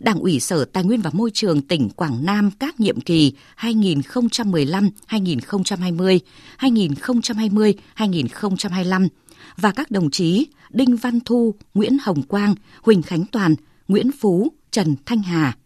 Đảng 0.00 0.18
ủy 0.18 0.40
Sở 0.40 0.64
Tài 0.64 0.84
nguyên 0.84 1.00
và 1.00 1.10
Môi 1.12 1.30
trường 1.34 1.62
tỉnh 1.62 1.90
Quảng 1.90 2.24
Nam 2.24 2.50
các 2.50 2.80
nhiệm 2.80 3.00
kỳ 3.00 3.32
2015-2020, 3.58 6.18
2020-2025 6.58 9.08
và 9.56 9.72
các 9.72 9.90
đồng 9.90 10.10
chí 10.10 10.46
Đinh 10.74 10.96
Văn 10.96 11.20
Thu, 11.20 11.54
Nguyễn 11.74 11.98
Hồng 12.02 12.22
Quang, 12.22 12.54
Huỳnh 12.82 13.02
Khánh 13.02 13.24
Toàn, 13.32 13.54
Nguyễn 13.88 14.10
Phú, 14.20 14.52
Trần 14.70 14.96
Thanh 15.06 15.22
Hà. 15.22 15.56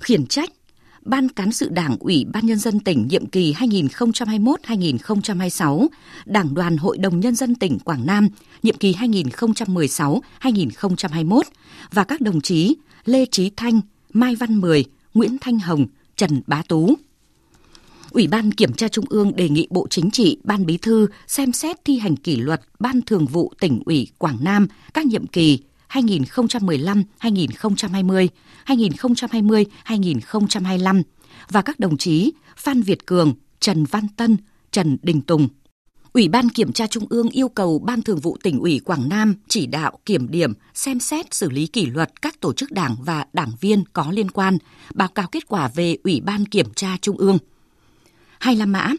Khiển 0.00 0.26
trách 0.26 0.50
Ban 1.02 1.28
Cán 1.28 1.52
sự 1.52 1.68
Đảng 1.68 1.96
Ủy 2.00 2.26
ban 2.32 2.46
Nhân 2.46 2.58
dân 2.58 2.80
tỉnh 2.80 3.08
nhiệm 3.08 3.26
kỳ 3.26 3.52
2021-2026, 3.52 5.86
Đảng 6.26 6.54
đoàn 6.54 6.76
Hội 6.76 6.98
đồng 6.98 7.20
Nhân 7.20 7.34
dân 7.34 7.54
tỉnh 7.54 7.78
Quảng 7.78 8.06
Nam 8.06 8.28
nhiệm 8.62 8.76
kỳ 8.76 8.92
2016-2021 8.92 11.42
và 11.92 12.04
các 12.04 12.20
đồng 12.20 12.40
chí 12.40 12.76
Lê 13.04 13.26
Trí 13.26 13.50
Thanh, 13.56 13.80
Mai 14.12 14.34
Văn 14.34 14.60
Mười, 14.60 14.84
Nguyễn 15.14 15.36
Thanh 15.40 15.58
Hồng, 15.58 15.86
Trần 16.16 16.42
Bá 16.46 16.62
Tú. 16.68 16.94
Ủy 18.10 18.26
ban 18.26 18.52
Kiểm 18.52 18.72
tra 18.72 18.88
Trung 18.88 19.04
ương 19.08 19.36
đề 19.36 19.48
nghị 19.48 19.66
Bộ 19.70 19.86
Chính 19.90 20.10
trị, 20.10 20.38
Ban 20.44 20.66
Bí 20.66 20.76
thư 20.76 21.06
xem 21.26 21.52
xét 21.52 21.84
thi 21.84 21.98
hành 21.98 22.16
kỷ 22.16 22.36
luật 22.36 22.60
Ban 22.78 23.02
Thường 23.02 23.26
vụ 23.26 23.52
tỉnh 23.60 23.82
ủy 23.86 24.08
Quảng 24.18 24.38
Nam 24.40 24.66
các 24.94 25.06
nhiệm 25.06 25.26
kỳ 25.26 25.58
2015-2020, 25.88 28.28
2020-2025 28.66 31.02
và 31.50 31.62
các 31.62 31.80
đồng 31.80 31.96
chí 31.96 32.32
Phan 32.56 32.82
Việt 32.82 33.06
Cường, 33.06 33.34
Trần 33.60 33.84
Văn 33.84 34.06
Tân, 34.16 34.36
Trần 34.70 34.98
Đình 35.02 35.20
Tùng. 35.20 35.48
Ủy 36.12 36.28
ban 36.28 36.48
Kiểm 36.48 36.72
tra 36.72 36.86
Trung 36.86 37.06
ương 37.10 37.28
yêu 37.28 37.48
cầu 37.48 37.78
Ban 37.78 38.02
Thường 38.02 38.18
vụ 38.18 38.36
tỉnh 38.42 38.60
ủy 38.60 38.80
Quảng 38.84 39.08
Nam 39.08 39.34
chỉ 39.48 39.66
đạo 39.66 39.98
kiểm 40.06 40.30
điểm, 40.30 40.52
xem 40.74 41.00
xét 41.00 41.34
xử 41.34 41.50
lý 41.50 41.66
kỷ 41.66 41.86
luật 41.86 42.22
các 42.22 42.40
tổ 42.40 42.52
chức 42.52 42.72
đảng 42.72 42.96
và 43.00 43.26
đảng 43.32 43.52
viên 43.60 43.84
có 43.92 44.06
liên 44.10 44.30
quan, 44.30 44.58
báo 44.94 45.08
cáo 45.08 45.26
kết 45.32 45.48
quả 45.48 45.70
về 45.74 45.96
Ủy 46.04 46.20
ban 46.20 46.44
Kiểm 46.44 46.66
tra 46.74 46.96
Trung 47.00 47.16
ương 47.16 47.38
hay 48.40 48.56
La 48.56 48.66
Mã 48.66 48.92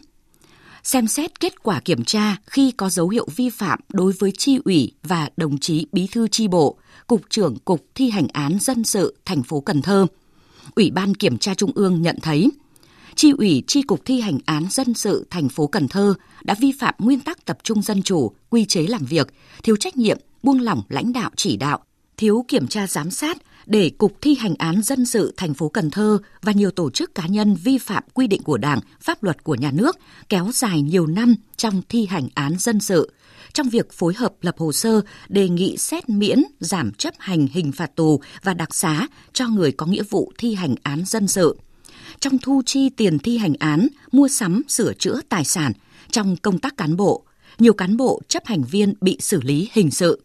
xem 0.82 1.06
xét 1.06 1.40
kết 1.40 1.62
quả 1.62 1.80
kiểm 1.80 2.04
tra 2.04 2.36
khi 2.46 2.70
có 2.70 2.90
dấu 2.90 3.08
hiệu 3.08 3.28
vi 3.36 3.50
phạm 3.50 3.80
đối 3.88 4.12
với 4.12 4.32
chi 4.38 4.58
ủy 4.64 4.92
và 5.02 5.28
đồng 5.36 5.58
chí 5.58 5.86
bí 5.92 6.06
thư 6.06 6.28
chi 6.28 6.48
bộ, 6.48 6.78
cục 7.06 7.20
trưởng 7.30 7.58
cục 7.58 7.86
thi 7.94 8.10
hành 8.10 8.28
án 8.32 8.58
dân 8.60 8.84
sự 8.84 9.16
thành 9.24 9.42
phố 9.42 9.60
Cần 9.60 9.82
Thơ. 9.82 10.06
Ủy 10.74 10.90
ban 10.90 11.14
Kiểm 11.14 11.38
tra 11.38 11.54
Trung 11.54 11.70
ương 11.74 12.02
nhận 12.02 12.16
thấy 12.22 12.50
Chi 13.14 13.32
ủy 13.38 13.62
Chi 13.66 13.82
cục 13.82 14.04
thi 14.04 14.20
hành 14.20 14.38
án 14.46 14.66
dân 14.70 14.94
sự 14.94 15.26
thành 15.30 15.48
phố 15.48 15.66
Cần 15.66 15.88
Thơ 15.88 16.14
đã 16.42 16.54
vi 16.60 16.72
phạm 16.72 16.94
nguyên 16.98 17.20
tắc 17.20 17.44
tập 17.44 17.58
trung 17.62 17.82
dân 17.82 18.02
chủ, 18.02 18.32
quy 18.50 18.64
chế 18.64 18.82
làm 18.82 19.04
việc, 19.04 19.34
thiếu 19.62 19.76
trách 19.76 19.96
nhiệm, 19.96 20.18
buông 20.42 20.60
lỏng 20.60 20.82
lãnh 20.88 21.12
đạo 21.12 21.30
chỉ 21.36 21.56
đạo, 21.56 21.78
thiếu 22.16 22.44
kiểm 22.48 22.66
tra 22.68 22.86
giám 22.86 23.10
sát 23.10 23.38
để 23.70 23.90
Cục 23.98 24.20
Thi 24.20 24.34
hành 24.34 24.54
án 24.58 24.82
dân 24.82 25.06
sự 25.06 25.34
thành 25.36 25.54
phố 25.54 25.68
Cần 25.68 25.90
Thơ 25.90 26.18
và 26.42 26.52
nhiều 26.52 26.70
tổ 26.70 26.90
chức 26.90 27.14
cá 27.14 27.26
nhân 27.26 27.54
vi 27.54 27.78
phạm 27.78 28.02
quy 28.14 28.26
định 28.26 28.42
của 28.42 28.58
Đảng, 28.58 28.80
pháp 29.00 29.22
luật 29.22 29.44
của 29.44 29.54
nhà 29.54 29.70
nước 29.74 29.98
kéo 30.28 30.50
dài 30.54 30.82
nhiều 30.82 31.06
năm 31.06 31.34
trong 31.56 31.82
thi 31.88 32.06
hành 32.06 32.28
án 32.34 32.58
dân 32.58 32.80
sự. 32.80 33.12
Trong 33.52 33.68
việc 33.68 33.92
phối 33.92 34.14
hợp 34.14 34.34
lập 34.40 34.54
hồ 34.58 34.72
sơ 34.72 35.00
đề 35.28 35.48
nghị 35.48 35.76
xét 35.76 36.08
miễn, 36.08 36.42
giảm 36.60 36.92
chấp 36.92 37.14
hành 37.18 37.46
hình 37.52 37.72
phạt 37.72 37.96
tù 37.96 38.20
và 38.42 38.54
đặc 38.54 38.74
xá 38.74 39.06
cho 39.32 39.48
người 39.48 39.72
có 39.72 39.86
nghĩa 39.86 40.02
vụ 40.10 40.32
thi 40.38 40.54
hành 40.54 40.74
án 40.82 41.04
dân 41.06 41.28
sự 41.28 41.56
trong 42.20 42.38
thu 42.38 42.62
chi 42.66 42.90
tiền 42.90 43.18
thi 43.18 43.38
hành 43.38 43.54
án, 43.58 43.86
mua 44.12 44.28
sắm, 44.28 44.62
sửa 44.68 44.92
chữa 44.92 45.20
tài 45.28 45.44
sản, 45.44 45.72
trong 46.10 46.36
công 46.36 46.58
tác 46.58 46.76
cán 46.76 46.96
bộ, 46.96 47.24
nhiều 47.58 47.72
cán 47.72 47.96
bộ 47.96 48.20
chấp 48.28 48.46
hành 48.46 48.62
viên 48.62 48.94
bị 49.00 49.16
xử 49.20 49.40
lý 49.40 49.68
hình 49.72 49.90
sự. 49.90 50.20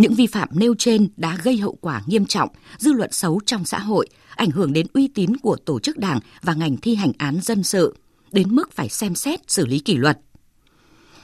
Những 0.00 0.14
vi 0.14 0.26
phạm 0.26 0.48
nêu 0.52 0.74
trên 0.78 1.08
đã 1.16 1.38
gây 1.42 1.56
hậu 1.56 1.78
quả 1.80 2.02
nghiêm 2.06 2.26
trọng, 2.26 2.48
dư 2.78 2.92
luận 2.92 3.12
xấu 3.12 3.40
trong 3.46 3.64
xã 3.64 3.78
hội, 3.78 4.08
ảnh 4.36 4.50
hưởng 4.50 4.72
đến 4.72 4.86
uy 4.92 5.08
tín 5.08 5.36
của 5.36 5.56
tổ 5.56 5.80
chức 5.80 5.98
đảng 5.98 6.20
và 6.42 6.54
ngành 6.54 6.76
thi 6.76 6.94
hành 6.94 7.12
án 7.18 7.40
dân 7.42 7.62
sự, 7.62 7.96
đến 8.32 8.54
mức 8.54 8.72
phải 8.72 8.88
xem 8.88 9.14
xét 9.14 9.50
xử 9.50 9.66
lý 9.66 9.78
kỷ 9.78 9.96
luật. 9.96 10.18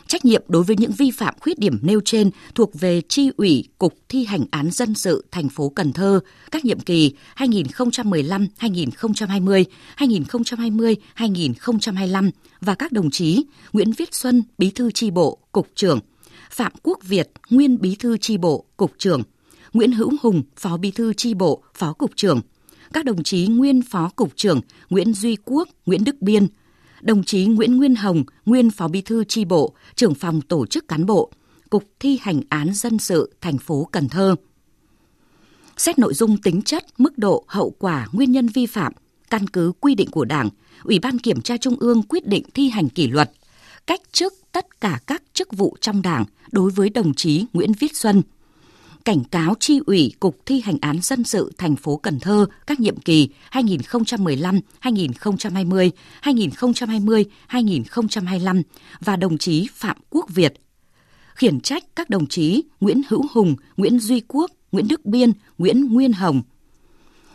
Trách 0.07 0.24
nhiệm 0.24 0.43
đối 0.49 0.62
với 0.62 0.77
những 0.77 0.93
vi 0.93 1.11
phạm 1.11 1.35
khuyết 1.41 1.59
điểm 1.59 1.79
nêu 1.83 2.01
trên 2.05 2.31
thuộc 2.55 2.81
về 2.81 3.03
chi 3.09 3.31
ủy 3.37 3.64
Cục 3.79 3.95
Thi 4.09 4.24
hành 4.24 4.45
án 4.51 4.70
dân 4.70 4.95
sự 4.95 5.24
thành 5.31 5.49
phố 5.49 5.68
Cần 5.68 5.93
Thơ 5.93 6.20
các 6.51 6.64
nhiệm 6.64 6.81
kỳ 6.81 7.12
2015-2020, 7.37 9.64
2020-2025 9.99 12.31
và 12.61 12.74
các 12.74 12.93
đồng 12.93 13.11
chí 13.11 13.45
Nguyễn 13.72 13.93
Viết 13.93 14.14
Xuân, 14.14 14.43
Bí 14.59 14.70
thư 14.70 14.91
chi 14.91 15.11
bộ, 15.11 15.39
Cục 15.53 15.68
trưởng, 15.74 16.01
Phạm 16.57 16.73
Quốc 16.83 16.99
Việt, 17.03 17.31
nguyên 17.51 17.81
Bí 17.81 17.97
thư 17.97 18.19
chi 18.19 18.37
bộ, 18.37 18.65
Cục 18.77 18.93
trưởng, 18.99 19.23
Nguyễn 19.73 19.93
Hữu 19.93 20.13
Hùng, 20.23 20.43
Phó 20.57 20.77
Bí 20.77 20.91
thư 20.91 21.13
chi 21.15 21.35
bộ, 21.35 21.63
Phó 21.75 21.93
Cục 21.93 22.11
trưởng, 22.17 22.41
các 22.93 23.05
đồng 23.05 23.23
chí 23.23 23.47
nguyên 23.47 23.83
Phó 23.83 24.11
Cục 24.17 24.37
trưởng 24.37 24.61
Nguyễn 24.91 25.15
Duy 25.15 25.37
Quốc, 25.45 25.69
Nguyễn 25.87 26.05
Đức 26.05 26.23
Biên, 26.23 26.47
đồng 27.01 27.25
chí 27.25 27.47
Nguyễn 27.47 27.77
Nguyên 27.77 27.95
Hồng, 27.95 28.25
nguyên 28.47 28.71
Phó 28.71 28.89
Bí 28.89 29.01
thư 29.01 29.25
tri 29.25 29.45
bộ, 29.45 29.75
trưởng 29.95 30.15
phòng 30.15 30.41
tổ 30.41 30.67
chức 30.67 30.89
cán 30.89 31.07
bộ, 31.07 31.33
Cục 31.71 31.85
thi 32.01 32.19
hành 32.23 32.41
án 32.49 32.75
dân 32.75 32.99
sự 32.99 33.35
thành 33.41 33.59
phố 33.59 33.89
Cần 33.93 34.09
Thơ. 34.09 34.35
Xét 35.77 35.99
nội 35.99 36.15
dung 36.15 36.37
tính 36.37 36.63
chất, 36.63 36.85
mức 36.99 37.19
độ, 37.19 37.45
hậu 37.47 37.71
quả, 37.71 38.07
nguyên 38.13 38.33
nhân 38.33 38.47
vi 38.47 38.67
phạm, 38.67 38.93
căn 39.31 39.47
cứ 39.47 39.73
quy 39.81 39.95
định 39.95 40.11
của 40.11 40.25
Đảng, 40.25 40.49
Ủy 40.85 40.99
ban 40.99 41.19
Kiểm 41.19 41.41
tra 41.41 41.57
Trung 41.57 41.77
ương 41.81 42.03
quyết 42.03 42.27
định 42.27 42.45
thi 42.55 42.69
hành 42.69 42.89
kỷ 42.89 43.09
luật, 43.09 43.31
cách 43.87 44.01
chức 44.13 44.35
tất 44.57 44.81
cả 44.81 45.01
các 45.07 45.23
chức 45.33 45.53
vụ 45.53 45.77
trong 45.81 46.03
Đảng 46.03 46.25
đối 46.53 46.71
với 46.71 46.91
đồng 46.91 47.15
chí 47.15 47.45
Nguyễn 47.53 47.73
Viết 47.73 47.97
Xuân– 47.97 48.23
cảnh 49.05 49.25
cáo 49.25 49.55
tri 49.61 49.81
ủy 49.87 50.13
Cục 50.21 50.37
Thi 50.47 50.61
hành 50.61 50.79
án 50.81 50.99
dân 51.03 51.25
sự 51.25 51.53
thành 51.59 51.77
phố 51.77 51.97
Cần 51.97 52.21
Thơ 52.21 52.47
các 52.67 52.81
nhiệm 52.81 52.97
kỳ 52.97 53.29
2015, 53.51 54.61
2020, 54.79 55.91
2020, 56.21 57.25
2025 57.47 58.63
và 59.01 59.17
đồng 59.17 59.39
chí 59.39 59.69
Phạm 59.75 59.97
Quốc 60.11 60.27
Việt. 60.29 60.55
Khiển 61.35 61.61
trách 61.61 61.85
các 61.97 62.11
đồng 62.11 62.27
chí 62.27 62.63
Nguyễn 62.81 63.01
Hữu 63.09 63.23
Hùng, 63.33 63.57
Nguyễn 63.77 63.99
Duy 63.99 64.21
Quốc, 64.29 64.51
Nguyễn 64.73 64.89
Đức 64.89 65.07
Biên, 65.07 65.33
Nguyễn 65.59 65.93
Nguyên 65.93 66.13
Hồng. 66.13 66.43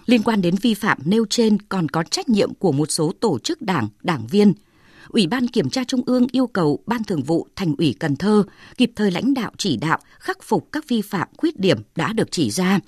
Liên 0.06 0.24
quan 0.24 0.42
đến 0.42 0.56
vi 0.62 0.74
phạm 0.74 0.98
nêu 1.06 1.26
trên 1.30 1.58
còn 1.62 1.90
có 1.90 2.04
trách 2.04 2.30
nhiệm 2.30 2.54
của 2.54 2.72
một 2.72 2.92
số 2.92 3.12
tổ 3.20 3.40
chức 3.40 3.62
đảng, 3.62 3.88
đảng 4.04 4.28
viên– 4.28 4.54
Ủy 5.12 5.28
ban 5.28 5.48
Kiểm 5.48 5.70
tra 5.70 5.84
Trung 5.84 6.02
ương 6.06 6.28
yêu 6.32 6.48
cầu 6.48 6.80
Ban 6.86 7.04
Thường 7.04 7.24
vụ 7.24 7.48
Thành 7.56 7.76
ủy 7.78 7.96
Cần 8.00 8.16
Thơ 8.16 8.44
kịp 8.78 8.92
thời 8.96 9.12
lãnh 9.12 9.34
đạo 9.34 9.52
chỉ 9.58 9.78
đạo 9.78 10.00
khắc 10.20 10.44
phục 10.44 10.72
các 10.72 10.88
vi 10.88 11.02
phạm 11.02 11.28
khuyết 11.38 11.60
điểm 11.60 11.78
đã 11.96 12.14
được 12.14 12.32
chỉ 12.32 12.52
ra, 12.52 12.80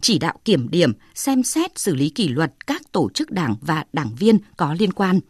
chỉ 0.00 0.18
đạo 0.18 0.34
kiểm 0.44 0.68
điểm, 0.70 0.92
xem 1.14 1.42
xét 1.42 1.78
xử 1.78 1.94
lý 1.94 2.10
kỷ 2.10 2.28
luật 2.28 2.66
các 2.66 2.92
tổ 2.92 3.08
chức 3.14 3.30
đảng 3.30 3.56
và 3.60 3.84
đảng 3.92 4.14
viên 4.18 4.38
có 4.56 4.74
liên 4.78 4.92
quan. 4.92 5.20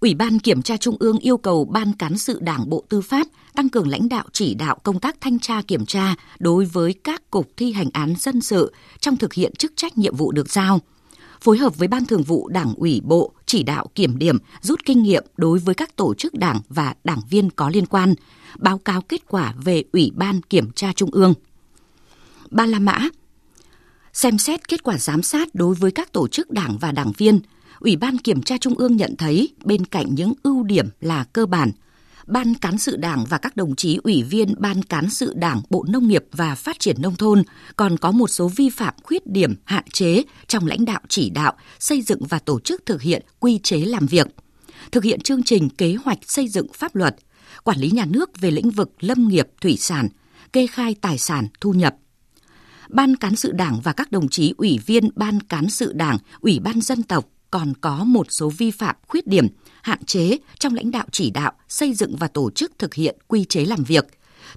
Ủy 0.00 0.14
ban 0.14 0.38
Kiểm 0.38 0.62
tra 0.62 0.76
Trung 0.76 0.96
ương 1.00 1.18
yêu 1.18 1.36
cầu 1.36 1.64
Ban 1.64 1.92
Cán 1.92 2.18
sự 2.18 2.38
Đảng 2.40 2.70
Bộ 2.70 2.84
Tư 2.88 3.00
pháp 3.00 3.26
tăng 3.54 3.68
cường 3.68 3.88
lãnh 3.88 4.08
đạo 4.08 4.24
chỉ 4.32 4.54
đạo 4.54 4.78
công 4.82 5.00
tác 5.00 5.16
thanh 5.20 5.38
tra 5.38 5.62
kiểm 5.62 5.86
tra 5.86 6.14
đối 6.38 6.64
với 6.64 6.94
các 7.04 7.30
cục 7.30 7.50
thi 7.56 7.72
hành 7.72 7.88
án 7.92 8.14
dân 8.18 8.40
sự 8.40 8.72
trong 9.00 9.16
thực 9.16 9.32
hiện 9.32 9.54
chức 9.54 9.72
trách 9.76 9.98
nhiệm 9.98 10.16
vụ 10.16 10.32
được 10.32 10.50
giao– 10.50 10.80
phối 11.42 11.58
hợp 11.58 11.78
với 11.78 11.88
Ban 11.88 12.06
Thường 12.06 12.22
vụ 12.22 12.48
Đảng 12.48 12.74
ủy 12.74 13.00
Bộ 13.04 13.32
chỉ 13.46 13.62
đạo 13.62 13.86
kiểm 13.94 14.18
điểm, 14.18 14.38
rút 14.60 14.80
kinh 14.84 15.02
nghiệm 15.02 15.24
đối 15.36 15.58
với 15.58 15.74
các 15.74 15.96
tổ 15.96 16.14
chức 16.14 16.34
đảng 16.34 16.60
và 16.68 16.94
đảng 17.04 17.20
viên 17.30 17.50
có 17.50 17.70
liên 17.70 17.86
quan, 17.86 18.14
báo 18.58 18.78
cáo 18.78 19.00
kết 19.00 19.22
quả 19.28 19.54
về 19.64 19.84
Ủy 19.92 20.12
ban 20.14 20.40
Kiểm 20.40 20.70
tra 20.70 20.92
Trung 20.92 21.10
ương. 21.10 21.34
Ba 22.50 22.66
La 22.66 22.78
Mã 22.78 23.08
Xem 24.12 24.38
xét 24.38 24.68
kết 24.68 24.82
quả 24.82 24.98
giám 24.98 25.22
sát 25.22 25.54
đối 25.54 25.74
với 25.74 25.90
các 25.90 26.12
tổ 26.12 26.28
chức 26.28 26.50
đảng 26.50 26.78
và 26.78 26.92
đảng 26.92 27.12
viên, 27.16 27.40
Ủy 27.80 27.96
ban 27.96 28.18
Kiểm 28.18 28.42
tra 28.42 28.58
Trung 28.58 28.74
ương 28.74 28.96
nhận 28.96 29.16
thấy 29.16 29.48
bên 29.64 29.84
cạnh 29.84 30.14
những 30.14 30.32
ưu 30.42 30.62
điểm 30.62 30.88
là 31.00 31.24
cơ 31.24 31.46
bản– 31.46 31.70
Ban 32.26 32.54
Cán 32.54 32.78
sự 32.78 32.96
Đảng 32.96 33.24
và 33.24 33.38
các 33.38 33.56
đồng 33.56 33.76
chí 33.76 33.98
ủy 34.04 34.22
viên 34.22 34.54
Ban 34.58 34.82
Cán 34.82 35.10
sự 35.10 35.32
Đảng 35.36 35.62
Bộ 35.70 35.84
Nông 35.88 36.08
nghiệp 36.08 36.24
và 36.32 36.54
Phát 36.54 36.78
triển 36.78 37.02
Nông 37.02 37.16
thôn 37.16 37.42
còn 37.76 37.96
có 37.96 38.10
một 38.10 38.28
số 38.28 38.48
vi 38.48 38.70
phạm 38.70 38.94
khuyết 39.02 39.26
điểm 39.26 39.54
hạn 39.64 39.84
chế 39.92 40.22
trong 40.46 40.66
lãnh 40.66 40.84
đạo 40.84 41.00
chỉ 41.08 41.30
đạo, 41.30 41.52
xây 41.78 42.02
dựng 42.02 42.20
và 42.28 42.38
tổ 42.38 42.60
chức 42.60 42.86
thực 42.86 43.02
hiện 43.02 43.22
quy 43.40 43.58
chế 43.62 43.76
làm 43.76 44.06
việc, 44.06 44.26
thực 44.92 45.04
hiện 45.04 45.20
chương 45.20 45.42
trình 45.42 45.68
kế 45.68 45.96
hoạch 46.04 46.18
xây 46.26 46.48
dựng 46.48 46.66
pháp 46.72 46.96
luật, 46.96 47.16
quản 47.64 47.78
lý 47.78 47.90
nhà 47.90 48.04
nước 48.04 48.40
về 48.40 48.50
lĩnh 48.50 48.70
vực 48.70 48.90
lâm 49.00 49.28
nghiệp, 49.28 49.48
thủy 49.60 49.76
sản, 49.76 50.08
kê 50.52 50.66
khai 50.66 50.94
tài 51.00 51.18
sản, 51.18 51.48
thu 51.60 51.72
nhập. 51.72 51.96
Ban 52.88 53.16
Cán 53.16 53.36
sự 53.36 53.52
Đảng 53.52 53.80
và 53.80 53.92
các 53.92 54.12
đồng 54.12 54.28
chí 54.28 54.54
ủy 54.56 54.80
viên 54.86 55.08
Ban 55.14 55.40
Cán 55.40 55.70
sự 55.70 55.92
Đảng, 55.92 56.18
Ủy 56.40 56.58
ban 56.58 56.80
Dân 56.80 57.02
tộc 57.02 57.28
còn 57.52 57.72
có 57.80 58.04
một 58.04 58.26
số 58.30 58.48
vi 58.48 58.70
phạm 58.70 58.96
khuyết 59.08 59.26
điểm 59.26 59.48
hạn 59.82 60.04
chế 60.04 60.38
trong 60.58 60.74
lãnh 60.74 60.90
đạo 60.90 61.06
chỉ 61.10 61.30
đạo, 61.30 61.52
xây 61.68 61.94
dựng 61.94 62.16
và 62.16 62.28
tổ 62.28 62.50
chức 62.50 62.72
thực 62.78 62.94
hiện 62.94 63.16
quy 63.28 63.44
chế 63.44 63.64
làm 63.64 63.84
việc, 63.84 64.06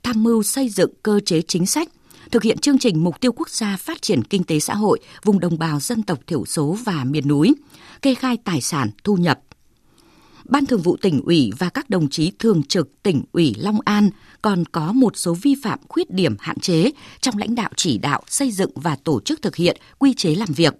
tham 0.03 0.23
mưu 0.23 0.43
xây 0.43 0.69
dựng 0.69 0.93
cơ 1.03 1.19
chế 1.25 1.41
chính 1.41 1.65
sách, 1.65 1.89
thực 2.31 2.43
hiện 2.43 2.57
chương 2.57 2.79
trình 2.79 3.03
mục 3.03 3.21
tiêu 3.21 3.31
quốc 3.31 3.49
gia 3.49 3.77
phát 3.77 4.01
triển 4.01 4.23
kinh 4.23 4.43
tế 4.43 4.59
xã 4.59 4.75
hội 4.75 4.99
vùng 5.23 5.39
đồng 5.39 5.59
bào 5.59 5.79
dân 5.79 6.03
tộc 6.03 6.19
thiểu 6.27 6.45
số 6.45 6.77
và 6.85 7.03
miền 7.03 7.27
núi, 7.27 7.55
kê 8.01 8.15
khai 8.15 8.37
tài 8.43 8.61
sản, 8.61 8.89
thu 9.03 9.15
nhập. 9.15 9.39
Ban 10.45 10.65
Thường 10.65 10.81
vụ 10.81 10.97
tỉnh 11.01 11.21
ủy 11.21 11.51
và 11.59 11.69
các 11.69 11.89
đồng 11.89 12.09
chí 12.09 12.31
thường 12.39 12.63
trực 12.63 13.03
tỉnh 13.03 13.23
ủy 13.31 13.55
Long 13.57 13.79
An 13.85 14.09
còn 14.41 14.65
có 14.65 14.91
một 14.91 15.17
số 15.17 15.33
vi 15.33 15.55
phạm 15.63 15.79
khuyết 15.89 16.11
điểm 16.11 16.35
hạn 16.39 16.59
chế 16.59 16.91
trong 17.21 17.37
lãnh 17.37 17.55
đạo 17.55 17.69
chỉ 17.75 17.97
đạo 17.97 18.21
xây 18.27 18.51
dựng 18.51 18.71
và 18.75 18.95
tổ 18.95 19.21
chức 19.21 19.41
thực 19.41 19.55
hiện 19.55 19.77
quy 19.99 20.13
chế 20.13 20.35
làm 20.35 20.49
việc. 20.55 20.73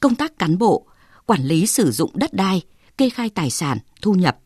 Công 0.00 0.14
tác 0.14 0.38
cán 0.38 0.58
bộ, 0.58 0.86
quản 1.26 1.42
lý 1.42 1.66
sử 1.66 1.90
dụng 1.90 2.10
đất 2.14 2.34
đai, 2.34 2.62
kê 2.98 3.10
khai 3.10 3.28
tài 3.28 3.50
sản, 3.50 3.78
thu 4.02 4.12
nhập. 4.12 4.38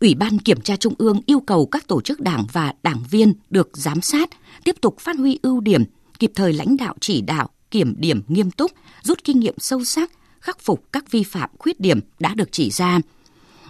Ủy 0.00 0.14
ban 0.14 0.38
Kiểm 0.38 0.60
tra 0.60 0.76
Trung 0.76 0.94
ương 0.98 1.20
yêu 1.26 1.40
cầu 1.40 1.66
các 1.66 1.88
tổ 1.88 2.00
chức 2.00 2.20
đảng 2.20 2.46
và 2.52 2.74
đảng 2.82 3.02
viên 3.10 3.34
được 3.50 3.70
giám 3.72 4.00
sát, 4.00 4.30
tiếp 4.64 4.76
tục 4.80 4.96
phát 5.00 5.16
huy 5.16 5.38
ưu 5.42 5.60
điểm, 5.60 5.84
kịp 6.18 6.32
thời 6.34 6.52
lãnh 6.52 6.76
đạo 6.76 6.94
chỉ 7.00 7.20
đạo, 7.20 7.48
kiểm 7.70 7.94
điểm 7.98 8.22
nghiêm 8.28 8.50
túc, 8.50 8.72
rút 9.02 9.24
kinh 9.24 9.40
nghiệm 9.40 9.54
sâu 9.58 9.84
sắc, 9.84 10.10
khắc 10.40 10.60
phục 10.60 10.92
các 10.92 11.10
vi 11.10 11.22
phạm 11.22 11.50
khuyết 11.58 11.80
điểm 11.80 12.00
đã 12.18 12.34
được 12.34 12.48
chỉ 12.52 12.70
ra. 12.70 13.00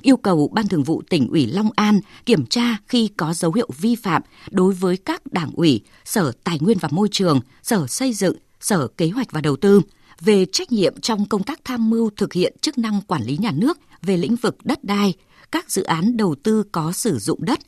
Yêu 0.02 0.16
cầu 0.16 0.48
Ban 0.52 0.68
Thường 0.68 0.82
vụ 0.82 1.02
tỉnh 1.10 1.28
ủy 1.28 1.46
Long 1.46 1.70
An 1.76 2.00
kiểm 2.26 2.46
tra 2.46 2.76
khi 2.88 3.08
có 3.16 3.34
dấu 3.34 3.52
hiệu 3.52 3.68
vi 3.78 3.94
phạm 3.94 4.22
đối 4.50 4.72
với 4.74 4.96
các 4.96 5.32
đảng 5.32 5.50
ủy, 5.54 5.80
Sở 6.04 6.32
Tài 6.44 6.58
nguyên 6.58 6.78
và 6.78 6.88
Môi 6.92 7.08
trường, 7.12 7.40
Sở 7.62 7.86
Xây 7.86 8.12
dựng, 8.12 8.36
Sở 8.60 8.88
Kế 8.88 9.08
hoạch 9.08 9.32
và 9.32 9.40
Đầu 9.40 9.56
tư– 9.56 9.80
về 10.24 10.44
trách 10.52 10.72
nhiệm 10.72 11.00
trong 11.00 11.26
công 11.26 11.42
tác 11.42 11.60
tham 11.64 11.90
mưu 11.90 12.10
thực 12.16 12.32
hiện 12.32 12.56
chức 12.60 12.78
năng 12.78 13.00
quản 13.00 13.22
lý 13.22 13.36
nhà 13.36 13.50
nước 13.50 13.78
về 14.02 14.16
lĩnh 14.16 14.36
vực 14.36 14.56
đất 14.64 14.84
đai, 14.84 15.14
các 15.52 15.70
dự 15.70 15.82
án 15.82 16.16
đầu 16.16 16.34
tư 16.42 16.62
có 16.72 16.92
sử 16.92 17.18
dụng 17.18 17.44
đất, 17.44 17.58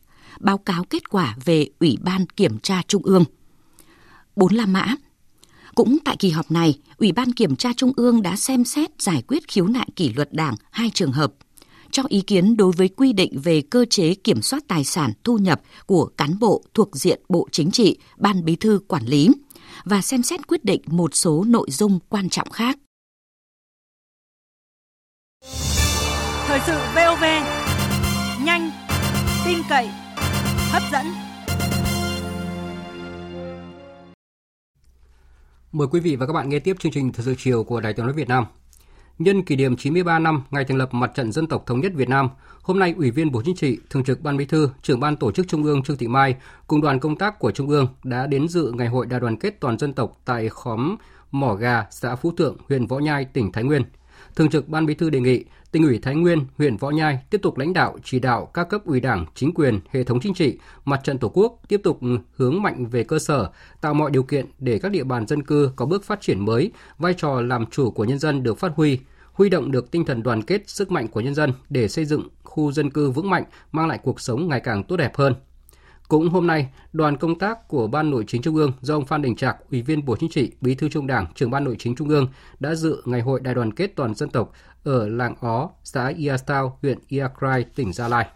báo 0.41 0.59
cáo 0.59 0.85
kết 0.85 1.11
quả 1.11 1.37
về 1.45 1.67
Ủy 1.81 1.99
ban 2.03 2.27
Kiểm 2.27 2.59
tra 2.59 2.83
Trung 2.89 3.03
ương. 3.03 3.25
4 4.37 4.55
La 4.55 4.67
Mã 4.67 4.95
cũng 5.75 5.99
tại 6.05 6.17
kỳ 6.19 6.31
họp 6.31 6.51
này, 6.51 6.79
Ủy 6.99 7.13
ban 7.13 7.33
Kiểm 7.33 7.57
tra 7.57 7.73
Trung 7.77 7.93
ương 7.97 8.23
đã 8.23 8.37
xem 8.37 8.65
xét 8.65 8.91
giải 8.99 9.23
quyết 9.29 9.49
khiếu 9.49 9.67
nại 9.67 9.89
kỷ 9.97 10.13
luật 10.13 10.33
đảng 10.33 10.55
hai 10.71 10.91
trường 10.95 11.13
hợp, 11.13 11.33
cho 11.91 12.03
ý 12.09 12.21
kiến 12.21 12.57
đối 12.57 12.73
với 12.73 12.89
quy 12.89 13.13
định 13.13 13.41
về 13.41 13.61
cơ 13.61 13.85
chế 13.91 14.15
kiểm 14.15 14.43
soát 14.43 14.65
tài 14.69 14.85
sản 14.85 15.13
thu 15.25 15.39
nhập 15.39 15.63
của 15.87 16.07
cán 16.17 16.39
bộ 16.39 16.63
thuộc 16.75 16.97
diện 16.97 17.21
Bộ 17.29 17.49
Chính 17.53 17.71
trị, 17.71 17.97
Ban 18.17 18.45
Bí 18.45 18.57
thư 18.57 18.81
quản 18.89 19.07
lý– 19.07 19.29
và 19.85 20.03
xem 20.03 20.23
xét 20.23 20.47
quyết 20.47 20.65
định 20.65 20.81
một 20.87 21.15
số 21.15 21.45
nội 21.49 21.67
dung 21.71 21.99
quan 22.09 22.29
trọng 22.29 22.51
khác. 22.51 22.79
Thời 26.47 26.61
sự 26.67 26.79
VOV 26.95 27.25
nhanh, 28.45 28.71
tin 29.47 29.59
cậy, 29.69 29.89
hấp 30.71 30.83
dẫn. 30.93 31.07
Mời 35.73 35.89
quý 35.91 36.01
vị 36.01 36.17
và 36.17 36.27
các 36.27 36.33
bạn 36.33 36.49
nghe 36.49 36.59
tiếp 36.59 36.77
chương 36.81 36.93
trình 36.93 37.13
Thời 37.13 37.25
sự 37.25 37.35
chiều 37.39 37.65
của 37.65 37.81
Đài 37.81 37.93
Tiếng 37.93 38.07
nói 38.07 38.15
Việt 38.15 38.29
Nam. 38.29 38.45
Nhân 39.19 39.43
kỷ 39.43 39.57
niệm 39.57 39.77
93 39.77 40.19
năm 40.19 40.43
ngày 40.51 40.65
thành 40.65 40.77
lập 40.77 40.95
Mặt 40.95 41.11
trận 41.15 41.33
Dân 41.33 41.47
tộc 41.47 41.67
Thống 41.67 41.81
nhất 41.81 41.93
Việt 41.95 42.09
Nam, 42.09 42.29
hôm 42.63 42.79
nay 42.79 42.95
Ủy 42.97 43.11
viên 43.11 43.33
Bộ 43.33 43.43
Chính 43.45 43.57
trị, 43.57 43.79
Thường 43.91 44.05
trực 44.05 44.21
Ban 44.21 44.37
Bí 44.37 44.45
thư, 44.45 44.69
Trưởng 44.83 45.01
ban 45.01 45.17
Tổ 45.17 45.33
chức 45.33 45.49
Trung 45.49 45.65
ương 45.65 45.83
Trương 45.83 45.97
Thị 45.97 46.09
Mai 46.09 46.37
cùng 46.67 46.81
đoàn 46.81 47.01
công 47.01 47.17
tác 47.17 47.39
của 47.39 47.51
Trung 47.51 47.69
ương 47.69 47.87
đã 48.05 48.27
đến 48.27 48.49
dự 48.49 48.73
Ngày 48.75 48.89
hội 48.89 49.07
đại 49.07 49.21
đoàn 49.21 49.37
kết 49.37 49.61
toàn 49.61 49.79
dân 49.79 49.93
tộc 49.93 50.21
tại 50.25 50.49
khóm 50.49 50.97
Mỏ 51.31 51.55
Gà, 51.55 51.85
xã 51.91 52.17
Phú 52.17 52.33
Thượng, 52.37 52.57
huyện 52.69 52.87
Võ 52.87 52.99
Nhai, 52.99 53.25
tỉnh 53.25 53.53
Thái 53.53 53.65
Nguyên. 53.65 53.83
Thường 54.37 54.51
trực 54.51 54.69
Ban 54.69 54.87
Bí 54.87 54.95
thư 54.95 55.11
đề 55.11 55.21
nghị 55.21 55.45
tỉnh 55.75 55.85
ủy 55.85 55.99
Thái 55.99 56.15
Nguyên, 56.15 56.45
huyện 56.59 56.77
Võ 56.77 56.91
Nhai 56.91 57.19
tiếp 57.31 57.43
tục 57.43 57.59
lãnh 57.59 57.73
đạo 57.73 57.99
chỉ 58.05 58.19
đạo 58.19 58.47
các 58.55 58.69
cấp 58.69 58.85
ủy 58.85 59.01
Đảng, 59.01 59.27
chính 59.35 59.55
quyền, 59.55 59.81
hệ 59.91 60.05
thống 60.05 60.21
chính 60.21 60.35
trị, 60.35 60.59
mặt 60.85 61.01
trận 61.05 61.19
Tổ 61.19 61.29
quốc 61.35 61.61
tiếp 61.69 61.81
tục 61.85 62.01
hướng 62.37 62.63
mạnh 62.63 62.87
về 62.87 63.05
cơ 63.05 63.19
sở, 63.19 63.51
tạo 63.81 63.95
mọi 63.95 64.11
điều 64.11 64.23
kiện 64.23 64.47
để 64.59 64.79
các 64.79 64.93
địa 64.93 65.05
bàn 65.05 65.27
dân 65.27 65.43
cư 65.43 65.71
có 65.77 65.87
bước 65.87 66.05
phát 66.05 66.21
triển 66.21 66.45
mới, 66.45 66.73
vai 66.99 67.15
trò 67.15 67.41
làm 67.41 67.67
chủ 67.67 67.91
của 67.91 68.05
nhân 68.05 68.19
dân 68.19 68.43
được 68.43 68.59
phát 68.59 68.73
huy, 68.77 68.99
huy 69.33 69.49
động 69.49 69.71
được 69.71 69.91
tinh 69.91 70.05
thần 70.05 70.23
đoàn 70.23 70.43
kết, 70.43 70.63
sức 70.67 70.91
mạnh 70.91 71.09
của 71.09 71.21
nhân 71.21 71.35
dân 71.35 71.53
để 71.69 71.89
xây 71.89 72.05
dựng 72.05 72.29
khu 72.43 72.73
dân 72.73 72.91
cư 72.91 73.11
vững 73.11 73.31
mạnh, 73.31 73.45
mang 73.73 73.89
lại 73.89 73.99
cuộc 74.03 74.21
sống 74.21 74.49
ngày 74.49 74.61
càng 74.61 74.85
tốt 74.85 74.97
đẹp 74.97 75.17
hơn. 75.17 75.35
Cũng 76.09 76.29
hôm 76.29 76.47
nay, 76.47 76.69
đoàn 76.93 77.17
công 77.17 77.39
tác 77.39 77.69
của 77.69 77.87
Ban 77.87 78.11
Nội 78.11 78.25
chính 78.27 78.43
Trung 78.43 78.57
ương 78.57 78.73
do 78.81 78.95
ông 78.95 79.05
Phan 79.05 79.23
Đình 79.23 79.37
Trạc, 79.37 79.57
Ủy 79.71 79.83
viên 79.83 80.05
Bộ 80.05 80.17
Chính 80.17 80.31
trị, 80.31 80.53
Bí 80.61 80.75
thư 80.75 80.89
Trung 80.89 81.07
Đảng, 81.07 81.27
trưởng 81.35 81.51
Ban 81.51 81.65
Nội 81.65 81.77
chính 81.79 81.95
Trung 81.95 82.09
ương 82.09 82.29
đã 82.61 82.75
dự 82.75 83.03
ngày 83.05 83.21
hội 83.21 83.41
đại 83.41 83.55
đoàn 83.55 83.73
kết 83.73 83.93
toàn 83.97 84.15
dân 84.15 84.31
tộc 84.31 84.53
ở 84.85 85.09
làng 85.09 85.35
Ó, 85.41 85.71
xã 85.85 86.09
Iastao, 86.09 86.79
huyện 86.83 86.99
Iakrai, 87.09 87.65
tỉnh 87.65 87.93
Gia 87.93 88.09
Lai. 88.09 88.27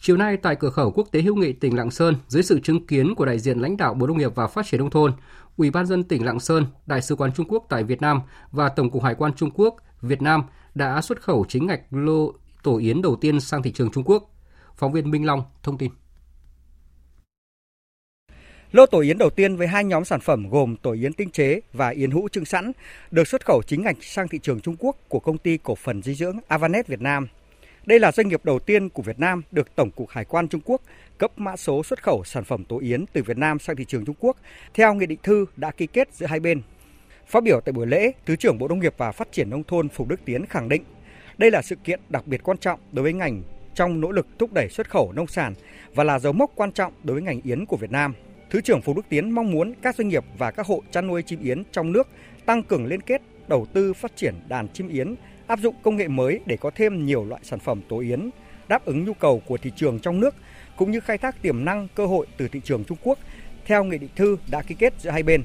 Chiều 0.00 0.16
nay 0.16 0.36
tại 0.36 0.56
cửa 0.56 0.70
khẩu 0.70 0.90
quốc 0.90 1.08
tế 1.12 1.22
hữu 1.22 1.36
nghị 1.36 1.52
tỉnh 1.52 1.76
Lạng 1.76 1.90
Sơn, 1.90 2.14
dưới 2.28 2.42
sự 2.42 2.60
chứng 2.60 2.86
kiến 2.86 3.14
của 3.14 3.24
đại 3.24 3.38
diện 3.38 3.58
lãnh 3.58 3.76
đạo 3.76 3.94
Bộ 3.94 4.06
Nông 4.06 4.18
nghiệp 4.18 4.34
và 4.34 4.46
Phát 4.46 4.66
triển 4.66 4.80
nông 4.80 4.90
thôn, 4.90 5.12
Ủy 5.56 5.70
ban 5.70 5.86
dân 5.86 6.04
tỉnh 6.04 6.24
Lạng 6.24 6.40
Sơn, 6.40 6.66
Đại 6.86 7.02
sứ 7.02 7.16
quán 7.16 7.32
Trung 7.32 7.46
Quốc 7.48 7.66
tại 7.68 7.84
Việt 7.84 8.00
Nam 8.00 8.20
và 8.50 8.68
Tổng 8.68 8.90
cục 8.90 9.02
Hải 9.02 9.14
quan 9.14 9.32
Trung 9.34 9.50
Quốc, 9.54 9.76
Việt 10.02 10.22
Nam 10.22 10.42
đã 10.74 11.00
xuất 11.02 11.22
khẩu 11.22 11.44
chính 11.48 11.66
ngạch 11.66 11.80
lô 11.90 12.32
tổ 12.62 12.78
yến 12.78 13.02
đầu 13.02 13.16
tiên 13.16 13.40
sang 13.40 13.62
thị 13.62 13.72
trường 13.72 13.90
Trung 13.90 14.04
Quốc. 14.04 14.30
Phóng 14.76 14.92
viên 14.92 15.10
Minh 15.10 15.26
Long 15.26 15.42
thông 15.62 15.78
tin. 15.78 15.90
Lô 18.76 18.86
tổ 18.86 19.00
yến 19.00 19.18
đầu 19.18 19.30
tiên 19.30 19.56
với 19.56 19.66
hai 19.66 19.84
nhóm 19.84 20.04
sản 20.04 20.20
phẩm 20.20 20.48
gồm 20.50 20.76
tổ 20.82 20.92
yến 20.92 21.12
tinh 21.12 21.30
chế 21.30 21.60
và 21.72 21.88
yến 21.88 22.10
hũ 22.10 22.28
trưng 22.32 22.44
sẵn 22.44 22.72
được 23.10 23.28
xuất 23.28 23.44
khẩu 23.46 23.62
chính 23.66 23.82
ngạch 23.82 23.96
sang 24.00 24.28
thị 24.28 24.38
trường 24.42 24.60
Trung 24.60 24.76
Quốc 24.78 24.96
của 25.08 25.18
công 25.18 25.38
ty 25.38 25.58
cổ 25.62 25.74
phần 25.74 26.02
dinh 26.02 26.14
dưỡng 26.14 26.38
Avanet 26.48 26.86
Việt 26.86 27.00
Nam. 27.00 27.28
Đây 27.86 28.00
là 28.00 28.12
doanh 28.12 28.28
nghiệp 28.28 28.40
đầu 28.44 28.58
tiên 28.58 28.88
của 28.88 29.02
Việt 29.02 29.18
Nam 29.18 29.42
được 29.52 29.76
Tổng 29.76 29.90
cục 29.90 30.08
Hải 30.10 30.24
quan 30.24 30.48
Trung 30.48 30.60
Quốc 30.64 30.82
cấp 31.18 31.32
mã 31.36 31.56
số 31.56 31.82
xuất 31.82 32.02
khẩu 32.02 32.24
sản 32.24 32.44
phẩm 32.44 32.64
tổ 32.64 32.78
yến 32.78 33.04
từ 33.12 33.22
Việt 33.22 33.38
Nam 33.38 33.58
sang 33.58 33.76
thị 33.76 33.84
trường 33.88 34.04
Trung 34.04 34.16
Quốc 34.20 34.36
theo 34.74 34.94
nghị 34.94 35.06
định 35.06 35.18
thư 35.22 35.46
đã 35.56 35.70
ký 35.70 35.86
kết 35.86 36.08
giữa 36.12 36.26
hai 36.26 36.40
bên. 36.40 36.62
Phát 37.26 37.42
biểu 37.42 37.60
tại 37.60 37.72
buổi 37.72 37.86
lễ, 37.86 38.12
Thứ 38.26 38.36
trưởng 38.36 38.58
Bộ 38.58 38.68
Nông 38.68 38.80
nghiệp 38.80 38.94
và 38.98 39.12
Phát 39.12 39.32
triển 39.32 39.50
Nông 39.50 39.64
thôn 39.64 39.88
Phùng 39.88 40.08
Đức 40.08 40.20
Tiến 40.24 40.46
khẳng 40.46 40.68
định 40.68 40.82
đây 41.38 41.50
là 41.50 41.62
sự 41.62 41.76
kiện 41.84 42.00
đặc 42.08 42.26
biệt 42.26 42.42
quan 42.42 42.58
trọng 42.58 42.80
đối 42.92 43.02
với 43.02 43.12
ngành 43.12 43.42
trong 43.74 44.00
nỗ 44.00 44.10
lực 44.10 44.26
thúc 44.38 44.52
đẩy 44.52 44.68
xuất 44.68 44.90
khẩu 44.90 45.12
nông 45.12 45.26
sản 45.26 45.54
và 45.94 46.04
là 46.04 46.18
dấu 46.18 46.32
mốc 46.32 46.50
quan 46.54 46.72
trọng 46.72 46.92
đối 47.04 47.14
với 47.14 47.22
ngành 47.22 47.40
yến 47.44 47.66
của 47.66 47.76
Việt 47.76 47.90
Nam. 47.90 48.14
Thứ 48.50 48.60
trưởng 48.60 48.82
Phùng 48.82 48.96
Đức 48.96 49.02
Tiến 49.08 49.30
mong 49.30 49.50
muốn 49.50 49.74
các 49.82 49.96
doanh 49.96 50.08
nghiệp 50.08 50.24
và 50.38 50.50
các 50.50 50.66
hộ 50.66 50.82
chăn 50.90 51.06
nuôi 51.06 51.22
chim 51.22 51.42
yến 51.42 51.62
trong 51.72 51.92
nước 51.92 52.08
tăng 52.46 52.62
cường 52.62 52.86
liên 52.86 53.00
kết, 53.00 53.22
đầu 53.48 53.66
tư 53.72 53.92
phát 53.92 54.16
triển 54.16 54.34
đàn 54.48 54.68
chim 54.68 54.88
yến, 54.88 55.14
áp 55.46 55.58
dụng 55.62 55.74
công 55.82 55.96
nghệ 55.96 56.08
mới 56.08 56.40
để 56.46 56.56
có 56.56 56.70
thêm 56.74 57.06
nhiều 57.06 57.24
loại 57.24 57.40
sản 57.44 57.58
phẩm 57.58 57.80
tổ 57.88 57.98
yến 57.98 58.30
đáp 58.68 58.84
ứng 58.84 59.04
nhu 59.04 59.14
cầu 59.14 59.42
của 59.46 59.56
thị 59.56 59.72
trường 59.76 60.00
trong 60.00 60.20
nước 60.20 60.34
cũng 60.76 60.90
như 60.90 61.00
khai 61.00 61.18
thác 61.18 61.42
tiềm 61.42 61.64
năng 61.64 61.88
cơ 61.94 62.06
hội 62.06 62.26
từ 62.36 62.48
thị 62.48 62.60
trường 62.64 62.84
Trung 62.84 62.98
Quốc 63.02 63.18
theo 63.66 63.84
nghị 63.84 63.98
định 63.98 64.10
thư 64.16 64.36
đã 64.50 64.62
ký 64.62 64.74
kết 64.78 64.94
giữa 64.98 65.10
hai 65.10 65.22
bên. 65.22 65.44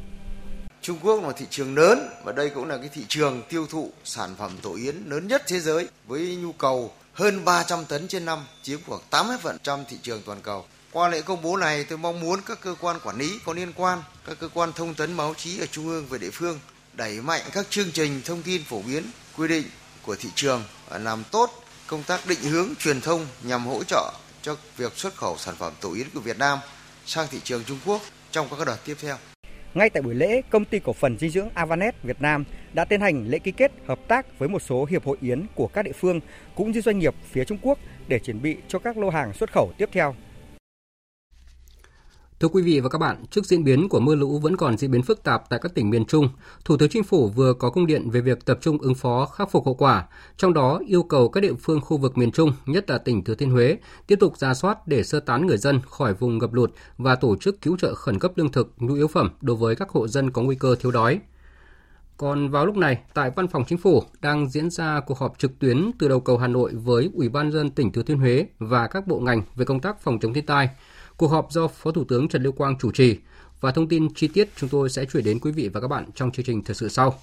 Trung 0.82 0.97
Quốc 1.04 1.16
là 1.16 1.28
một 1.28 1.34
thị 1.38 1.45
trường 1.49 1.76
lớn 1.76 1.99
và 2.24 2.32
đây 2.32 2.49
cũng 2.49 2.68
là 2.68 2.78
cái 2.78 2.89
thị 2.93 3.06
trường 3.08 3.41
tiêu 3.49 3.66
thụ 3.70 3.89
sản 4.04 4.30
phẩm 4.38 4.52
tổ 4.62 4.76
yến 4.76 4.95
lớn 5.06 5.28
nhất 5.28 5.41
thế 5.47 5.60
giới 5.60 5.88
với 6.08 6.36
nhu 6.36 6.52
cầu 6.52 6.91
hơn 7.14 7.45
300 7.45 7.86
tấn 7.86 8.08
trên 8.08 8.26
năm, 8.26 8.39
chiếm 8.62 8.80
khoảng 8.88 9.02
80% 9.12 9.84
thị 9.89 9.97
trường 10.02 10.22
toàn 10.26 10.39
cầu. 10.43 10.66
Qua 10.94 11.10
lễ 11.10 11.22
công 11.22 11.42
bố 11.42 11.58
này, 11.58 11.84
tôi 11.84 11.98
mong 11.98 12.20
muốn 12.20 12.39
các 12.46 12.62
cơ 12.62 12.76
quan 12.82 12.98
quản 13.04 13.18
lý 13.18 13.39
có 13.46 13.54
liên 13.54 13.74
quan, 13.76 14.00
các 14.26 14.38
cơ 14.39 14.48
quan 14.54 14.74
thông 14.74 14.94
tấn 14.94 15.18
báo 15.18 15.34
chí 15.38 15.60
ở 15.60 15.66
trung 15.66 15.88
ương 15.88 16.06
và 16.10 16.18
địa 16.18 16.30
phương 16.34 16.60
đẩy 16.94 17.22
mạnh 17.22 17.42
các 17.54 17.66
chương 17.70 17.92
trình 17.92 18.22
thông 18.26 18.42
tin 18.42 18.64
phổ 18.64 18.82
biến 18.82 19.04
quy 19.38 19.48
định 19.48 19.64
của 20.06 20.16
thị 20.16 20.30
trường 20.36 20.64
và 20.89 20.98
làm 20.98 21.24
tốt 21.32 21.64
công 21.88 22.04
tác 22.04 22.20
định 22.28 22.39
hướng 22.42 22.68
truyền 22.80 23.02
thông 23.02 23.26
nhằm 23.44 23.66
hỗ 23.66 23.84
trợ 23.84 24.14
cho 24.42 24.56
việc 24.78 24.94
xuất 24.96 25.16
khẩu 25.16 25.38
sản 25.38 25.56
phẩm 25.58 25.74
tổ 25.82 25.94
yến 25.94 26.08
của 26.14 26.20
Việt 26.20 26.39
Nam 26.39 26.60
sang 27.06 27.28
thị 27.32 27.39
trường 27.44 27.64
Trung 27.64 27.80
Quốc 27.86 28.02
trong 28.32 28.48
các 28.50 28.68
đợt 28.68 28.78
tiếp 28.86 28.96
theo. 29.02 29.16
Ngay 29.74 29.89
tại 29.89 30.02
buổi 30.02 30.16
lễ, 30.16 30.42
công 30.50 30.66
ty 30.66 30.80
cổ 30.80 30.94
phần 30.94 31.18
dinh 31.18 31.32
dưỡng 31.32 31.50
Avanet 31.54 32.04
Việt 32.04 32.22
Nam 32.22 32.44
đã 32.74 32.86
tiến 32.86 33.02
hành 33.02 33.26
lễ 33.28 33.39
ký 33.39 33.52
kết 33.52 33.72
hợp 33.88 34.00
tác 34.08 34.39
với 34.39 34.50
một 34.50 34.62
số 34.62 34.86
hiệp 34.86 35.06
hội 35.06 35.18
yến 35.22 35.46
của 35.56 35.68
các 35.68 35.82
địa 35.82 35.94
phương 36.00 36.20
cũng 36.56 36.72
như 36.72 36.82
doanh 36.82 37.00
nghiệp 37.00 37.16
phía 37.32 37.46
Trung 37.46 37.58
Quốc 37.62 37.80
để 38.08 38.20
chuẩn 38.20 38.42
bị 38.42 38.58
cho 38.68 38.80
các 38.80 38.98
lô 38.98 39.10
hàng 39.10 39.34
xuất 39.34 39.52
khẩu 39.54 39.72
tiếp 39.78 39.89
theo. 39.92 40.16
Thưa 42.42 42.48
quý 42.48 42.62
vị 42.62 42.80
và 42.80 42.89
các 42.89 42.98
bạn, 42.98 43.26
trước 43.32 43.46
diễn 43.46 43.64
biến 43.64 43.89
của 43.89 44.00
mưa 44.00 44.16
lũ 44.16 44.39
vẫn 44.39 44.58
còn 44.58 44.78
diễn 44.78 44.92
biến 44.92 45.02
phức 45.04 45.24
tạp 45.24 45.50
tại 45.50 45.60
các 45.64 45.76
tỉnh 45.76 45.89
miền 45.89 46.06
Trung, 46.06 46.30
Thủ 46.66 46.78
tướng 46.78 46.89
Chính 46.89 47.04
phủ 47.04 47.28
vừa 47.28 47.54
có 47.54 47.70
công 47.70 47.88
điện 47.88 48.10
về 48.10 48.22
việc 48.22 48.46
tập 48.46 48.58
trung 48.62 48.78
ứng 48.78 48.96
phó 48.96 49.26
khắc 49.26 49.52
phục 49.52 49.66
hậu 49.66 49.76
quả, 49.76 50.08
trong 50.38 50.54
đó 50.54 50.80
yêu 50.88 51.04
cầu 51.04 51.30
các 51.30 51.42
địa 51.42 51.54
phương 51.54 51.82
khu 51.82 51.98
vực 51.98 52.18
miền 52.18 52.32
Trung, 52.32 52.54
nhất 52.66 52.89
là 52.89 52.98
tỉnh 52.98 53.24
Thừa 53.24 53.36
Thiên 53.36 53.52
Huế, 53.52 53.78
tiếp 54.08 54.16
tục 54.20 54.38
ra 54.38 54.54
soát 54.54 54.88
để 54.88 55.04
sơ 55.04 55.20
tán 55.20 55.48
người 55.48 55.58
dân 55.58 55.80
khỏi 55.89 56.14
vùng 56.14 56.38
ngập 56.38 56.54
lụt 56.54 56.72
và 56.98 57.16
tổ 57.16 57.36
chức 57.36 57.62
cứu 57.62 57.78
trợ 57.78 57.96
khẩn 57.96 58.20
cấp 58.20 58.32
lương 58.36 58.52
thực, 58.52 58.74
nhu 58.78 58.94
yếu 58.94 59.08
phẩm 59.08 59.32
đối 59.42 59.56
với 59.56 59.76
các 59.76 59.89
hộ 59.89 60.08
dân 60.08 60.32
có 60.32 60.42
nguy 60.42 60.56
cơ 60.56 60.76
thiếu 60.76 60.92
đói. 60.92 61.20
Còn 62.18 62.50
vào 62.50 62.66
lúc 62.66 62.78
này, 62.78 63.00
tại 63.14 63.32
Văn 63.36 63.48
phòng 63.48 63.64
Chính 63.68 63.78
phủ 63.78 64.04
đang 64.22 64.50
diễn 64.50 64.70
ra 64.70 65.00
cuộc 65.00 65.18
họp 65.18 65.39
trực 65.39 65.60
tuyến 65.60 65.92
từ 66.00 66.08
đầu 66.08 66.20
cầu 66.20 66.38
Hà 66.38 66.48
Nội 66.48 66.72
với 66.74 67.10
Ủy 67.14 67.30
ban 67.30 67.52
dân 67.52 67.70
tỉnh 67.70 67.92
Thừa 67.92 68.04
Thiên 68.04 68.20
Huế 68.20 68.46
và 68.60 68.88
các 68.88 69.08
bộ 69.08 69.20
ngành 69.20 69.42
về 69.56 69.66
công 69.66 69.80
tác 69.80 70.02
phòng 70.02 70.20
chống 70.20 70.34
thiên 70.34 70.46
tai– 70.46 70.70
Cuộc 71.22 71.28
họp 71.28 71.51
do 71.51 71.67
Phó 71.67 71.91
Thủ 71.91 72.03
tướng 72.03 72.28
Trần 72.28 72.43
Lưu 72.43 72.51
Quang 72.51 72.78
chủ 72.78 72.91
trì 72.91 73.17
và 73.59 73.72
thông 73.72 73.88
tin 73.88 74.13
chi 74.13 74.28
tiết 74.28 74.49
chúng 74.55 74.69
tôi 74.69 74.89
sẽ 74.89 75.05
chuyển 75.05 75.24
đến 75.24 75.39
quý 75.39 75.51
vị 75.51 75.69
và 75.74 75.82
các 75.82 75.88
bạn 75.88 76.05
trong 76.15 76.32
chương 76.32 76.45
trình 76.45 76.63
thời 76.63 76.76
sự 76.76 76.89
sau. 76.89 77.15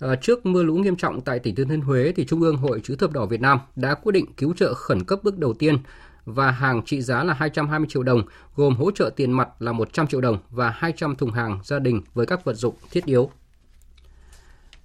À, 0.00 0.14
trước 0.14 0.46
mưa 0.46 0.62
lũ 0.62 0.74
nghiêm 0.74 0.96
trọng 0.96 1.20
tại 1.20 1.38
tỉnh 1.38 1.54
Thừa 1.54 1.64
Thiên 1.64 1.80
Huế 1.80 2.12
thì 2.16 2.24
Trung 2.24 2.40
ương 2.40 2.56
Hội 2.56 2.80
Chữ 2.84 2.96
thập 2.96 3.12
đỏ 3.12 3.26
Việt 3.26 3.40
Nam 3.40 3.58
đã 3.76 3.94
quyết 3.94 4.12
định 4.12 4.26
cứu 4.36 4.54
trợ 4.54 4.74
khẩn 4.74 5.04
cấp 5.04 5.20
bước 5.22 5.38
đầu 5.38 5.54
tiên 5.54 5.78
và 6.24 6.50
hàng 6.50 6.82
trị 6.84 7.02
giá 7.02 7.24
là 7.24 7.34
220 7.34 7.86
triệu 7.90 8.02
đồng, 8.02 8.22
gồm 8.56 8.76
hỗ 8.76 8.90
trợ 8.90 9.10
tiền 9.16 9.32
mặt 9.32 9.48
là 9.58 9.72
100 9.72 10.06
triệu 10.06 10.20
đồng 10.20 10.38
và 10.50 10.70
200 10.70 11.16
thùng 11.16 11.30
hàng 11.30 11.60
gia 11.64 11.78
đình 11.78 12.02
với 12.14 12.26
các 12.26 12.44
vật 12.44 12.54
dụng 12.54 12.74
thiết 12.90 13.04
yếu. 13.04 13.30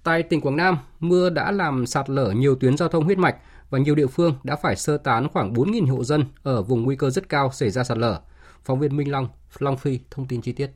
Tại 0.02 0.22
tỉnh 0.22 0.40
Quảng 0.40 0.56
Nam, 0.56 0.78
mưa 1.00 1.30
đã 1.30 1.50
làm 1.50 1.86
sạt 1.86 2.10
lở 2.10 2.30
nhiều 2.30 2.54
tuyến 2.54 2.76
giao 2.76 2.88
thông 2.88 3.04
huyết 3.04 3.18
mạch, 3.18 3.36
và 3.70 3.78
nhiều 3.78 3.94
địa 3.94 4.06
phương 4.06 4.34
đã 4.42 4.56
phải 4.56 4.76
sơ 4.76 4.96
tán 4.96 5.28
khoảng 5.28 5.52
4.000 5.52 5.96
hộ 5.96 6.04
dân 6.04 6.24
ở 6.42 6.62
vùng 6.62 6.82
nguy 6.82 6.96
cơ 6.96 7.10
rất 7.10 7.28
cao 7.28 7.50
xảy 7.52 7.70
ra 7.70 7.84
sạt 7.84 7.98
lở. 7.98 8.20
Phóng 8.64 8.78
viên 8.78 8.96
Minh 8.96 9.10
Long, 9.10 9.28
Long 9.58 9.76
Phi 9.76 9.98
thông 10.10 10.26
tin 10.26 10.40
chi 10.40 10.52
tiết. 10.52 10.70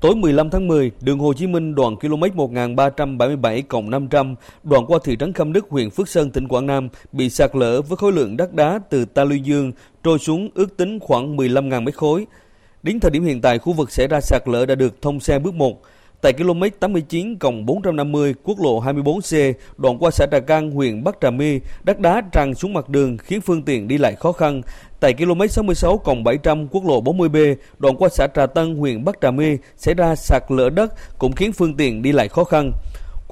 Tối 0.00 0.16
15 0.16 0.50
tháng 0.50 0.68
10, 0.68 0.90
đường 1.00 1.18
Hồ 1.18 1.32
Chí 1.34 1.46
Minh 1.46 1.74
đoạn 1.74 1.96
km 1.96 2.36
1377 2.36 3.62
500 3.84 4.34
đoạn 4.62 4.86
qua 4.86 4.98
thị 5.04 5.16
trấn 5.20 5.32
Khâm 5.32 5.52
Đức, 5.52 5.66
huyện 5.68 5.90
Phước 5.90 6.08
Sơn, 6.08 6.30
tỉnh 6.30 6.48
Quảng 6.48 6.66
Nam 6.66 6.88
bị 7.12 7.30
sạt 7.30 7.56
lở 7.56 7.82
với 7.82 7.96
khối 7.96 8.12
lượng 8.12 8.36
đất 8.36 8.54
đá 8.54 8.80
từ 8.90 9.04
Ta 9.04 9.24
Luy 9.24 9.40
Dương 9.40 9.72
trôi 10.04 10.18
xuống 10.18 10.48
ước 10.54 10.76
tính 10.76 10.98
khoảng 11.00 11.36
15.000 11.36 11.82
mét 11.82 11.94
khối. 11.94 12.26
Đến 12.82 13.00
thời 13.00 13.10
điểm 13.10 13.24
hiện 13.24 13.40
tại, 13.40 13.58
khu 13.58 13.72
vực 13.72 13.90
xảy 13.90 14.08
ra 14.08 14.20
sạt 14.20 14.42
lở 14.46 14.66
đã 14.66 14.74
được 14.74 15.02
thông 15.02 15.20
xe 15.20 15.38
bước 15.38 15.54
1. 15.54 15.82
Tại 16.22 16.32
km 16.32 16.62
89 16.80 17.38
450 17.64 18.34
quốc 18.42 18.60
lộ 18.60 18.80
24C, 18.80 19.52
đoạn 19.76 19.98
qua 19.98 20.10
xã 20.10 20.26
Trà 20.26 20.40
Cang, 20.40 20.70
huyện 20.70 21.04
Bắc 21.04 21.16
Trà 21.20 21.30
My, 21.30 21.60
đất 21.84 22.00
đá 22.00 22.22
tràn 22.32 22.54
xuống 22.54 22.72
mặt 22.72 22.88
đường 22.88 23.18
khiến 23.18 23.40
phương 23.40 23.62
tiện 23.62 23.88
đi 23.88 23.98
lại 23.98 24.14
khó 24.14 24.32
khăn. 24.32 24.62
Tại 25.00 25.14
km 25.14 25.46
66 25.50 26.02
700 26.24 26.68
quốc 26.68 26.86
lộ 26.86 27.02
40B, 27.02 27.54
đoạn 27.78 27.96
qua 27.96 28.08
xã 28.08 28.26
Trà 28.26 28.46
Tân, 28.46 28.76
huyện 28.76 29.04
Bắc 29.04 29.20
Trà 29.20 29.30
My, 29.30 29.56
xảy 29.76 29.94
ra 29.94 30.14
sạt 30.14 30.42
lở 30.48 30.70
đất 30.70 30.92
cũng 31.18 31.32
khiến 31.32 31.52
phương 31.52 31.76
tiện 31.76 32.02
đi 32.02 32.12
lại 32.12 32.28
khó 32.28 32.44
khăn. 32.44 32.72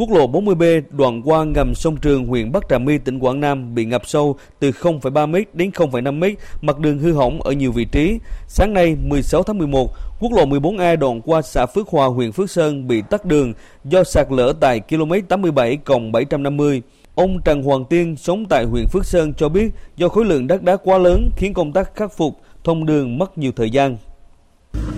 Quốc 0.01 0.11
lộ 0.11 0.27
40B 0.27 0.83
đoạn 0.91 1.23
qua 1.25 1.45
ngầm 1.45 1.75
sông 1.75 1.97
Trường, 1.97 2.27
huyện 2.27 2.53
Bắc 2.53 2.69
Trà 2.69 2.79
My, 2.79 2.99
tỉnh 2.99 3.19
Quảng 3.19 3.41
Nam 3.41 3.75
bị 3.75 3.85
ngập 3.85 4.03
sâu 4.07 4.37
từ 4.59 4.71
0,3 4.71 5.29
m 5.29 5.35
đến 5.53 5.71
0,5 5.71 6.19
m, 6.19 6.25
mặt 6.63 6.79
đường 6.79 6.99
hư 6.99 7.13
hỏng 7.13 7.43
ở 7.43 7.53
nhiều 7.53 7.73
vị 7.73 7.85
trí. 7.85 8.19
Sáng 8.49 8.73
nay 8.73 8.97
16 9.05 9.43
tháng 9.43 9.59
11, 9.59 9.91
quốc 10.21 10.33
lộ 10.33 10.45
14A 10.45 10.97
đoạn 10.97 11.21
qua 11.21 11.43
xã 11.43 11.67
Phước 11.67 11.89
Hòa, 11.89 12.07
huyện 12.07 12.33
Phước 12.33 12.51
Sơn 12.51 12.89
bị 12.89 13.03
tắt 13.11 13.25
đường 13.25 13.53
do 13.85 14.05
sạt 14.05 14.27
lở 14.31 14.53
tại 14.61 14.81
km 14.81 15.13
87 15.29 15.79
750. 16.13 16.83
Ông 17.15 17.41
Trần 17.45 17.63
Hoàng 17.63 17.85
Tiên 17.85 18.17
sống 18.17 18.47
tại 18.49 18.65
huyện 18.65 18.87
Phước 18.87 19.07
Sơn 19.07 19.35
cho 19.35 19.49
biết 19.49 19.71
do 19.97 20.09
khối 20.09 20.25
lượng 20.25 20.47
đất 20.47 20.63
đá 20.63 20.77
quá 20.77 20.99
lớn 20.99 21.31
khiến 21.37 21.55
công 21.55 21.73
tác 21.73 21.95
khắc 21.95 22.17
phục 22.17 22.41
thông 22.65 22.87
đường 22.87 23.19
mất 23.19 23.39
nhiều 23.39 23.53
thời 23.57 23.71
gian. 23.71 23.97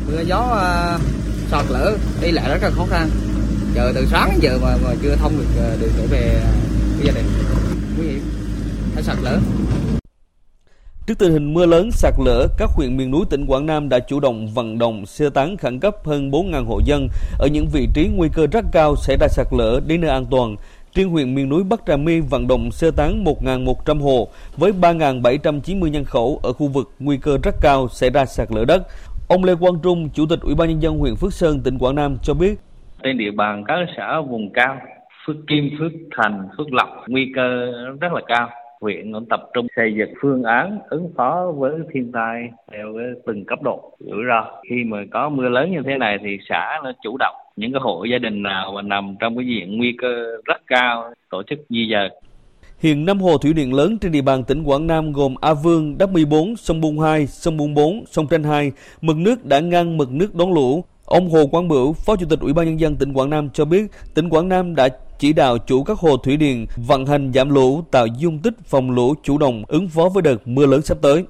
Mưa 0.06 0.22
gió 0.26 0.40
uh, 0.96 1.00
sạt 1.50 1.64
lở 1.68 1.96
đi 2.22 2.30
lại 2.30 2.48
rất 2.48 2.62
là 2.62 2.70
khó 2.70 2.86
khăn 2.90 3.08
chờ 3.74 3.92
từ 3.94 4.06
sáng 4.10 4.38
giờ 4.40 4.58
mà, 4.62 4.76
mà 4.84 4.90
chưa 5.02 5.16
thông 5.16 5.32
được 5.38 5.46
ờ, 5.58 5.76
đường 5.80 5.90
trở 5.96 6.06
về 6.10 6.40
ờ, 6.44 6.50
cái 6.98 7.06
gia 7.06 7.12
đình 7.12 7.24
nguy 7.96 8.06
hiểm 8.06 8.22
hay 8.94 9.02
sạt 9.02 9.16
lở 9.22 9.38
Trước 11.06 11.18
tình 11.18 11.32
hình 11.32 11.54
mưa 11.54 11.66
lớn 11.66 11.90
sạt 11.92 12.14
lở, 12.24 12.48
các 12.58 12.70
huyện 12.70 12.96
miền 12.96 13.10
núi 13.10 13.24
tỉnh 13.30 13.46
Quảng 13.46 13.66
Nam 13.66 13.88
đã 13.88 13.98
chủ 13.98 14.20
động 14.20 14.48
vận 14.54 14.78
động 14.78 15.06
sơ 15.06 15.30
tán 15.30 15.56
khẩn 15.56 15.80
cấp 15.80 15.96
hơn 16.04 16.30
4.000 16.30 16.64
hộ 16.64 16.80
dân 16.84 17.08
ở 17.38 17.46
những 17.46 17.66
vị 17.72 17.88
trí 17.94 18.08
nguy 18.14 18.28
cơ 18.34 18.46
rất 18.46 18.64
cao 18.72 18.96
xảy 18.96 19.16
ra 19.20 19.28
sạt 19.28 19.46
lở 19.50 19.80
đến 19.86 20.00
nơi 20.00 20.10
an 20.10 20.26
toàn. 20.30 20.56
Riêng 20.94 21.10
huyện 21.10 21.34
miền 21.34 21.48
núi 21.48 21.64
Bắc 21.64 21.80
Trà 21.86 21.96
My 21.96 22.20
vận 22.20 22.48
động 22.48 22.70
sơ 22.70 22.90
tán 22.90 23.24
1.100 23.24 24.00
hộ 24.00 24.28
với 24.56 24.72
3.790 24.72 25.88
nhân 25.88 26.04
khẩu 26.04 26.40
ở 26.42 26.52
khu 26.52 26.68
vực 26.68 26.90
nguy 26.98 27.16
cơ 27.16 27.38
rất 27.42 27.54
cao 27.60 27.88
xảy 27.88 28.10
ra 28.10 28.26
sạt 28.26 28.48
lở 28.52 28.64
đất. 28.64 28.82
Ông 29.28 29.44
Lê 29.44 29.54
Quang 29.54 29.78
Trung, 29.82 30.08
Chủ 30.10 30.26
tịch 30.26 30.40
Ủy 30.40 30.54
ban 30.54 30.68
nhân 30.68 30.82
dân 30.82 30.98
huyện 30.98 31.16
Phước 31.16 31.34
Sơn, 31.34 31.60
tỉnh 31.60 31.78
Quảng 31.78 31.94
Nam 31.94 32.18
cho 32.22 32.34
biết 32.34 32.54
trên 33.04 33.18
địa 33.18 33.30
bàn 33.30 33.64
các 33.68 33.78
xã 33.96 34.20
vùng 34.20 34.52
cao 34.52 34.78
Phước 35.26 35.36
Kim, 35.46 35.70
Phước 35.78 35.92
Thành, 36.16 36.48
Phước 36.58 36.72
Lộc 36.72 36.88
nguy 37.06 37.32
cơ 37.34 37.72
rất 38.00 38.12
là 38.12 38.20
cao. 38.26 38.48
huyện 38.80 39.12
cũng 39.12 39.26
tập 39.30 39.40
trung 39.54 39.66
xây 39.76 39.94
dựng 39.98 40.14
phương 40.22 40.42
án 40.42 40.78
ứng 40.88 41.12
phó 41.16 41.52
với 41.56 41.72
thiên 41.92 42.12
tai 42.12 42.48
theo 42.72 42.94
từng 43.26 43.44
cấp 43.44 43.62
độ 43.62 43.92
rủi 43.98 44.24
ro. 44.28 44.46
Khi 44.70 44.84
mà 44.84 44.98
có 45.10 45.28
mưa 45.28 45.48
lớn 45.48 45.72
như 45.72 45.82
thế 45.86 45.98
này 45.98 46.18
thì 46.22 46.38
xã 46.48 46.80
nó 46.84 46.92
chủ 47.02 47.16
động 47.18 47.36
những 47.56 47.72
cái 47.72 47.80
hộ 47.82 48.04
gia 48.04 48.18
đình 48.18 48.42
nào 48.42 48.72
mà 48.74 48.82
nằm 48.82 49.16
trong 49.20 49.36
cái 49.36 49.46
diện 49.46 49.78
nguy 49.78 49.94
cơ 49.98 50.24
rất 50.44 50.62
cao 50.66 51.14
tổ 51.30 51.42
chức 51.42 51.58
di 51.68 51.88
dời 51.92 52.10
Hiện 52.82 53.04
năm 53.04 53.20
hồ 53.20 53.38
thủy 53.38 53.52
điện 53.52 53.74
lớn 53.74 53.98
trên 53.98 54.12
địa 54.12 54.22
bàn 54.22 54.44
tỉnh 54.44 54.62
Quảng 54.62 54.86
Nam 54.86 55.12
gồm 55.12 55.34
A 55.40 55.54
Vương, 55.54 55.98
Đắc 55.98 56.10
14, 56.10 56.56
sông 56.56 56.80
Bung 56.80 57.00
2, 57.00 57.26
sông 57.26 57.56
Bung 57.56 57.74
4, 57.74 58.04
sông 58.06 58.26
Tranh 58.28 58.42
2, 58.42 58.72
mực 59.00 59.16
nước 59.16 59.44
đã 59.44 59.60
ngăn 59.60 59.96
mực 59.96 60.12
nước 60.12 60.34
đón 60.34 60.52
lũ. 60.52 60.84
Ông 61.12 61.30
Hồ 61.30 61.46
Quang 61.46 61.68
Bửu, 61.68 61.92
Phó 61.92 62.16
Chủ 62.16 62.26
tịch 62.30 62.40
Ủy 62.40 62.52
ban 62.52 62.66
nhân 62.66 62.80
dân 62.80 62.96
tỉnh 62.96 63.12
Quảng 63.12 63.30
Nam 63.30 63.50
cho 63.50 63.64
biết, 63.64 63.82
tỉnh 64.14 64.28
Quảng 64.28 64.48
Nam 64.48 64.74
đã 64.74 64.88
chỉ 65.18 65.32
đạo 65.32 65.58
chủ 65.66 65.84
các 65.84 65.98
hồ 65.98 66.16
thủy 66.16 66.36
điện 66.36 66.66
vận 66.88 67.06
hành 67.06 67.32
giảm 67.32 67.50
lũ, 67.50 67.84
tạo 67.90 68.06
dung 68.06 68.38
tích 68.42 68.54
phòng 68.64 68.90
lũ 68.90 69.14
chủ 69.22 69.38
động 69.38 69.62
ứng 69.68 69.88
phó 69.88 70.02
với 70.14 70.22
đợt 70.22 70.48
mưa 70.48 70.66
lớn 70.66 70.82
sắp 70.82 70.98
tới. 71.02 71.24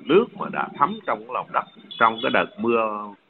Nước 0.00 0.24
mà 0.38 0.48
đã 0.52 0.68
thấm 0.78 0.98
trong 1.06 1.30
lòng 1.30 1.46
đất 1.52 1.64
trong 1.98 2.18
cái 2.22 2.30
đợt 2.30 2.46
mưa, 2.58 2.78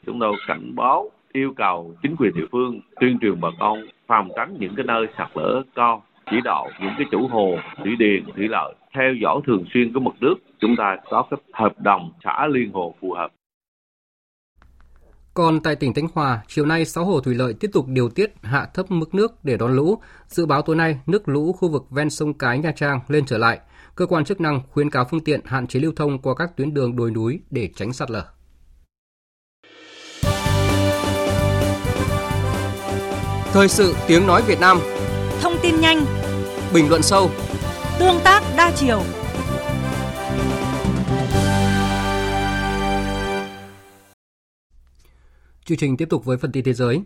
chúng 0.06 0.20
tôi 0.20 0.36
cảnh 0.46 0.74
báo 0.76 1.10
yêu 1.32 1.52
cầu 1.56 1.94
chính 2.02 2.16
quyền 2.16 2.34
địa 2.34 2.46
phương 2.52 2.80
tuyên 3.00 3.18
truyền 3.20 3.40
bà 3.40 3.48
con 3.60 3.78
phòng 4.06 4.28
tránh 4.36 4.56
những 4.60 4.74
cái 4.76 4.86
nơi 4.86 5.06
sạt 5.18 5.28
lở 5.34 5.62
cao 5.74 6.02
chỉ 6.30 6.36
đạo 6.44 6.70
những 6.80 6.92
cái 6.98 7.06
chủ 7.10 7.28
hồ 7.28 7.56
thủy 7.84 7.96
điện 7.98 8.24
thủy 8.36 8.48
lợi 8.48 8.74
theo 8.94 9.14
dõi 9.22 9.40
thường 9.46 9.64
xuyên 9.74 9.92
cái 9.92 10.00
mực 10.00 10.14
nước 10.20 10.34
chúng 10.60 10.76
ta 10.76 10.96
có 11.10 11.22
cái 11.30 11.40
hợp 11.52 11.72
đồng 11.80 12.12
xã 12.24 12.46
liên 12.46 12.72
hồ 12.72 12.94
phù 13.00 13.12
hợp 13.12 13.30
còn 15.38 15.60
tại 15.60 15.76
tỉnh 15.76 15.94
Thanh 15.94 16.08
Hóa, 16.14 16.42
chiều 16.48 16.66
nay 16.66 16.84
6 16.84 17.04
hồ 17.04 17.20
thủy 17.20 17.34
lợi 17.34 17.54
tiếp 17.54 17.70
tục 17.72 17.86
điều 17.88 18.08
tiết 18.08 18.34
hạ 18.42 18.68
thấp 18.74 18.90
mức 18.90 19.14
nước 19.14 19.44
để 19.44 19.56
đón 19.56 19.76
lũ. 19.76 19.98
Dự 20.28 20.46
báo 20.46 20.62
tối 20.62 20.76
nay, 20.76 21.00
nước 21.06 21.28
lũ 21.28 21.52
khu 21.52 21.68
vực 21.68 21.86
ven 21.90 22.10
sông 22.10 22.34
Cái 22.34 22.58
Nha 22.58 22.72
Trang 22.76 23.00
lên 23.08 23.26
trở 23.26 23.38
lại. 23.38 23.58
Cơ 23.94 24.06
quan 24.06 24.24
chức 24.24 24.40
năng 24.40 24.60
khuyến 24.70 24.90
cáo 24.90 25.04
phương 25.10 25.20
tiện 25.20 25.40
hạn 25.44 25.66
chế 25.66 25.80
lưu 25.80 25.92
thông 25.96 26.18
qua 26.18 26.34
các 26.34 26.56
tuyến 26.56 26.74
đường 26.74 26.96
đồi 26.96 27.10
núi 27.10 27.40
để 27.50 27.68
tránh 27.76 27.92
sạt 27.92 28.10
lở. 28.10 28.24
Thời 33.52 33.68
sự 33.68 33.94
tiếng 34.06 34.26
nói 34.26 34.42
Việt 34.46 34.60
Nam 34.60 34.78
Thông 35.40 35.56
tin 35.62 35.80
nhanh 35.80 36.04
Bình 36.74 36.88
luận 36.88 37.02
sâu 37.02 37.30
Tương 37.98 38.20
tác 38.24 38.42
đa 38.56 38.72
chiều 38.76 39.02
Chương 45.68 45.78
trình 45.78 45.96
tiếp 45.96 46.08
tục 46.10 46.24
với 46.24 46.36
phần 46.36 46.52
tin 46.52 46.64
thế 46.64 46.72
giới. 46.72 47.02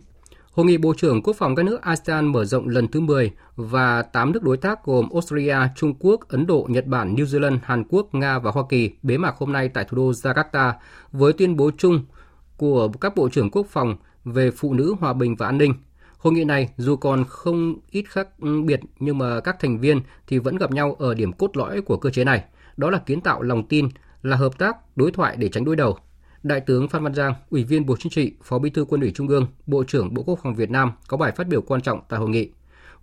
Hội 0.51 0.65
nghị 0.65 0.77
Bộ 0.77 0.93
trưởng 0.97 1.21
Quốc 1.21 1.35
phòng 1.37 1.55
các 1.55 1.63
nước 1.63 1.81
ASEAN 1.81 2.25
mở 2.25 2.45
rộng 2.45 2.67
lần 2.67 2.87
thứ 2.87 2.99
10 2.99 3.31
và 3.55 4.01
8 4.01 4.31
nước 4.31 4.43
đối 4.43 4.57
tác 4.57 4.85
gồm 4.85 5.09
Australia, 5.13 5.57
Trung 5.75 5.93
Quốc, 5.99 6.27
Ấn 6.27 6.47
Độ, 6.47 6.67
Nhật 6.69 6.85
Bản, 6.87 7.15
New 7.15 7.25
Zealand, 7.25 7.57
Hàn 7.63 7.83
Quốc, 7.89 8.15
Nga 8.15 8.39
và 8.39 8.51
Hoa 8.51 8.63
Kỳ 8.69 8.91
bế 9.03 9.17
mạc 9.17 9.35
hôm 9.37 9.53
nay 9.53 9.69
tại 9.69 9.85
thủ 9.89 9.97
đô 9.97 10.11
Jakarta 10.11 10.73
với 11.11 11.33
tuyên 11.33 11.55
bố 11.55 11.71
chung 11.77 12.05
của 12.57 12.87
các 12.87 13.15
bộ 13.15 13.29
trưởng 13.29 13.51
quốc 13.51 13.67
phòng 13.69 13.95
về 14.25 14.51
phụ 14.51 14.73
nữ, 14.73 14.95
hòa 14.99 15.13
bình 15.13 15.35
và 15.35 15.45
an 15.45 15.57
ninh. 15.57 15.73
Hội 16.17 16.33
nghị 16.33 16.43
này 16.43 16.69
dù 16.77 16.95
còn 16.95 17.23
không 17.27 17.75
ít 17.91 18.05
khác 18.09 18.27
biệt 18.65 18.79
nhưng 18.99 19.17
mà 19.17 19.39
các 19.39 19.59
thành 19.59 19.79
viên 19.79 20.01
thì 20.27 20.37
vẫn 20.37 20.57
gặp 20.57 20.71
nhau 20.71 20.95
ở 20.99 21.13
điểm 21.13 21.33
cốt 21.33 21.57
lõi 21.57 21.81
của 21.81 21.97
cơ 21.97 22.09
chế 22.09 22.23
này, 22.23 22.43
đó 22.77 22.89
là 22.89 22.97
kiến 22.97 23.21
tạo 23.21 23.41
lòng 23.41 23.67
tin, 23.67 23.89
là 24.21 24.37
hợp 24.37 24.57
tác, 24.57 24.77
đối 24.95 25.11
thoại 25.11 25.35
để 25.37 25.49
tránh 25.49 25.65
đối 25.65 25.75
đầu. 25.75 25.97
Đại 26.43 26.61
tướng 26.61 26.87
Phan 26.87 27.03
Văn 27.03 27.13
Giang, 27.13 27.33
Ủy 27.49 27.63
viên 27.63 27.85
Bộ 27.85 27.95
Chính 27.99 28.11
trị, 28.11 28.31
Phó 28.43 28.59
Bí 28.59 28.69
thư 28.69 28.85
Quân 28.85 29.01
ủy 29.01 29.11
Trung 29.15 29.27
ương, 29.27 29.47
Bộ 29.65 29.83
trưởng 29.87 30.13
Bộ 30.13 30.23
Quốc 30.23 30.39
phòng 30.43 30.55
Việt 30.55 30.69
Nam 30.69 30.91
có 31.07 31.17
bài 31.17 31.31
phát 31.31 31.47
biểu 31.47 31.61
quan 31.61 31.81
trọng 31.81 32.01
tại 32.09 32.19
hội 32.19 32.29
nghị. 32.29 32.49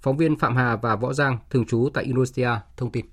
Phóng 0.01 0.16
viên 0.16 0.36
Phạm 0.36 0.57
Hà 0.57 0.76
và 0.76 0.97
Võ 0.97 1.12
Giang 1.12 1.38
thường 1.51 1.66
trú 1.66 1.88
tại 1.95 2.05
Indonesia 2.05 2.49
thông 2.76 2.91
tin. 2.91 3.05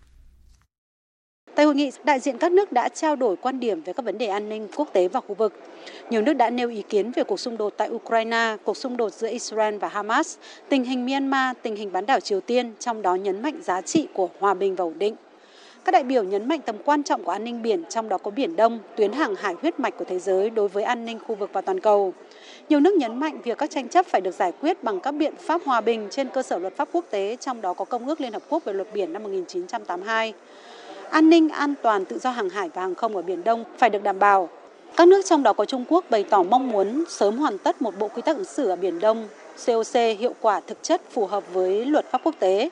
Tại 1.56 1.66
hội 1.66 1.76
nghị, 1.76 1.92
đại 2.04 2.20
diện 2.20 2.38
các 2.38 2.52
nước 2.52 2.72
đã 2.72 2.90
trao 2.90 3.16
đổi 3.16 3.36
quan 3.36 3.60
điểm 3.60 3.82
về 3.82 3.94
các 3.94 4.06
vấn 4.06 4.18
đề 4.18 4.28
an 4.28 4.50
ninh 4.50 4.68
quốc 4.76 4.90
tế 4.94 5.08
và 5.08 5.22
khu 5.22 5.36
vực. 5.36 5.54
Nhiều 6.10 6.22
nước 6.22 6.34
đã 6.34 6.50
nêu 6.50 6.70
ý 6.70 6.84
kiến 6.90 7.12
về 7.16 7.24
cuộc 7.24 7.40
xung 7.40 7.58
đột 7.58 7.74
tại 7.78 7.90
Ukraine, 7.90 8.58
cuộc 8.64 8.78
xung 8.78 8.98
đột 8.98 9.14
giữa 9.14 9.30
Israel 9.30 9.78
và 9.78 9.88
Hamas, 9.88 10.38
tình 10.70 10.84
hình 10.84 11.06
Myanmar, 11.06 11.58
tình 11.62 11.76
hình 11.76 11.92
bán 11.92 12.06
đảo 12.06 12.20
Triều 12.20 12.42
Tiên, 12.42 12.74
trong 12.80 13.02
đó 13.02 13.16
nhấn 13.16 13.42
mạnh 13.42 13.62
giá 13.64 13.82
trị 13.82 14.08
của 14.14 14.30
hòa 14.40 14.54
bình 14.54 14.76
và 14.76 14.84
ổn 14.84 15.00
định. 15.00 15.16
Các 15.88 15.92
đại 15.92 16.04
biểu 16.04 16.24
nhấn 16.24 16.48
mạnh 16.48 16.60
tầm 16.66 16.76
quan 16.86 17.04
trọng 17.04 17.24
của 17.24 17.32
an 17.32 17.44
ninh 17.44 17.62
biển, 17.62 17.84
trong 17.90 18.10
đó 18.10 18.18
có 18.18 18.32
Biển 18.32 18.56
Đông, 18.56 18.80
tuyến 18.96 19.12
hàng 19.12 19.36
hải 19.36 19.56
huyết 19.62 19.80
mạch 19.80 19.98
của 19.98 20.06
thế 20.06 20.20
giới 20.20 20.50
đối 20.50 20.68
với 20.68 20.84
an 20.84 21.06
ninh 21.06 21.20
khu 21.28 21.36
vực 21.36 21.50
và 21.54 21.62
toàn 21.62 21.80
cầu. 21.80 22.14
Nhiều 22.70 22.80
nước 22.80 22.94
nhấn 22.94 23.20
mạnh 23.20 23.42
việc 23.44 23.58
các 23.58 23.70
tranh 23.70 23.90
chấp 23.90 24.06
phải 24.06 24.22
được 24.22 24.36
giải 24.36 24.52
quyết 24.62 24.84
bằng 24.84 25.00
các 25.00 25.12
biện 25.12 25.34
pháp 25.40 25.62
hòa 25.66 25.82
bình 25.82 26.08
trên 26.12 26.30
cơ 26.30 26.44
sở 26.44 26.58
luật 26.58 26.76
pháp 26.76 26.90
quốc 26.92 27.06
tế, 27.10 27.38
trong 27.40 27.62
đó 27.62 27.74
có 27.74 27.86
Công 27.86 28.08
ước 28.08 28.22
Liên 28.22 28.34
Hợp 28.34 28.42
Quốc 28.50 28.64
về 28.64 28.74
luật 28.74 28.88
biển 28.94 29.14
năm 29.14 29.24
1982. 29.24 30.34
An 31.10 31.30
ninh, 31.30 31.50
an 31.50 31.74
toàn, 31.82 32.06
tự 32.06 32.20
do 32.20 32.30
hàng 32.30 32.50
hải 32.50 32.70
và 32.70 32.82
hàng 32.82 32.96
không 32.96 33.16
ở 33.16 33.22
Biển 33.22 33.44
Đông 33.44 33.64
phải 33.78 33.90
được 33.90 34.04
đảm 34.04 34.20
bảo. 34.20 34.50
Các 34.96 35.08
nước 35.08 35.22
trong 35.26 35.44
đó 35.44 35.54
có 35.54 35.66
Trung 35.66 35.86
Quốc 35.90 36.06
bày 36.10 36.24
tỏ 36.24 36.44
mong 36.44 36.72
muốn 36.72 37.04
sớm 37.10 37.38
hoàn 37.38 37.58
tất 37.58 37.82
một 37.82 38.00
bộ 38.00 38.08
quy 38.08 38.22
tắc 38.22 38.36
ứng 38.36 38.46
xử 38.46 38.70
ở 38.70 38.76
Biển 38.76 39.00
Đông, 39.00 39.28
COC 39.66 39.94
hiệu 40.20 40.34
quả 40.42 40.60
thực 40.60 40.84
chất 40.84 41.02
phù 41.12 41.26
hợp 41.26 41.44
với 41.54 41.86
luật 41.86 42.12
pháp 42.12 42.22
quốc 42.24 42.36
tế. 42.40 42.70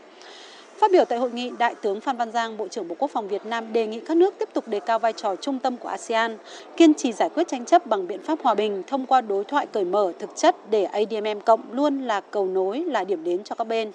Phát 0.79 0.91
biểu 0.91 1.05
tại 1.05 1.19
hội 1.19 1.31
nghị, 1.31 1.51
Đại 1.59 1.75
tướng 1.81 2.01
Phan 2.01 2.17
Văn 2.17 2.31
Giang, 2.31 2.57
Bộ 2.57 2.67
trưởng 2.67 2.87
Bộ 2.87 2.95
Quốc 2.99 3.11
phòng 3.13 3.27
Việt 3.27 3.45
Nam 3.45 3.73
đề 3.73 3.87
nghị 3.87 4.01
các 4.07 4.17
nước 4.17 4.33
tiếp 4.39 4.49
tục 4.53 4.67
đề 4.67 4.79
cao 4.85 4.99
vai 4.99 5.13
trò 5.13 5.35
trung 5.35 5.59
tâm 5.59 5.77
của 5.77 5.89
ASEAN, 5.89 6.37
kiên 6.77 6.93
trì 6.93 7.11
giải 7.11 7.29
quyết 7.35 7.47
tranh 7.47 7.65
chấp 7.65 7.85
bằng 7.85 8.07
biện 8.07 8.19
pháp 8.23 8.39
hòa 8.41 8.55
bình 8.55 8.83
thông 8.87 9.05
qua 9.05 9.21
đối 9.21 9.43
thoại 9.43 9.67
cởi 9.73 9.85
mở 9.85 10.13
thực 10.19 10.29
chất 10.35 10.55
để 10.71 10.83
ADMM 10.83 11.41
cộng 11.45 11.73
luôn 11.73 12.01
là 12.01 12.21
cầu 12.31 12.47
nối, 12.47 12.83
là 12.87 13.03
điểm 13.03 13.23
đến 13.23 13.43
cho 13.43 13.55
các 13.55 13.67
bên. 13.67 13.91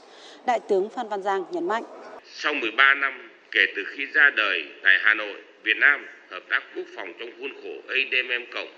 Đại 0.47 0.61
tướng 0.69 0.89
Phan 0.89 1.09
Văn 1.09 1.23
Giang 1.23 1.45
nhấn 1.51 1.69
mạnh. 1.69 1.85
Sau 2.25 2.55
13 2.55 2.95
năm 2.95 3.31
kể 3.51 3.67
từ 3.77 3.83
khi 3.97 4.07
ra 4.15 4.31
đời 4.37 4.65
tại 4.83 4.99
Hà 5.03 5.15
Nội, 5.15 5.35
Việt 5.63 5.77
Nam, 5.77 6.07
hợp 6.31 6.43
tác 6.49 6.63
quốc 6.77 6.87
phòng 6.97 7.13
trong 7.19 7.31
khuôn 7.41 7.51
khổ 7.63 7.75
ADMM 7.89 8.45
cộng 8.55 8.69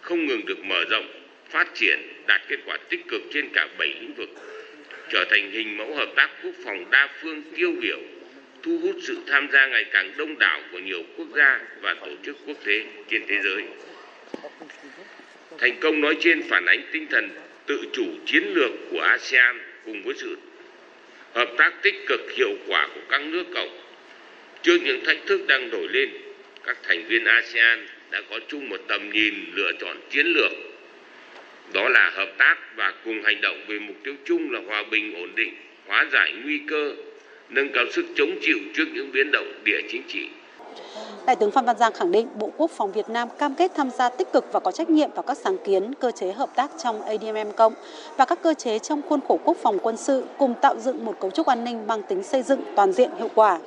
không 0.00 0.26
ngừng 0.26 0.46
được 0.46 0.58
mở 0.64 0.84
rộng, 0.90 1.06
phát 1.48 1.66
triển, 1.74 1.98
đạt 2.26 2.40
kết 2.48 2.56
quả 2.66 2.76
tích 2.90 3.08
cực 3.08 3.20
trên 3.34 3.48
cả 3.54 3.68
7 3.78 3.88
lĩnh 3.88 4.14
vực 4.16 4.28
trở 5.10 5.24
thành 5.30 5.50
hình 5.50 5.76
mẫu 5.76 5.94
hợp 5.94 6.08
tác 6.16 6.30
quốc 6.42 6.54
phòng 6.64 6.90
đa 6.90 7.08
phương 7.20 7.42
tiêu 7.56 7.72
biểu, 7.80 7.98
thu 8.62 8.78
hút 8.78 8.96
sự 9.02 9.18
tham 9.26 9.48
gia 9.52 9.66
ngày 9.66 9.84
càng 9.84 10.12
đông 10.16 10.38
đảo 10.38 10.60
của 10.72 10.78
nhiều 10.78 11.02
quốc 11.16 11.28
gia 11.36 11.60
và 11.80 11.94
tổ 11.94 12.10
chức 12.26 12.36
quốc 12.46 12.56
tế 12.64 12.84
trên 13.10 13.22
thế 13.28 13.36
giới. 13.44 13.64
Thành 15.58 15.80
công 15.80 16.00
nói 16.00 16.16
trên 16.20 16.42
phản 16.42 16.66
ánh 16.66 16.82
tinh 16.92 17.06
thần 17.10 17.30
tự 17.66 17.84
chủ 17.92 18.04
chiến 18.26 18.42
lược 18.54 18.70
của 18.90 19.00
ASEAN 19.00 19.60
cùng 19.84 20.02
với 20.02 20.14
sự 20.16 20.36
hợp 21.34 21.48
tác 21.58 21.82
tích 21.82 21.94
cực 22.06 22.20
hiệu 22.36 22.56
quả 22.66 22.88
của 22.94 23.00
các 23.08 23.22
nước 23.22 23.44
cộng. 23.54 23.80
Trước 24.62 24.78
những 24.84 25.04
thách 25.04 25.18
thức 25.26 25.40
đang 25.48 25.70
nổi 25.70 25.88
lên, 25.90 26.10
các 26.64 26.76
thành 26.82 27.04
viên 27.08 27.24
ASEAN 27.24 27.86
đã 28.10 28.22
có 28.30 28.38
chung 28.48 28.68
một 28.68 28.80
tầm 28.88 29.10
nhìn 29.10 29.34
lựa 29.54 29.72
chọn 29.80 29.96
chiến 30.10 30.26
lược 30.26 30.69
đó 31.72 31.88
là 31.88 32.10
hợp 32.14 32.28
tác 32.38 32.56
và 32.76 32.92
cùng 33.04 33.22
hành 33.24 33.40
động 33.40 33.56
vì 33.68 33.78
mục 33.78 33.96
tiêu 34.04 34.14
chung 34.24 34.50
là 34.50 34.60
hòa 34.66 34.84
bình 34.90 35.14
ổn 35.14 35.34
định, 35.36 35.54
hóa 35.88 36.06
giải 36.12 36.32
nguy 36.44 36.60
cơ, 36.68 36.92
nâng 37.48 37.72
cao 37.74 37.84
sức 37.92 38.04
chống 38.16 38.30
chịu 38.42 38.58
trước 38.74 38.84
những 38.94 39.12
biến 39.12 39.30
động 39.32 39.52
địa 39.64 39.80
chính 39.90 40.02
trị. 40.08 40.28
Đại 41.26 41.36
tướng 41.36 41.50
Phan 41.50 41.64
Văn 41.64 41.76
Giang 41.78 41.92
khẳng 41.92 42.12
định 42.12 42.28
Bộ 42.34 42.52
Quốc 42.56 42.70
phòng 42.70 42.92
Việt 42.92 43.08
Nam 43.08 43.28
cam 43.38 43.54
kết 43.54 43.72
tham 43.76 43.90
gia 43.90 44.08
tích 44.08 44.28
cực 44.32 44.52
và 44.52 44.60
có 44.60 44.72
trách 44.72 44.90
nhiệm 44.90 45.10
vào 45.10 45.22
các 45.22 45.38
sáng 45.44 45.56
kiến, 45.64 45.94
cơ 46.00 46.10
chế 46.10 46.32
hợp 46.32 46.48
tác 46.56 46.70
trong 46.84 47.02
ADMM 47.02 47.52
cộng 47.56 47.74
và 48.16 48.24
các 48.24 48.38
cơ 48.42 48.54
chế 48.54 48.78
trong 48.78 49.02
khuôn 49.08 49.20
khổ 49.28 49.40
quốc 49.44 49.56
phòng 49.62 49.78
quân 49.82 49.96
sự 49.96 50.24
cùng 50.38 50.54
tạo 50.62 50.78
dựng 50.78 51.04
một 51.04 51.16
cấu 51.20 51.30
trúc 51.30 51.46
an 51.46 51.64
ninh 51.64 51.86
mang 51.86 52.02
tính 52.02 52.22
xây 52.22 52.42
dựng 52.42 52.60
toàn 52.76 52.92
diện 52.92 53.10
hiệu 53.18 53.28
quả. 53.34 53.58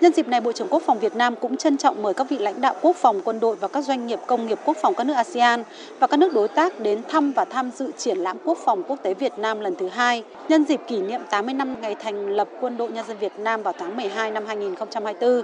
Nhân 0.00 0.12
dịp 0.12 0.28
này, 0.28 0.40
Bộ 0.40 0.52
trưởng 0.52 0.68
Quốc 0.70 0.82
phòng 0.86 0.98
Việt 0.98 1.16
Nam 1.16 1.34
cũng 1.40 1.56
trân 1.56 1.76
trọng 1.76 2.02
mời 2.02 2.14
các 2.14 2.26
vị 2.30 2.38
lãnh 2.38 2.60
đạo 2.60 2.74
quốc 2.82 2.96
phòng, 2.96 3.20
quân 3.24 3.40
đội 3.40 3.56
và 3.56 3.68
các 3.68 3.84
doanh 3.84 4.06
nghiệp 4.06 4.18
công 4.26 4.46
nghiệp 4.46 4.58
quốc 4.64 4.76
phòng 4.82 4.94
các 4.96 5.04
nước 5.04 5.14
ASEAN 5.14 5.62
và 5.98 6.06
các 6.06 6.16
nước 6.16 6.34
đối 6.34 6.48
tác 6.48 6.80
đến 6.80 7.02
thăm 7.08 7.32
và 7.32 7.44
tham 7.44 7.70
dự 7.70 7.90
triển 7.98 8.18
lãm 8.18 8.36
quốc 8.44 8.58
phòng 8.64 8.82
quốc 8.88 8.98
tế 9.02 9.14
Việt 9.14 9.32
Nam 9.38 9.60
lần 9.60 9.74
thứ 9.78 9.88
hai 9.88 10.24
nhân 10.48 10.64
dịp 10.68 10.80
kỷ 10.88 11.00
niệm 11.00 11.20
80 11.30 11.54
năm 11.54 11.80
ngày 11.80 11.96
thành 12.00 12.28
lập 12.28 12.48
Quân 12.60 12.76
đội 12.76 12.90
Nhân 12.90 13.06
dân 13.08 13.18
Việt 13.18 13.32
Nam 13.38 13.62
vào 13.62 13.74
tháng 13.78 13.96
12 13.96 14.30
năm 14.30 14.46
2024. 14.46 15.42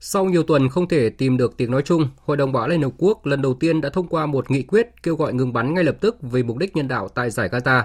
Sau 0.00 0.24
nhiều 0.24 0.42
tuần 0.42 0.68
không 0.68 0.88
thể 0.88 1.10
tìm 1.10 1.36
được 1.36 1.56
tiếng 1.56 1.70
nói 1.70 1.82
chung, 1.84 2.08
Hội 2.24 2.36
đồng 2.36 2.52
Bảo 2.52 2.62
an 2.62 2.70
Liên 2.70 2.82
Hợp 2.82 2.92
Quốc 2.98 3.26
lần 3.26 3.42
đầu 3.42 3.54
tiên 3.54 3.80
đã 3.80 3.90
thông 3.90 4.08
qua 4.08 4.26
một 4.26 4.50
nghị 4.50 4.62
quyết 4.62 5.02
kêu 5.02 5.16
gọi 5.16 5.34
ngừng 5.34 5.52
bắn 5.52 5.74
ngay 5.74 5.84
lập 5.84 5.96
tức 6.00 6.16
vì 6.20 6.42
mục 6.42 6.56
đích 6.56 6.76
nhân 6.76 6.88
đạo 6.88 7.08
tại 7.08 7.30
giải 7.30 7.48
Gaza. 7.48 7.82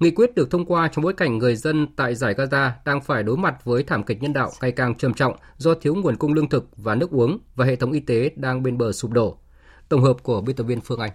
Nghị 0.00 0.10
quyết 0.10 0.34
được 0.34 0.50
thông 0.50 0.64
qua 0.64 0.88
trong 0.88 1.02
bối 1.02 1.12
cảnh 1.12 1.38
người 1.38 1.56
dân 1.56 1.86
tại 1.96 2.14
giải 2.14 2.34
Gaza 2.34 2.70
đang 2.84 3.00
phải 3.00 3.22
đối 3.22 3.36
mặt 3.36 3.64
với 3.64 3.82
thảm 3.82 4.02
kịch 4.02 4.22
nhân 4.22 4.32
đạo 4.32 4.50
ngày 4.60 4.72
càng 4.72 4.94
trầm 4.94 5.14
trọng 5.14 5.36
do 5.56 5.74
thiếu 5.74 5.94
nguồn 5.94 6.16
cung 6.16 6.32
lương 6.32 6.48
thực 6.48 6.68
và 6.76 6.94
nước 6.94 7.10
uống 7.10 7.38
và 7.54 7.64
hệ 7.64 7.76
thống 7.76 7.92
y 7.92 8.00
tế 8.00 8.30
đang 8.36 8.62
bên 8.62 8.78
bờ 8.78 8.92
sụp 8.92 9.10
đổ. 9.10 9.38
Tổng 9.88 10.02
hợp 10.02 10.16
của 10.22 10.40
biên 10.40 10.56
tập 10.56 10.64
viên 10.64 10.80
Phương 10.80 11.00
Anh. 11.00 11.10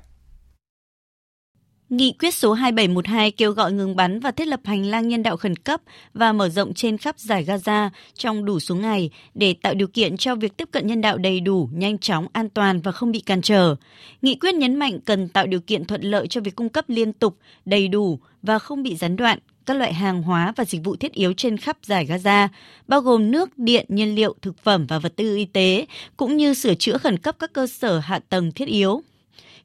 Nghị 1.90 2.14
quyết 2.20 2.36
số 2.36 2.54
2712 2.54 3.32
kêu 3.32 3.52
gọi 3.52 3.72
ngừng 3.72 3.96
bắn 3.96 4.20
và 4.20 4.32
thiết 4.32 4.48
lập 4.48 4.60
hành 4.64 4.86
lang 4.86 5.08
nhân 5.08 5.24
đạo 5.24 5.38
khẩn 5.38 5.56
cấp 5.56 5.82
và 6.14 6.34
mở 6.34 6.50
rộng 6.50 6.74
trên 6.74 6.98
khắp 6.98 7.20
giải 7.20 7.46
Gaza 7.46 7.90
trong 8.14 8.46
đủ 8.46 8.60
số 8.60 8.76
ngày 8.76 9.10
để 9.34 9.56
tạo 9.62 9.74
điều 9.74 9.88
kiện 9.88 10.18
cho 10.18 10.36
việc 10.36 10.58
tiếp 10.58 10.70
cận 10.72 10.88
nhân 10.88 11.02
đạo 11.02 11.18
đầy 11.18 11.40
đủ, 11.40 11.70
nhanh 11.74 11.98
chóng, 11.98 12.28
an 12.34 12.50
toàn 12.50 12.82
và 12.82 12.92
không 12.92 13.12
bị 13.12 13.20
cản 13.20 13.42
trở. 13.42 13.76
Nghị 14.22 14.36
quyết 14.36 14.56
nhấn 14.56 14.76
mạnh 14.76 15.00
cần 15.06 15.28
tạo 15.28 15.48
điều 15.48 15.60
kiện 15.60 15.86
thuận 15.86 16.02
lợi 16.02 16.28
cho 16.28 16.42
việc 16.42 16.56
cung 16.56 16.70
cấp 16.70 16.86
liên 16.88 17.14
tục, 17.14 17.38
đầy 17.66 17.88
đủ 17.88 18.20
và 18.42 18.60
không 18.60 18.84
bị 18.84 18.96
gián 18.96 19.16
đoạn 19.16 19.40
các 19.66 19.78
loại 19.78 19.94
hàng 19.94 20.24
hóa 20.24 20.54
và 20.56 20.66
dịch 20.66 20.82
vụ 20.84 20.96
thiết 20.96 21.14
yếu 21.14 21.34
trên 21.34 21.58
khắp 21.58 21.78
giải 21.84 22.06
Gaza, 22.06 22.48
bao 22.88 23.02
gồm 23.02 23.32
nước, 23.32 23.58
điện, 23.58 23.86
nhiên 23.90 24.16
liệu, 24.16 24.36
thực 24.42 24.58
phẩm 24.64 24.86
và 24.88 25.00
vật 25.00 25.16
tư 25.16 25.36
y 25.36 25.46
tế, 25.46 25.86
cũng 26.18 26.38
như 26.38 26.54
sửa 26.54 26.76
chữa 26.76 26.98
khẩn 26.98 27.18
cấp 27.18 27.36
các 27.40 27.54
cơ 27.54 27.68
sở 27.68 28.00
hạ 28.00 28.20
tầng 28.30 28.52
thiết 28.52 28.68
yếu. 28.68 29.02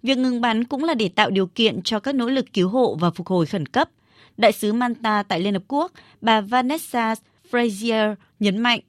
Việc 0.02 0.18
ngừng 0.18 0.40
bắn 0.40 0.64
cũng 0.64 0.84
là 0.84 0.94
để 0.94 1.08
tạo 1.08 1.30
điều 1.30 1.46
kiện 1.46 1.82
cho 1.82 2.00
các 2.00 2.14
nỗ 2.14 2.26
lực 2.26 2.52
cứu 2.52 2.68
hộ 2.68 2.96
và 3.00 3.10
phục 3.10 3.26
hồi 3.26 3.46
khẩn 3.46 3.66
cấp. 3.66 3.90
Đại 4.36 4.52
sứ 4.52 4.72
Manta 4.72 5.22
tại 5.22 5.40
Liên 5.40 5.54
Hợp 5.54 5.62
Quốc, 5.68 5.92
bà 6.20 6.40
Vanessa 6.40 7.14
Frazier 7.50 8.14
nhấn 8.40 8.58
mạnh 8.58 8.80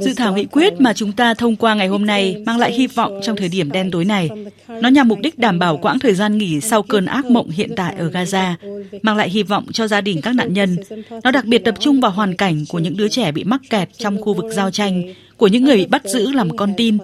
Dự 0.00 0.14
thảo 0.16 0.34
nghị 0.34 0.44
quyết 0.44 0.72
mà 0.78 0.92
chúng 0.92 1.12
ta 1.12 1.34
thông 1.34 1.56
qua 1.56 1.74
ngày 1.74 1.88
hôm 1.88 2.06
nay 2.06 2.42
mang 2.46 2.58
lại 2.58 2.72
hy 2.72 2.86
vọng 2.86 3.20
trong 3.22 3.36
thời 3.36 3.48
điểm 3.48 3.72
đen 3.72 3.90
tối 3.90 4.04
này. 4.04 4.30
Nó 4.68 4.88
nhằm 4.88 5.08
mục 5.08 5.18
đích 5.22 5.38
đảm 5.38 5.58
bảo 5.58 5.76
quãng 5.76 5.98
thời 5.98 6.14
gian 6.14 6.38
nghỉ 6.38 6.60
sau 6.60 6.82
cơn 6.82 7.06
ác 7.06 7.24
mộng 7.24 7.50
hiện 7.50 7.70
tại 7.76 7.94
ở 7.98 8.10
Gaza, 8.10 8.54
mang 9.02 9.16
lại 9.16 9.30
hy 9.30 9.42
vọng 9.42 9.66
cho 9.72 9.86
gia 9.86 10.00
đình 10.00 10.20
các 10.20 10.34
nạn 10.34 10.52
nhân. 10.52 10.76
Nó 11.24 11.30
đặc 11.30 11.44
biệt 11.44 11.58
tập 11.58 11.74
trung 11.80 12.00
vào 12.00 12.10
hoàn 12.10 12.36
cảnh 12.36 12.64
của 12.68 12.78
những 12.78 12.96
đứa 12.96 13.08
trẻ 13.08 13.32
bị 13.32 13.44
mắc 13.44 13.60
kẹt 13.70 13.88
trong 13.98 14.22
khu 14.22 14.34
vực 14.34 14.52
giao 14.52 14.70
tranh, 14.70 15.14
của 15.36 15.46
những 15.46 15.64
người 15.64 15.76
bị 15.76 15.86
bắt 15.86 16.02
giữ 16.04 16.32
làm 16.32 16.56
con 16.56 16.72
tin. 16.76 16.98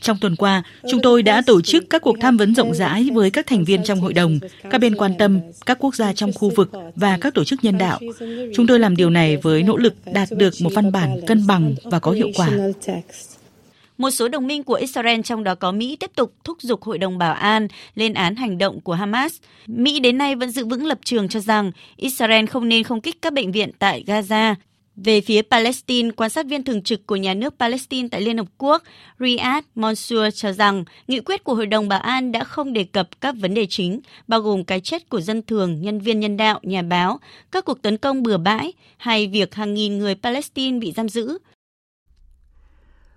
Trong 0.00 0.16
tuần 0.20 0.36
qua, 0.36 0.62
chúng 0.90 1.00
tôi 1.02 1.22
đã 1.22 1.42
tổ 1.46 1.60
chức 1.60 1.90
các 1.90 2.02
cuộc 2.02 2.16
tham 2.20 2.36
vấn 2.36 2.54
rộng 2.54 2.74
rãi 2.74 3.08
với 3.12 3.30
các 3.30 3.46
thành 3.46 3.64
viên 3.64 3.84
trong 3.84 4.00
hội 4.00 4.12
đồng, 4.12 4.38
các 4.70 4.80
bên 4.80 4.96
quan 4.96 5.12
tâm, 5.18 5.40
các 5.66 5.78
quốc 5.80 5.94
gia 5.94 6.12
trong 6.12 6.32
khu 6.32 6.52
vực 6.56 6.70
và 6.96 7.18
các 7.20 7.34
tổ 7.34 7.44
chức 7.44 7.64
nhân 7.64 7.78
đạo. 7.78 8.00
Chúng 8.54 8.66
tôi 8.66 8.78
làm 8.78 8.96
điều 8.96 9.10
này 9.10 9.36
với 9.36 9.62
nỗ 9.62 9.76
lực 9.76 9.94
đạt 10.12 10.28
được 10.30 10.54
một 10.60 10.70
văn 10.74 10.92
bản 10.92 11.20
cân 11.26 11.46
bằng 11.46 11.74
và 11.84 11.98
có 11.98 12.10
hiệu 12.12 12.28
quả. 12.36 12.50
Một 14.00 14.10
số 14.10 14.28
đồng 14.28 14.46
minh 14.46 14.62
của 14.62 14.74
Israel 14.74 15.20
trong 15.20 15.44
đó 15.44 15.54
có 15.54 15.72
Mỹ 15.72 15.96
tiếp 15.96 16.10
tục 16.14 16.34
thúc 16.44 16.62
giục 16.62 16.82
Hội 16.82 16.98
đồng 16.98 17.18
Bảo 17.18 17.34
an 17.34 17.68
lên 17.94 18.14
án 18.14 18.36
hành 18.36 18.58
động 18.58 18.80
của 18.80 18.92
Hamas. 18.92 19.36
Mỹ 19.66 20.00
đến 20.00 20.18
nay 20.18 20.34
vẫn 20.34 20.50
giữ 20.50 20.64
vững 20.64 20.86
lập 20.86 20.98
trường 21.04 21.28
cho 21.28 21.40
rằng 21.40 21.72
Israel 21.96 22.46
không 22.46 22.68
nên 22.68 22.82
không 22.82 23.00
kích 23.00 23.22
các 23.22 23.32
bệnh 23.32 23.52
viện 23.52 23.70
tại 23.78 24.04
Gaza 24.06 24.54
về 24.96 25.20
phía 25.20 25.42
Palestine, 25.42 26.10
quan 26.10 26.30
sát 26.30 26.46
viên 26.46 26.64
thường 26.64 26.82
trực 26.82 27.06
của 27.06 27.16
nhà 27.16 27.34
nước 27.34 27.54
Palestine 27.58 28.08
tại 28.08 28.20
Liên 28.20 28.38
Hợp 28.38 28.46
Quốc 28.58 28.82
Riyad 29.18 29.64
Mansour 29.74 30.34
cho 30.34 30.52
rằng 30.52 30.84
nghị 31.08 31.20
quyết 31.20 31.44
của 31.44 31.54
Hội 31.54 31.66
đồng 31.66 31.88
Bảo 31.88 32.00
an 32.00 32.32
đã 32.32 32.44
không 32.44 32.72
đề 32.72 32.84
cập 32.84 33.20
các 33.20 33.34
vấn 33.40 33.54
đề 33.54 33.66
chính, 33.70 34.00
bao 34.28 34.40
gồm 34.40 34.64
cái 34.64 34.80
chết 34.80 35.08
của 35.08 35.20
dân 35.20 35.42
thường, 35.42 35.80
nhân 35.80 36.00
viên 36.00 36.20
nhân 36.20 36.36
đạo, 36.36 36.60
nhà 36.62 36.82
báo, 36.82 37.20
các 37.52 37.64
cuộc 37.64 37.82
tấn 37.82 37.96
công 37.96 38.22
bừa 38.22 38.36
bãi 38.36 38.72
hay 38.96 39.26
việc 39.26 39.54
hàng 39.54 39.74
nghìn 39.74 39.98
người 39.98 40.14
Palestine 40.14 40.78
bị 40.78 40.92
giam 40.92 41.08
giữ. 41.08 41.38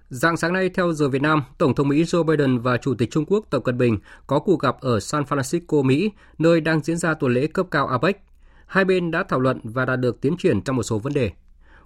Dạng 0.10 0.38
sáng 0.38 0.54
nay, 0.54 0.70
theo 0.70 0.94
giờ 0.94 1.10
Việt 1.10 1.22
Nam, 1.22 1.44
Tổng 1.58 1.76
thống 1.76 1.88
Mỹ 1.88 2.04
Joe 2.04 2.24
Biden 2.24 2.60
và 2.60 2.78
Chủ 2.78 2.96
tịch 2.96 3.12
Trung 3.12 3.26
Quốc 3.26 3.46
Tập 3.50 3.64
Cận 3.64 3.78
Bình 3.78 3.98
có 4.28 4.40
cuộc 4.40 4.60
gặp 4.60 4.82
ở 4.82 5.00
San 5.00 5.24
Francisco, 5.24 5.84
Mỹ, 5.84 6.12
nơi 6.38 6.62
đang 6.62 6.84
diễn 6.84 6.98
ra 6.98 7.14
tuần 7.14 7.34
lễ 7.34 7.48
cấp 7.48 7.66
cao 7.72 7.88
APEC. 7.88 8.18
Hai 8.66 8.86
bên 8.86 9.12
đã 9.12 9.24
thảo 9.24 9.40
luận 9.40 9.60
và 9.64 9.86
đạt 9.86 10.00
được 10.00 10.22
tiến 10.22 10.38
triển 10.38 10.62
trong 10.62 10.76
một 10.76 10.84
số 10.84 11.00
vấn 11.00 11.14
đề. 11.14 11.32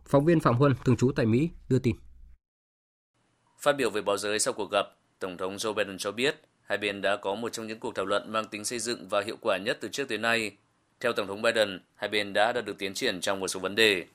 Phóng 0.05 0.25
viên 0.25 0.39
Phạm 0.39 0.55
Huân, 0.55 0.73
thường 0.85 0.97
trú 0.97 1.11
tại 1.11 1.25
Mỹ, 1.25 1.49
đưa 1.69 1.79
tin. 1.79 1.95
Phát 3.59 3.73
biểu 3.77 3.89
về 3.89 4.01
báo 4.01 4.17
giới 4.17 4.39
sau 4.39 4.53
cuộc 4.53 4.71
gặp, 4.71 4.85
Tổng 5.19 5.37
thống 5.37 5.55
Joe 5.55 5.73
Biden 5.73 5.97
cho 5.97 6.11
biết 6.11 6.41
hai 6.67 6.77
bên 6.77 7.01
đã 7.01 7.15
có 7.15 7.35
một 7.35 7.53
trong 7.53 7.67
những 7.67 7.79
cuộc 7.79 7.95
thảo 7.95 8.05
luận 8.05 8.31
mang 8.31 8.47
tính 8.47 8.65
xây 8.65 8.79
dựng 8.79 9.07
và 9.07 9.21
hiệu 9.21 9.37
quả 9.41 9.57
nhất 9.57 9.77
từ 9.81 9.87
trước 9.87 10.09
tới 10.09 10.17
nay. 10.17 10.51
Theo 10.99 11.13
Tổng 11.13 11.27
thống 11.27 11.41
Biden, 11.41 11.79
hai 11.95 12.09
bên 12.09 12.33
đã 12.33 12.53
đạt 12.53 12.65
được 12.65 12.77
tiến 12.77 12.93
triển 12.93 13.21
trong 13.21 13.39
một 13.39 13.47
số 13.47 13.59
vấn 13.59 13.75
đề. 13.75 14.05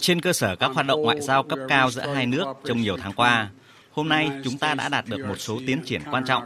Trên 0.00 0.20
cơ 0.20 0.32
sở 0.32 0.56
các 0.56 0.70
hoạt 0.74 0.86
động 0.86 1.02
ngoại 1.02 1.20
giao 1.20 1.42
cấp 1.42 1.58
cao 1.68 1.90
giữa 1.90 2.06
hai 2.14 2.26
nước 2.26 2.44
trong 2.64 2.80
nhiều 2.80 2.96
tháng 2.96 3.12
qua, 3.12 3.50
hôm 3.92 4.08
nay 4.08 4.30
chúng 4.44 4.58
ta 4.58 4.74
đã 4.74 4.88
đạt 4.88 5.04
được 5.08 5.26
một 5.28 5.36
số 5.38 5.60
tiến 5.66 5.82
triển 5.84 6.00
quan 6.10 6.24
trọng. 6.24 6.44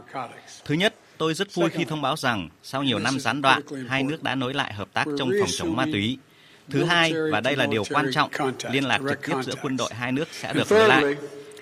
Thứ 0.65 0.75
nhất, 0.75 0.95
Tôi 1.19 1.33
rất 1.33 1.55
vui 1.55 1.69
khi 1.69 1.85
thông 1.85 2.01
báo 2.01 2.15
rằng 2.15 2.49
sau 2.63 2.83
nhiều 2.83 2.99
năm 2.99 3.19
gián 3.19 3.41
đoạn, 3.41 3.61
hai 3.87 4.03
nước 4.03 4.23
đã 4.23 4.35
nối 4.35 4.53
lại 4.53 4.73
hợp 4.73 4.87
tác 4.93 5.05
trong 5.17 5.29
phòng 5.39 5.49
chống 5.57 5.75
ma 5.75 5.85
túy. 5.85 6.17
Thứ 6.69 6.83
hai, 6.83 7.13
và 7.31 7.41
đây 7.41 7.55
là 7.55 7.65
điều 7.65 7.83
quan 7.89 8.11
trọng, 8.13 8.29
liên 8.71 8.83
lạc 8.83 9.01
trực 9.09 9.25
tiếp 9.27 9.35
giữa 9.43 9.53
quân 9.61 9.77
đội 9.77 9.89
hai 9.93 10.11
nước 10.11 10.27
sẽ 10.31 10.53
được 10.53 10.71
nối 10.71 10.87
lại. 10.87 11.03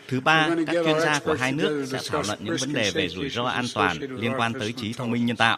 Thứ 0.08 0.20
ba, 0.20 0.50
các 0.68 0.76
chuyên 0.86 1.00
gia 1.00 1.20
của 1.20 1.34
hai 1.34 1.52
nước 1.52 1.86
sẽ 1.92 2.00
thảo 2.10 2.24
luận 2.28 2.40
những 2.42 2.56
vấn 2.60 2.74
đề 2.74 2.92
về 2.92 3.10
rủi 3.10 3.30
ro 3.30 3.44
an 3.44 3.66
toàn 3.74 3.98
liên 4.00 4.34
quan 4.38 4.54
tới 4.54 4.74
trí 4.74 4.94
thông 4.94 5.12
minh 5.12 5.26
nhân 5.26 5.36
tạo. 5.36 5.58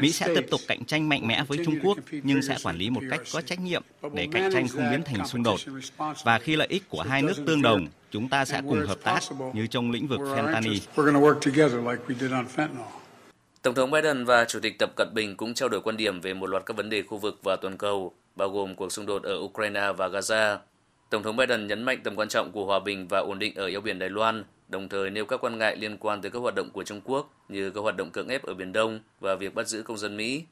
Mỹ 0.00 0.12
sẽ 0.12 0.34
tiếp 0.34 0.46
tục 0.50 0.60
cạnh 0.68 0.84
tranh 0.84 1.08
mạnh 1.08 1.26
mẽ 1.26 1.44
với 1.48 1.58
Trung 1.64 1.78
Quốc 1.82 1.98
nhưng 2.10 2.42
sẽ 2.42 2.56
quản 2.62 2.76
lý 2.76 2.90
một 2.90 3.00
cách 3.10 3.20
có 3.32 3.40
trách 3.40 3.60
nhiệm 3.60 3.82
để 4.14 4.28
cạnh 4.32 4.52
tranh 4.52 4.68
không 4.68 4.90
biến 4.90 5.02
thành 5.02 5.26
xung 5.26 5.42
đột. 5.42 5.60
Và 6.24 6.38
khi 6.38 6.56
lợi 6.56 6.68
ích 6.70 6.88
của 6.88 7.02
hai 7.02 7.22
nước 7.22 7.34
tương 7.46 7.62
đồng, 7.62 7.86
chúng 8.10 8.28
ta 8.28 8.44
sẽ 8.44 8.62
cùng 8.68 8.86
hợp 8.86 8.98
tác 9.02 9.20
như 9.54 9.66
trong 9.66 9.90
lĩnh 9.90 10.06
vực 10.06 10.20
fentanyl. 10.20 10.78
Tổng 13.62 13.74
thống 13.74 13.90
Biden 13.90 14.24
và 14.24 14.44
Chủ 14.44 14.60
tịch 14.60 14.78
Tập 14.78 14.90
Cận 14.96 15.08
Bình 15.14 15.36
cũng 15.36 15.54
trao 15.54 15.68
đổi 15.68 15.80
quan 15.80 15.96
điểm 15.96 16.20
về 16.20 16.34
một 16.34 16.46
loạt 16.46 16.66
các 16.66 16.76
vấn 16.76 16.90
đề 16.90 17.02
khu 17.02 17.18
vực 17.18 17.38
và 17.42 17.56
toàn 17.56 17.78
cầu, 17.78 18.12
bao 18.36 18.48
gồm 18.48 18.74
cuộc 18.74 18.92
xung 18.92 19.06
đột 19.06 19.22
ở 19.22 19.38
Ukraine 19.38 19.92
và 19.96 20.08
Gaza. 20.08 20.58
Tổng 21.10 21.22
thống 21.22 21.36
Biden 21.36 21.66
nhấn 21.66 21.82
mạnh 21.82 22.00
tầm 22.04 22.16
quan 22.16 22.28
trọng 22.28 22.52
của 22.52 22.64
hòa 22.64 22.80
bình 22.80 23.08
và 23.08 23.18
ổn 23.18 23.38
định 23.38 23.54
ở 23.54 23.66
eo 23.66 23.80
biển 23.80 23.98
Đài 23.98 24.10
Loan, 24.10 24.44
đồng 24.68 24.88
thời 24.88 25.10
nêu 25.10 25.24
các 25.24 25.44
quan 25.44 25.58
ngại 25.58 25.76
liên 25.76 25.96
quan 25.96 26.22
tới 26.22 26.30
các 26.30 26.38
hoạt 26.38 26.54
động 26.54 26.70
của 26.70 26.84
Trung 26.84 27.00
Quốc 27.04 27.34
như 27.48 27.70
các 27.70 27.80
hoạt 27.80 27.96
động 27.96 28.10
cưỡng 28.10 28.28
ép 28.28 28.42
ở 28.42 28.54
Biển 28.54 28.72
Đông 28.72 29.00
và 29.20 29.34
việc 29.34 29.54
bắt 29.54 29.68
giữ 29.68 29.82
công 29.82 29.98
dân 29.98 30.16
Mỹ. 30.16 30.44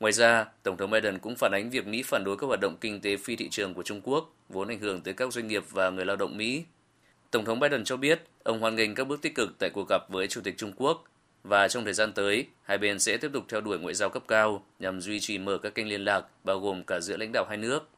Ngoài 0.00 0.12
ra, 0.12 0.46
Tổng 0.62 0.76
thống 0.76 0.90
Biden 0.90 1.18
cũng 1.18 1.36
phản 1.36 1.52
ánh 1.52 1.70
việc 1.70 1.86
Mỹ 1.86 2.02
phản 2.02 2.24
đối 2.24 2.36
các 2.36 2.46
hoạt 2.46 2.60
động 2.60 2.76
kinh 2.80 3.00
tế 3.00 3.16
phi 3.16 3.36
thị 3.36 3.48
trường 3.48 3.74
của 3.74 3.82
Trung 3.82 4.00
Quốc, 4.04 4.34
vốn 4.48 4.68
ảnh 4.68 4.78
hưởng 4.78 5.00
tới 5.00 5.14
các 5.14 5.32
doanh 5.32 5.48
nghiệp 5.48 5.64
và 5.70 5.90
người 5.90 6.04
lao 6.04 6.16
động 6.16 6.36
Mỹ. 6.36 6.64
Tổng 7.30 7.44
thống 7.44 7.60
Biden 7.60 7.84
cho 7.84 7.96
biết 7.96 8.22
ông 8.42 8.60
hoan 8.60 8.76
nghênh 8.76 8.94
các 8.94 9.08
bước 9.08 9.22
tích 9.22 9.34
cực 9.34 9.58
tại 9.58 9.70
cuộc 9.70 9.88
gặp 9.88 10.02
với 10.08 10.28
Chủ 10.28 10.40
tịch 10.40 10.54
Trung 10.58 10.72
Quốc 10.76 11.04
và 11.44 11.68
trong 11.68 11.84
thời 11.84 11.94
gian 11.94 12.12
tới, 12.12 12.46
hai 12.62 12.78
bên 12.78 12.98
sẽ 12.98 13.16
tiếp 13.16 13.30
tục 13.32 13.44
theo 13.48 13.60
đuổi 13.60 13.78
ngoại 13.78 13.94
giao 13.94 14.08
cấp 14.08 14.22
cao 14.28 14.64
nhằm 14.78 15.00
duy 15.00 15.20
trì 15.20 15.38
mở 15.38 15.58
các 15.58 15.74
kênh 15.74 15.88
liên 15.88 16.04
lạc, 16.04 16.24
bao 16.44 16.60
gồm 16.60 16.84
cả 16.84 17.00
giữa 17.00 17.16
lãnh 17.16 17.32
đạo 17.32 17.46
hai 17.48 17.56
nước. 17.56 17.88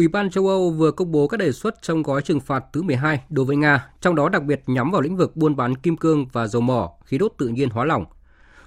Ủy 0.00 0.08
ban 0.08 0.30
châu 0.30 0.48
Âu 0.48 0.70
vừa 0.70 0.90
công 0.90 1.12
bố 1.12 1.28
các 1.28 1.36
đề 1.36 1.52
xuất 1.52 1.82
trong 1.82 2.02
gói 2.02 2.22
trừng 2.22 2.40
phạt 2.40 2.64
thứ 2.72 2.82
12 2.82 3.20
đối 3.28 3.44
với 3.44 3.56
Nga, 3.56 3.88
trong 4.00 4.14
đó 4.14 4.28
đặc 4.28 4.42
biệt 4.44 4.62
nhắm 4.66 4.90
vào 4.90 5.00
lĩnh 5.00 5.16
vực 5.16 5.36
buôn 5.36 5.56
bán 5.56 5.76
kim 5.76 5.96
cương 5.96 6.26
và 6.32 6.46
dầu 6.46 6.62
mỏ, 6.62 6.90
khí 7.04 7.18
đốt 7.18 7.32
tự 7.38 7.48
nhiên 7.48 7.70
hóa 7.70 7.84
lỏng. 7.84 8.04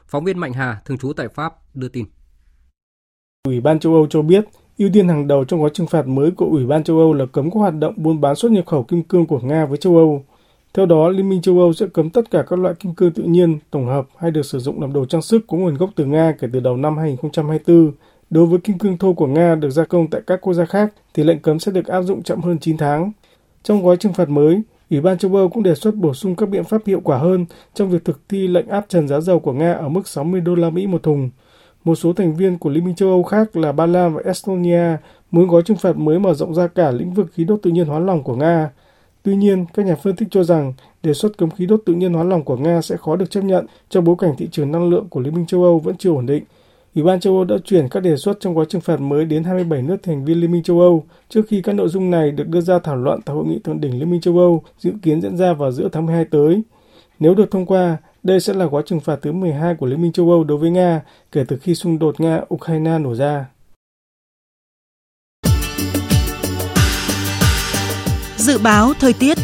Phóng 0.08 0.24
viên 0.24 0.40
Mạnh 0.40 0.54
Hà, 0.54 0.82
thường 0.86 0.98
trú 0.98 1.14
tại 1.14 1.28
Pháp, 1.28 1.54
đưa 1.76 1.88
tin. 1.88 2.06
Ủy 3.48 3.62
ban 3.62 3.80
châu 3.80 3.94
Âu 3.94 4.08
cho 4.10 4.22
biết, 4.22 4.46
ưu 4.78 4.90
tiên 4.94 5.08
hàng 5.08 5.28
đầu 5.28 5.46
trong 5.46 5.62
gói 5.62 5.70
trừng 5.74 5.88
phạt 5.88 6.08
mới 6.08 6.32
của 6.32 6.46
Ủy 6.46 6.66
ban 6.66 6.84
châu 6.84 7.00
Âu 7.00 7.14
là 7.14 7.26
cấm 7.26 7.52
các 7.52 7.60
hoạt 7.60 7.74
động 7.80 7.94
buôn 7.98 8.22
bán 8.22 8.36
xuất 8.36 8.52
nhập 8.52 8.66
khẩu 8.66 8.84
kim 8.84 9.04
cương 9.04 9.26
của 9.26 9.40
Nga 9.40 9.66
với 9.66 9.78
châu 9.78 9.98
Âu. 9.98 10.26
Theo 10.74 10.86
đó, 10.86 11.10
Liên 11.10 11.30
minh 11.30 11.42
châu 11.42 11.60
Âu 11.60 11.74
sẽ 11.74 11.86
cấm 11.94 12.10
tất 12.10 12.32
cả 12.32 12.44
các 12.50 12.60
loại 12.60 12.76
kim 12.80 12.96
cương 12.96 13.12
tự 13.12 13.24
nhiên, 13.24 13.60
tổng 13.72 13.86
hợp 13.86 14.08
hay 14.18 14.32
được 14.32 14.46
sử 14.46 14.60
dụng 14.60 14.82
làm 14.82 14.94
đồ 14.94 15.06
trang 15.06 15.22
sức 15.22 15.42
có 15.48 15.58
nguồn 15.58 15.76
gốc 15.76 15.90
từ 15.96 16.06
Nga 16.06 16.36
kể 16.40 16.48
từ 16.54 16.60
đầu 16.60 16.78
năm 16.78 16.98
2024. 16.98 17.92
Đối 18.34 18.46
với 18.46 18.60
kim 18.60 18.78
cương 18.78 18.98
thô 18.98 19.14
của 19.14 19.28
Nga 19.28 19.56
được 19.56 19.70
gia 19.70 19.84
công 19.84 20.08
tại 20.08 20.22
các 20.28 20.42
quốc 20.42 20.54
gia 20.54 20.66
khác 20.66 20.94
thì 21.14 21.24
lệnh 21.24 21.40
cấm 21.40 21.60
sẽ 21.60 21.72
được 21.72 21.88
áp 21.88 22.02
dụng 22.02 22.24
chậm 22.24 22.42
hơn 22.42 22.60
9 22.60 22.78
tháng. 22.78 23.12
Trong 23.64 23.84
gói 23.84 23.98
trừng 23.98 24.14
phạt 24.14 24.30
mới, 24.30 24.62
Ủy 24.90 25.02
ban 25.02 25.18
châu 25.18 25.36
Âu 25.36 25.50
cũng 25.50 25.64
đề 25.64 25.76
xuất 25.76 25.96
bổ 25.96 26.14
sung 26.14 26.36
các 26.36 26.50
biện 26.50 26.64
pháp 26.64 26.82
hiệu 26.86 27.02
quả 27.04 27.18
hơn 27.18 27.46
trong 27.74 27.90
việc 27.90 28.06
thực 28.06 28.20
thi 28.30 28.48
lệnh 28.48 28.68
áp 28.68 28.86
trần 28.90 29.08
giá 29.08 29.20
dầu 29.20 29.40
của 29.40 29.54
Nga 29.54 29.74
ở 29.74 29.90
mức 29.90 30.08
60 30.08 30.42
đô 30.42 30.56
la 30.56 30.70
Mỹ 30.70 30.88
một 30.88 31.04
thùng. 31.04 31.30
Một 31.84 31.96
số 31.96 32.14
thành 32.14 32.36
viên 32.36 32.58
của 32.58 32.70
Liên 32.70 32.86
minh 32.86 32.96
châu 32.96 33.10
Âu 33.10 33.24
khác 33.24 33.56
là 33.56 33.72
Ba 33.72 33.86
Lan 33.86 34.14
và 34.14 34.22
Estonia 34.26 34.98
muốn 35.32 35.48
gói 35.48 35.62
trừng 35.66 35.78
phạt 35.78 35.98
mới 35.98 36.20
mở 36.20 36.34
rộng 36.34 36.54
ra 36.54 36.68
cả 36.68 36.92
lĩnh 36.92 37.14
vực 37.14 37.28
khí 37.34 37.44
đốt 37.44 37.60
tự 37.62 37.72
nhiên 37.72 37.88
hóa 37.88 38.00
lỏng 38.00 38.24
của 38.24 38.36
Nga. 38.36 38.70
Tuy 39.24 39.36
nhiên, 39.36 39.66
các 39.74 39.86
nhà 39.86 39.96
phân 39.96 40.16
tích 40.16 40.28
cho 40.32 40.44
rằng 40.44 40.74
đề 41.04 41.14
xuất 41.14 41.38
cấm 41.38 41.50
khí 41.50 41.66
đốt 41.66 41.82
tự 41.86 41.94
nhiên 41.94 42.14
hóa 42.14 42.24
lỏng 42.24 42.44
của 42.44 42.58
Nga 42.58 42.82
sẽ 42.82 42.98
khó 42.98 43.16
được 43.16 43.32
chấp 43.32 43.42
nhận 43.42 43.66
trong 43.90 44.04
bối 44.04 44.16
cảnh 44.20 44.34
thị 44.38 44.48
trường 44.52 44.72
năng 44.72 44.90
lượng 44.90 45.10
của 45.10 45.20
Liên 45.20 45.36
minh 45.36 45.46
châu 45.46 45.64
Âu 45.64 45.80
vẫn 45.80 45.98
chưa 45.98 46.10
ổn 46.10 46.26
định. 46.26 46.44
Ủy 46.96 47.04
ban 47.04 47.20
châu 47.20 47.36
Âu 47.36 47.44
đã 47.44 47.56
chuyển 47.66 47.90
các 47.90 48.00
đề 48.00 48.18
xuất 48.18 48.40
trong 48.40 48.56
gói 48.56 48.66
trừng 48.70 48.82
phạt 48.82 49.00
mới 49.00 49.26
đến 49.26 49.44
27 49.44 49.82
nước 49.82 49.98
thành 50.04 50.26
viên 50.26 50.42
Liên 50.42 50.52
minh 50.52 50.64
châu 50.64 50.80
Âu 50.80 51.06
trước 51.30 51.42
khi 51.48 51.62
các 51.62 51.74
nội 51.74 51.90
dung 51.90 52.12
này 52.12 52.32
được 52.32 52.48
đưa 52.48 52.62
ra 52.62 52.80
thảo 52.80 52.96
luận 52.96 53.22
tại 53.26 53.36
hội 53.36 53.46
nghị 53.46 53.60
thượng 53.60 53.82
đỉnh 53.82 54.00
Liên 54.00 54.12
minh 54.12 54.22
châu 54.22 54.38
Âu 54.38 54.64
dự 54.80 54.92
kiến 55.02 55.22
diễn 55.22 55.38
ra 55.38 55.54
vào 55.54 55.72
giữa 55.72 55.90
tháng 55.92 56.06
12 56.06 56.26
tới. 56.26 56.62
Nếu 57.20 57.36
được 57.36 57.52
thông 57.52 57.66
qua, 57.66 57.98
đây 58.24 58.40
sẽ 58.40 58.54
là 58.54 58.66
gói 58.66 58.84
trừng 58.86 59.00
phạt 59.00 59.20
thứ 59.22 59.32
12 59.32 59.76
của 59.76 59.86
Liên 59.86 60.02
minh 60.02 60.12
châu 60.12 60.30
Âu 60.30 60.44
đối 60.44 60.58
với 60.58 60.72
Nga 60.72 61.02
kể 61.32 61.44
từ 61.48 61.58
khi 61.58 61.76
xung 61.76 62.00
đột 62.00 62.16
Nga-Ukraine 62.18 63.02
nổ 63.02 63.16
ra. 63.16 63.46
Dự 68.38 68.58
báo 68.64 68.94
thời 69.00 69.14
tiết 69.14 69.38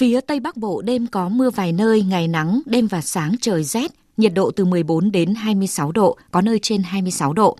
Phía 0.00 0.20
Tây 0.20 0.40
Bắc 0.40 0.56
Bộ 0.56 0.82
đêm 0.82 1.06
có 1.06 1.28
mưa 1.28 1.50
vài 1.50 1.72
nơi, 1.72 2.02
ngày 2.02 2.28
nắng, 2.28 2.60
đêm 2.66 2.86
và 2.86 3.00
sáng 3.00 3.34
trời 3.40 3.64
rét, 3.64 3.90
nhiệt 4.16 4.34
độ 4.34 4.50
từ 4.50 4.64
14 4.64 5.12
đến 5.12 5.34
26 5.34 5.92
độ, 5.92 6.16
có 6.30 6.40
nơi 6.40 6.58
trên 6.62 6.82
26 6.82 7.32
độ. 7.32 7.56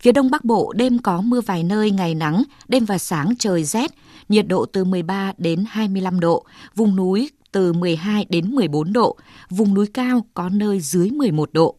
Phía 0.00 0.12
Đông 0.12 0.30
Bắc 0.30 0.44
Bộ 0.44 0.72
đêm 0.76 0.98
có 0.98 1.20
mưa 1.20 1.40
vài 1.40 1.62
nơi, 1.62 1.90
ngày 1.90 2.14
nắng, 2.14 2.42
đêm 2.68 2.84
và 2.84 2.98
sáng 2.98 3.34
trời 3.38 3.64
rét, 3.64 3.90
nhiệt 4.28 4.48
độ 4.48 4.66
từ 4.66 4.84
13 4.84 5.32
đến 5.38 5.64
25 5.68 6.20
độ, 6.20 6.44
vùng 6.74 6.96
núi 6.96 7.30
từ 7.52 7.72
12 7.72 8.26
đến 8.28 8.54
14 8.54 8.92
độ, 8.92 9.16
vùng 9.50 9.74
núi 9.74 9.86
cao 9.86 10.26
có 10.34 10.48
nơi 10.48 10.80
dưới 10.80 11.10
11 11.10 11.52
độ. 11.52 11.76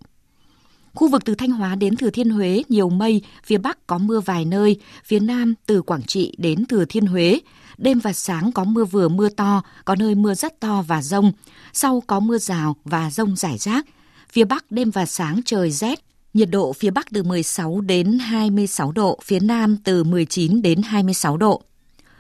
Khu 0.97 1.07
vực 1.07 1.25
từ 1.25 1.35
Thanh 1.35 1.51
Hóa 1.51 1.75
đến 1.75 1.95
Thừa 1.95 2.09
Thiên 2.09 2.29
Huế 2.29 2.63
nhiều 2.69 2.89
mây, 2.89 3.21
phía 3.45 3.57
Bắc 3.57 3.87
có 3.87 3.97
mưa 3.97 4.19
vài 4.19 4.45
nơi, 4.45 4.79
phía 5.03 5.19
Nam 5.19 5.53
từ 5.65 5.81
Quảng 5.81 6.03
Trị 6.03 6.35
đến 6.37 6.65
Thừa 6.65 6.85
Thiên 6.85 7.05
Huế. 7.05 7.39
Đêm 7.78 7.99
và 7.99 8.13
sáng 8.13 8.51
có 8.51 8.63
mưa 8.63 8.86
vừa 8.86 9.07
mưa 9.09 9.30
to, 9.30 9.61
có 9.86 9.95
nơi 9.95 10.15
mưa 10.15 10.34
rất 10.34 10.59
to 10.59 10.82
và 10.88 11.01
rông. 11.01 11.32
Sau 11.73 12.03
có 12.07 12.19
mưa 12.19 12.38
rào 12.38 12.75
và 12.86 13.11
rông 13.11 13.36
rải 13.36 13.57
rác. 13.57 13.86
Phía 14.32 14.45
Bắc 14.45 14.71
đêm 14.71 14.91
và 14.91 15.05
sáng 15.05 15.41
trời 15.45 15.71
rét, 15.71 15.99
nhiệt 16.34 16.49
độ 16.51 16.73
phía 16.73 16.89
Bắc 16.89 17.07
từ 17.13 17.23
16 17.23 17.82
đến 17.82 18.19
26 18.19 18.91
độ, 18.91 19.19
phía 19.23 19.39
Nam 19.39 19.78
từ 19.78 20.03
19 20.03 20.61
đến 20.61 20.82
26 20.82 21.38
độ. 21.38 21.61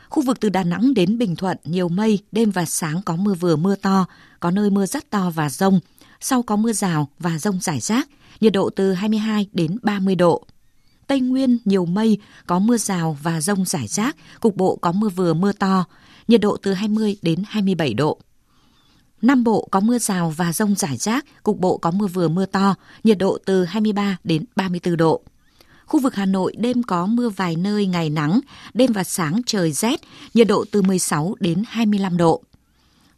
Khu 0.09 0.23
vực 0.23 0.39
từ 0.39 0.49
Đà 0.49 0.63
Nẵng 0.63 0.93
đến 0.93 1.17
Bình 1.17 1.35
Thuận 1.35 1.57
nhiều 1.63 1.89
mây, 1.89 2.19
đêm 2.31 2.51
và 2.51 2.65
sáng 2.65 3.01
có 3.05 3.15
mưa 3.15 3.33
vừa 3.33 3.55
mưa 3.55 3.75
to, 3.75 4.05
có 4.39 4.51
nơi 4.51 4.69
mưa 4.69 4.85
rất 4.85 5.09
to 5.09 5.29
và 5.35 5.49
rông. 5.49 5.79
Sau 6.19 6.43
có 6.43 6.55
mưa 6.55 6.73
rào 6.73 7.07
và 7.19 7.39
rông 7.39 7.59
rải 7.61 7.79
rác, 7.79 8.09
nhiệt 8.41 8.53
độ 8.53 8.69
từ 8.69 8.93
22 8.93 9.47
đến 9.53 9.77
30 9.81 10.15
độ. 10.15 10.43
Tây 11.07 11.19
Nguyên 11.19 11.57
nhiều 11.65 11.85
mây, 11.85 12.17
có 12.47 12.59
mưa 12.59 12.77
rào 12.77 13.17
và 13.23 13.41
rông 13.41 13.65
rải 13.65 13.87
rác, 13.87 14.15
cục 14.39 14.55
bộ 14.55 14.75
có 14.75 14.91
mưa 14.91 15.09
vừa 15.09 15.33
mưa 15.33 15.51
to, 15.51 15.85
nhiệt 16.27 16.41
độ 16.41 16.57
từ 16.57 16.73
20 16.73 17.17
đến 17.21 17.43
27 17.47 17.93
độ. 17.93 18.19
Nam 19.21 19.43
Bộ 19.43 19.67
có 19.71 19.79
mưa 19.79 19.99
rào 19.99 20.33
và 20.37 20.53
rông 20.53 20.75
rải 20.75 20.97
rác, 20.97 21.25
cục 21.43 21.59
bộ 21.59 21.77
có 21.77 21.91
mưa 21.91 22.07
vừa 22.07 22.27
mưa 22.27 22.45
to, 22.45 22.75
nhiệt 23.03 23.17
độ 23.17 23.37
từ 23.45 23.65
23 23.65 24.17
đến 24.23 24.45
34 24.55 24.97
độ. 24.97 25.21
Khu 25.85 25.99
vực 25.99 26.15
Hà 26.15 26.25
Nội 26.25 26.53
đêm 26.57 26.83
có 26.83 27.05
mưa 27.05 27.29
vài 27.29 27.55
nơi 27.55 27.85
ngày 27.85 28.09
nắng, 28.09 28.39
đêm 28.73 28.91
và 28.91 29.03
sáng 29.03 29.41
trời 29.45 29.71
rét, 29.71 30.01
nhiệt 30.33 30.47
độ 30.47 30.65
từ 30.71 30.81
16 30.81 31.35
đến 31.39 31.63
25 31.67 32.17
độ. 32.17 32.43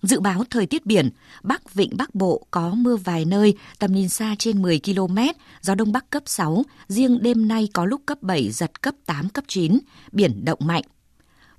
Dự 0.02 0.20
báo 0.20 0.43
thời 0.50 0.66
tiết 0.66 0.86
biển, 0.86 1.10
Bắc 1.43 1.74
Vịnh 1.74 1.97
Bắc 1.97 2.16
Bộ 2.16 2.45
có 2.52 2.70
mưa 2.70 2.95
vài 2.95 3.26
nơi, 3.26 3.58
tầm 3.80 3.93
nhìn 3.93 4.10
xa 4.10 4.36
trên 4.39 4.62
10 4.62 4.80
km, 4.86 5.18
gió 5.62 5.76
Đông 5.76 5.91
Bắc 5.91 6.10
cấp 6.10 6.24
6, 6.26 6.64
riêng 6.88 7.20
đêm 7.22 7.47
nay 7.47 7.70
có 7.74 7.86
lúc 7.86 8.02
cấp 8.06 8.22
7, 8.22 8.52
giật 8.52 8.82
cấp 8.82 8.95
8, 9.06 9.30
cấp 9.30 9.43
9, 9.47 9.80
biển 10.12 10.45
động 10.45 10.60
mạnh. 10.62 10.84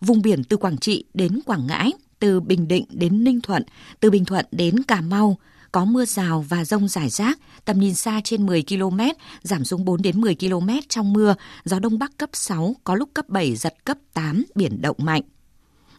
Vùng 0.00 0.22
biển 0.22 0.44
từ 0.44 0.56
Quảng 0.56 0.78
Trị 0.78 1.04
đến 1.14 1.40
Quảng 1.44 1.66
Ngãi, 1.66 1.92
từ 2.18 2.40
Bình 2.40 2.68
Định 2.68 2.84
đến 2.90 3.24
Ninh 3.24 3.40
Thuận, 3.40 3.62
từ 4.00 4.10
Bình 4.10 4.24
Thuận 4.24 4.46
đến 4.52 4.82
Cà 4.82 5.00
Mau, 5.00 5.36
có 5.72 5.84
mưa 5.84 6.04
rào 6.04 6.44
và 6.48 6.64
rông 6.64 6.88
rải 6.88 7.08
rác, 7.08 7.38
tầm 7.64 7.80
nhìn 7.80 7.94
xa 7.94 8.20
trên 8.24 8.46
10 8.46 8.64
km, 8.68 9.00
giảm 9.42 9.64
xuống 9.64 9.84
4 9.84 10.02
đến 10.02 10.20
10 10.20 10.34
km 10.34 10.68
trong 10.88 11.12
mưa, 11.12 11.34
gió 11.64 11.78
Đông 11.78 11.98
Bắc 11.98 12.18
cấp 12.18 12.30
6, 12.32 12.76
có 12.84 12.94
lúc 12.94 13.10
cấp 13.14 13.28
7, 13.28 13.56
giật 13.56 13.74
cấp 13.84 13.98
8, 14.14 14.44
biển 14.54 14.82
động 14.82 14.96
mạnh. 14.98 15.22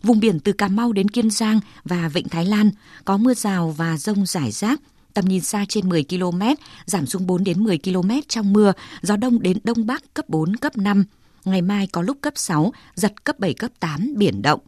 Vùng 0.03 0.19
biển 0.19 0.39
từ 0.39 0.51
Cà 0.51 0.67
Mau 0.67 0.93
đến 0.93 1.09
Kiên 1.09 1.29
Giang 1.29 1.59
và 1.83 2.09
Vịnh 2.09 2.29
Thái 2.29 2.45
Lan 2.45 2.71
có 3.05 3.17
mưa 3.17 3.33
rào 3.33 3.75
và 3.77 3.97
rông 3.97 4.25
rải 4.25 4.51
rác, 4.51 4.81
tầm 5.13 5.25
nhìn 5.25 5.41
xa 5.41 5.65
trên 5.69 5.89
10 5.89 6.03
km, 6.03 6.41
giảm 6.85 7.05
xuống 7.05 7.27
4 7.27 7.43
đến 7.43 7.63
10 7.63 7.77
km 7.77 8.09
trong 8.27 8.53
mưa, 8.53 8.73
gió 9.01 9.15
đông 9.15 9.41
đến 9.41 9.57
đông 9.63 9.85
bắc 9.85 10.13
cấp 10.13 10.29
4, 10.29 10.55
cấp 10.55 10.77
5. 10.77 11.03
Ngày 11.45 11.61
mai 11.61 11.87
có 11.87 12.01
lúc 12.01 12.17
cấp 12.21 12.33
6, 12.35 12.73
giật 12.95 13.23
cấp 13.23 13.39
7, 13.39 13.53
cấp 13.53 13.71
8, 13.79 14.13
biển 14.17 14.41
động. 14.41 14.59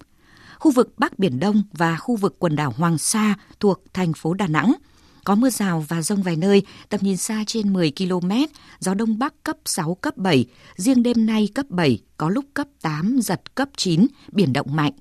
Khu 0.59 0.71
vực 0.71 0.93
Bắc 0.97 1.19
Biển 1.19 1.39
Đông 1.39 1.63
và 1.71 1.97
khu 1.97 2.15
vực 2.15 2.35
quần 2.39 2.55
đảo 2.55 2.73
Hoàng 2.77 2.97
Sa 2.97 3.35
thuộc 3.59 3.81
thành 3.93 4.13
phố 4.13 4.33
Đà 4.33 4.47
Nẵng 4.47 4.73
có 5.23 5.35
mưa 5.35 5.49
rào 5.49 5.85
và 5.87 6.01
rông 6.01 6.23
vài 6.23 6.35
nơi, 6.35 6.61
tầm 6.89 6.99
nhìn 7.03 7.17
xa 7.17 7.43
trên 7.47 7.73
10 7.73 7.91
km, 7.97 8.31
gió 8.79 8.93
đông 8.93 9.19
bắc 9.19 9.43
cấp 9.43 9.57
6, 9.65 9.95
cấp 9.95 10.17
7, 10.17 10.45
riêng 10.75 11.03
đêm 11.03 11.25
nay 11.25 11.49
cấp 11.55 11.65
7, 11.69 11.99
có 12.17 12.29
lúc 12.29 12.45
cấp 12.53 12.67
8, 12.81 13.19
giật 13.21 13.55
cấp 13.55 13.69
9, 13.77 14.07
biển 14.31 14.53
động 14.53 14.75
mạnh. 14.75 14.93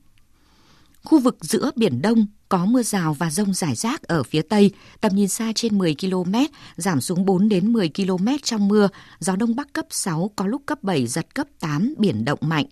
Khu 1.05 1.19
vực 1.19 1.37
giữa 1.41 1.71
Biển 1.77 2.03
Đông 2.03 2.27
có 2.49 2.67
mưa 2.67 2.83
rào 2.83 3.15
và 3.15 3.31
rông 3.31 3.55
rải 3.55 3.75
rác 3.75 4.03
ở 4.03 4.23
phía 4.23 4.43
Tây, 4.43 4.71
tầm 5.01 5.15
nhìn 5.15 5.29
xa 5.29 5.53
trên 5.55 5.79
10 5.79 5.95
km, 6.01 6.35
giảm 6.77 7.01
xuống 7.01 7.25
4 7.25 7.49
đến 7.49 7.73
10 7.73 7.91
km 7.97 8.29
trong 8.43 8.69
mưa, 8.69 8.89
gió 9.19 9.37
Đông 9.37 9.57
Bắc 9.57 9.73
cấp 9.73 9.87
6, 9.91 10.31
có 10.37 10.47
lúc 10.47 10.63
cấp 10.67 10.83
7, 10.83 11.07
giật 11.07 11.35
cấp 11.35 11.47
8, 11.61 11.95
biển 11.99 12.25
động 12.25 12.39
mạnh. 12.43 12.67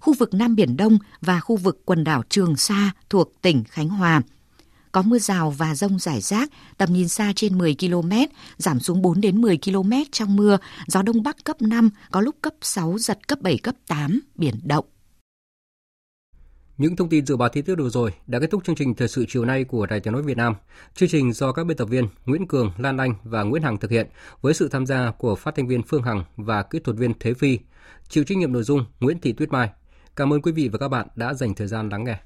Khu 0.00 0.14
vực 0.14 0.34
Nam 0.34 0.56
Biển 0.56 0.76
Đông 0.76 0.98
và 1.20 1.40
khu 1.40 1.56
vực 1.56 1.82
quần 1.84 2.04
đảo 2.04 2.22
Trường 2.28 2.56
Sa 2.56 2.90
thuộc 3.10 3.32
tỉnh 3.42 3.64
Khánh 3.64 3.88
Hòa. 3.88 4.22
Có 4.92 5.02
mưa 5.02 5.18
rào 5.18 5.50
và 5.50 5.74
rông 5.74 5.98
rải 5.98 6.20
rác, 6.20 6.50
tầm 6.78 6.92
nhìn 6.92 7.08
xa 7.08 7.32
trên 7.36 7.58
10 7.58 7.76
km, 7.80 8.12
giảm 8.56 8.80
xuống 8.80 9.02
4 9.02 9.20
đến 9.20 9.40
10 9.40 9.58
km 9.64 9.92
trong 10.12 10.36
mưa, 10.36 10.58
gió 10.86 11.02
Đông 11.02 11.22
Bắc 11.22 11.44
cấp 11.44 11.62
5, 11.62 11.90
có 12.10 12.20
lúc 12.20 12.36
cấp 12.42 12.54
6, 12.62 12.98
giật 12.98 13.28
cấp 13.28 13.40
7, 13.40 13.58
cấp 13.58 13.74
8, 13.86 14.20
biển 14.34 14.54
động. 14.64 14.84
Những 16.78 16.96
thông 16.96 17.08
tin 17.08 17.26
dự 17.26 17.36
báo 17.36 17.48
thời 17.48 17.62
tiết 17.62 17.74
vừa 17.74 17.88
rồi 17.88 18.12
đã 18.26 18.38
kết 18.38 18.50
thúc 18.50 18.64
chương 18.64 18.76
trình 18.76 18.94
thời 18.94 19.08
sự 19.08 19.24
chiều 19.28 19.44
nay 19.44 19.64
của 19.64 19.86
Đài 19.86 20.00
Tiếng 20.00 20.12
nói 20.12 20.22
Việt 20.22 20.36
Nam. 20.36 20.54
Chương 20.94 21.08
trình 21.08 21.32
do 21.32 21.52
các 21.52 21.66
biên 21.66 21.76
tập 21.76 21.84
viên 21.84 22.08
Nguyễn 22.26 22.46
Cường, 22.46 22.72
Lan 22.78 22.96
Anh 22.96 23.14
và 23.24 23.42
Nguyễn 23.42 23.62
Hằng 23.62 23.78
thực 23.78 23.90
hiện 23.90 24.06
với 24.40 24.54
sự 24.54 24.68
tham 24.68 24.86
gia 24.86 25.10
của 25.10 25.34
phát 25.34 25.54
thanh 25.54 25.68
viên 25.68 25.82
Phương 25.82 26.02
Hằng 26.02 26.24
và 26.36 26.62
kỹ 26.62 26.78
thuật 26.78 26.96
viên 26.96 27.12
Thế 27.20 27.34
Phi. 27.34 27.58
Chịu 28.08 28.24
trách 28.24 28.38
nhiệm 28.38 28.52
nội 28.52 28.62
dung 28.62 28.84
Nguyễn 29.00 29.20
Thị 29.20 29.32
Tuyết 29.32 29.48
Mai. 29.48 29.70
Cảm 30.16 30.32
ơn 30.32 30.42
quý 30.42 30.52
vị 30.52 30.68
và 30.68 30.78
các 30.78 30.88
bạn 30.88 31.08
đã 31.16 31.34
dành 31.34 31.54
thời 31.54 31.66
gian 31.66 31.88
lắng 31.88 32.04
nghe. 32.04 32.18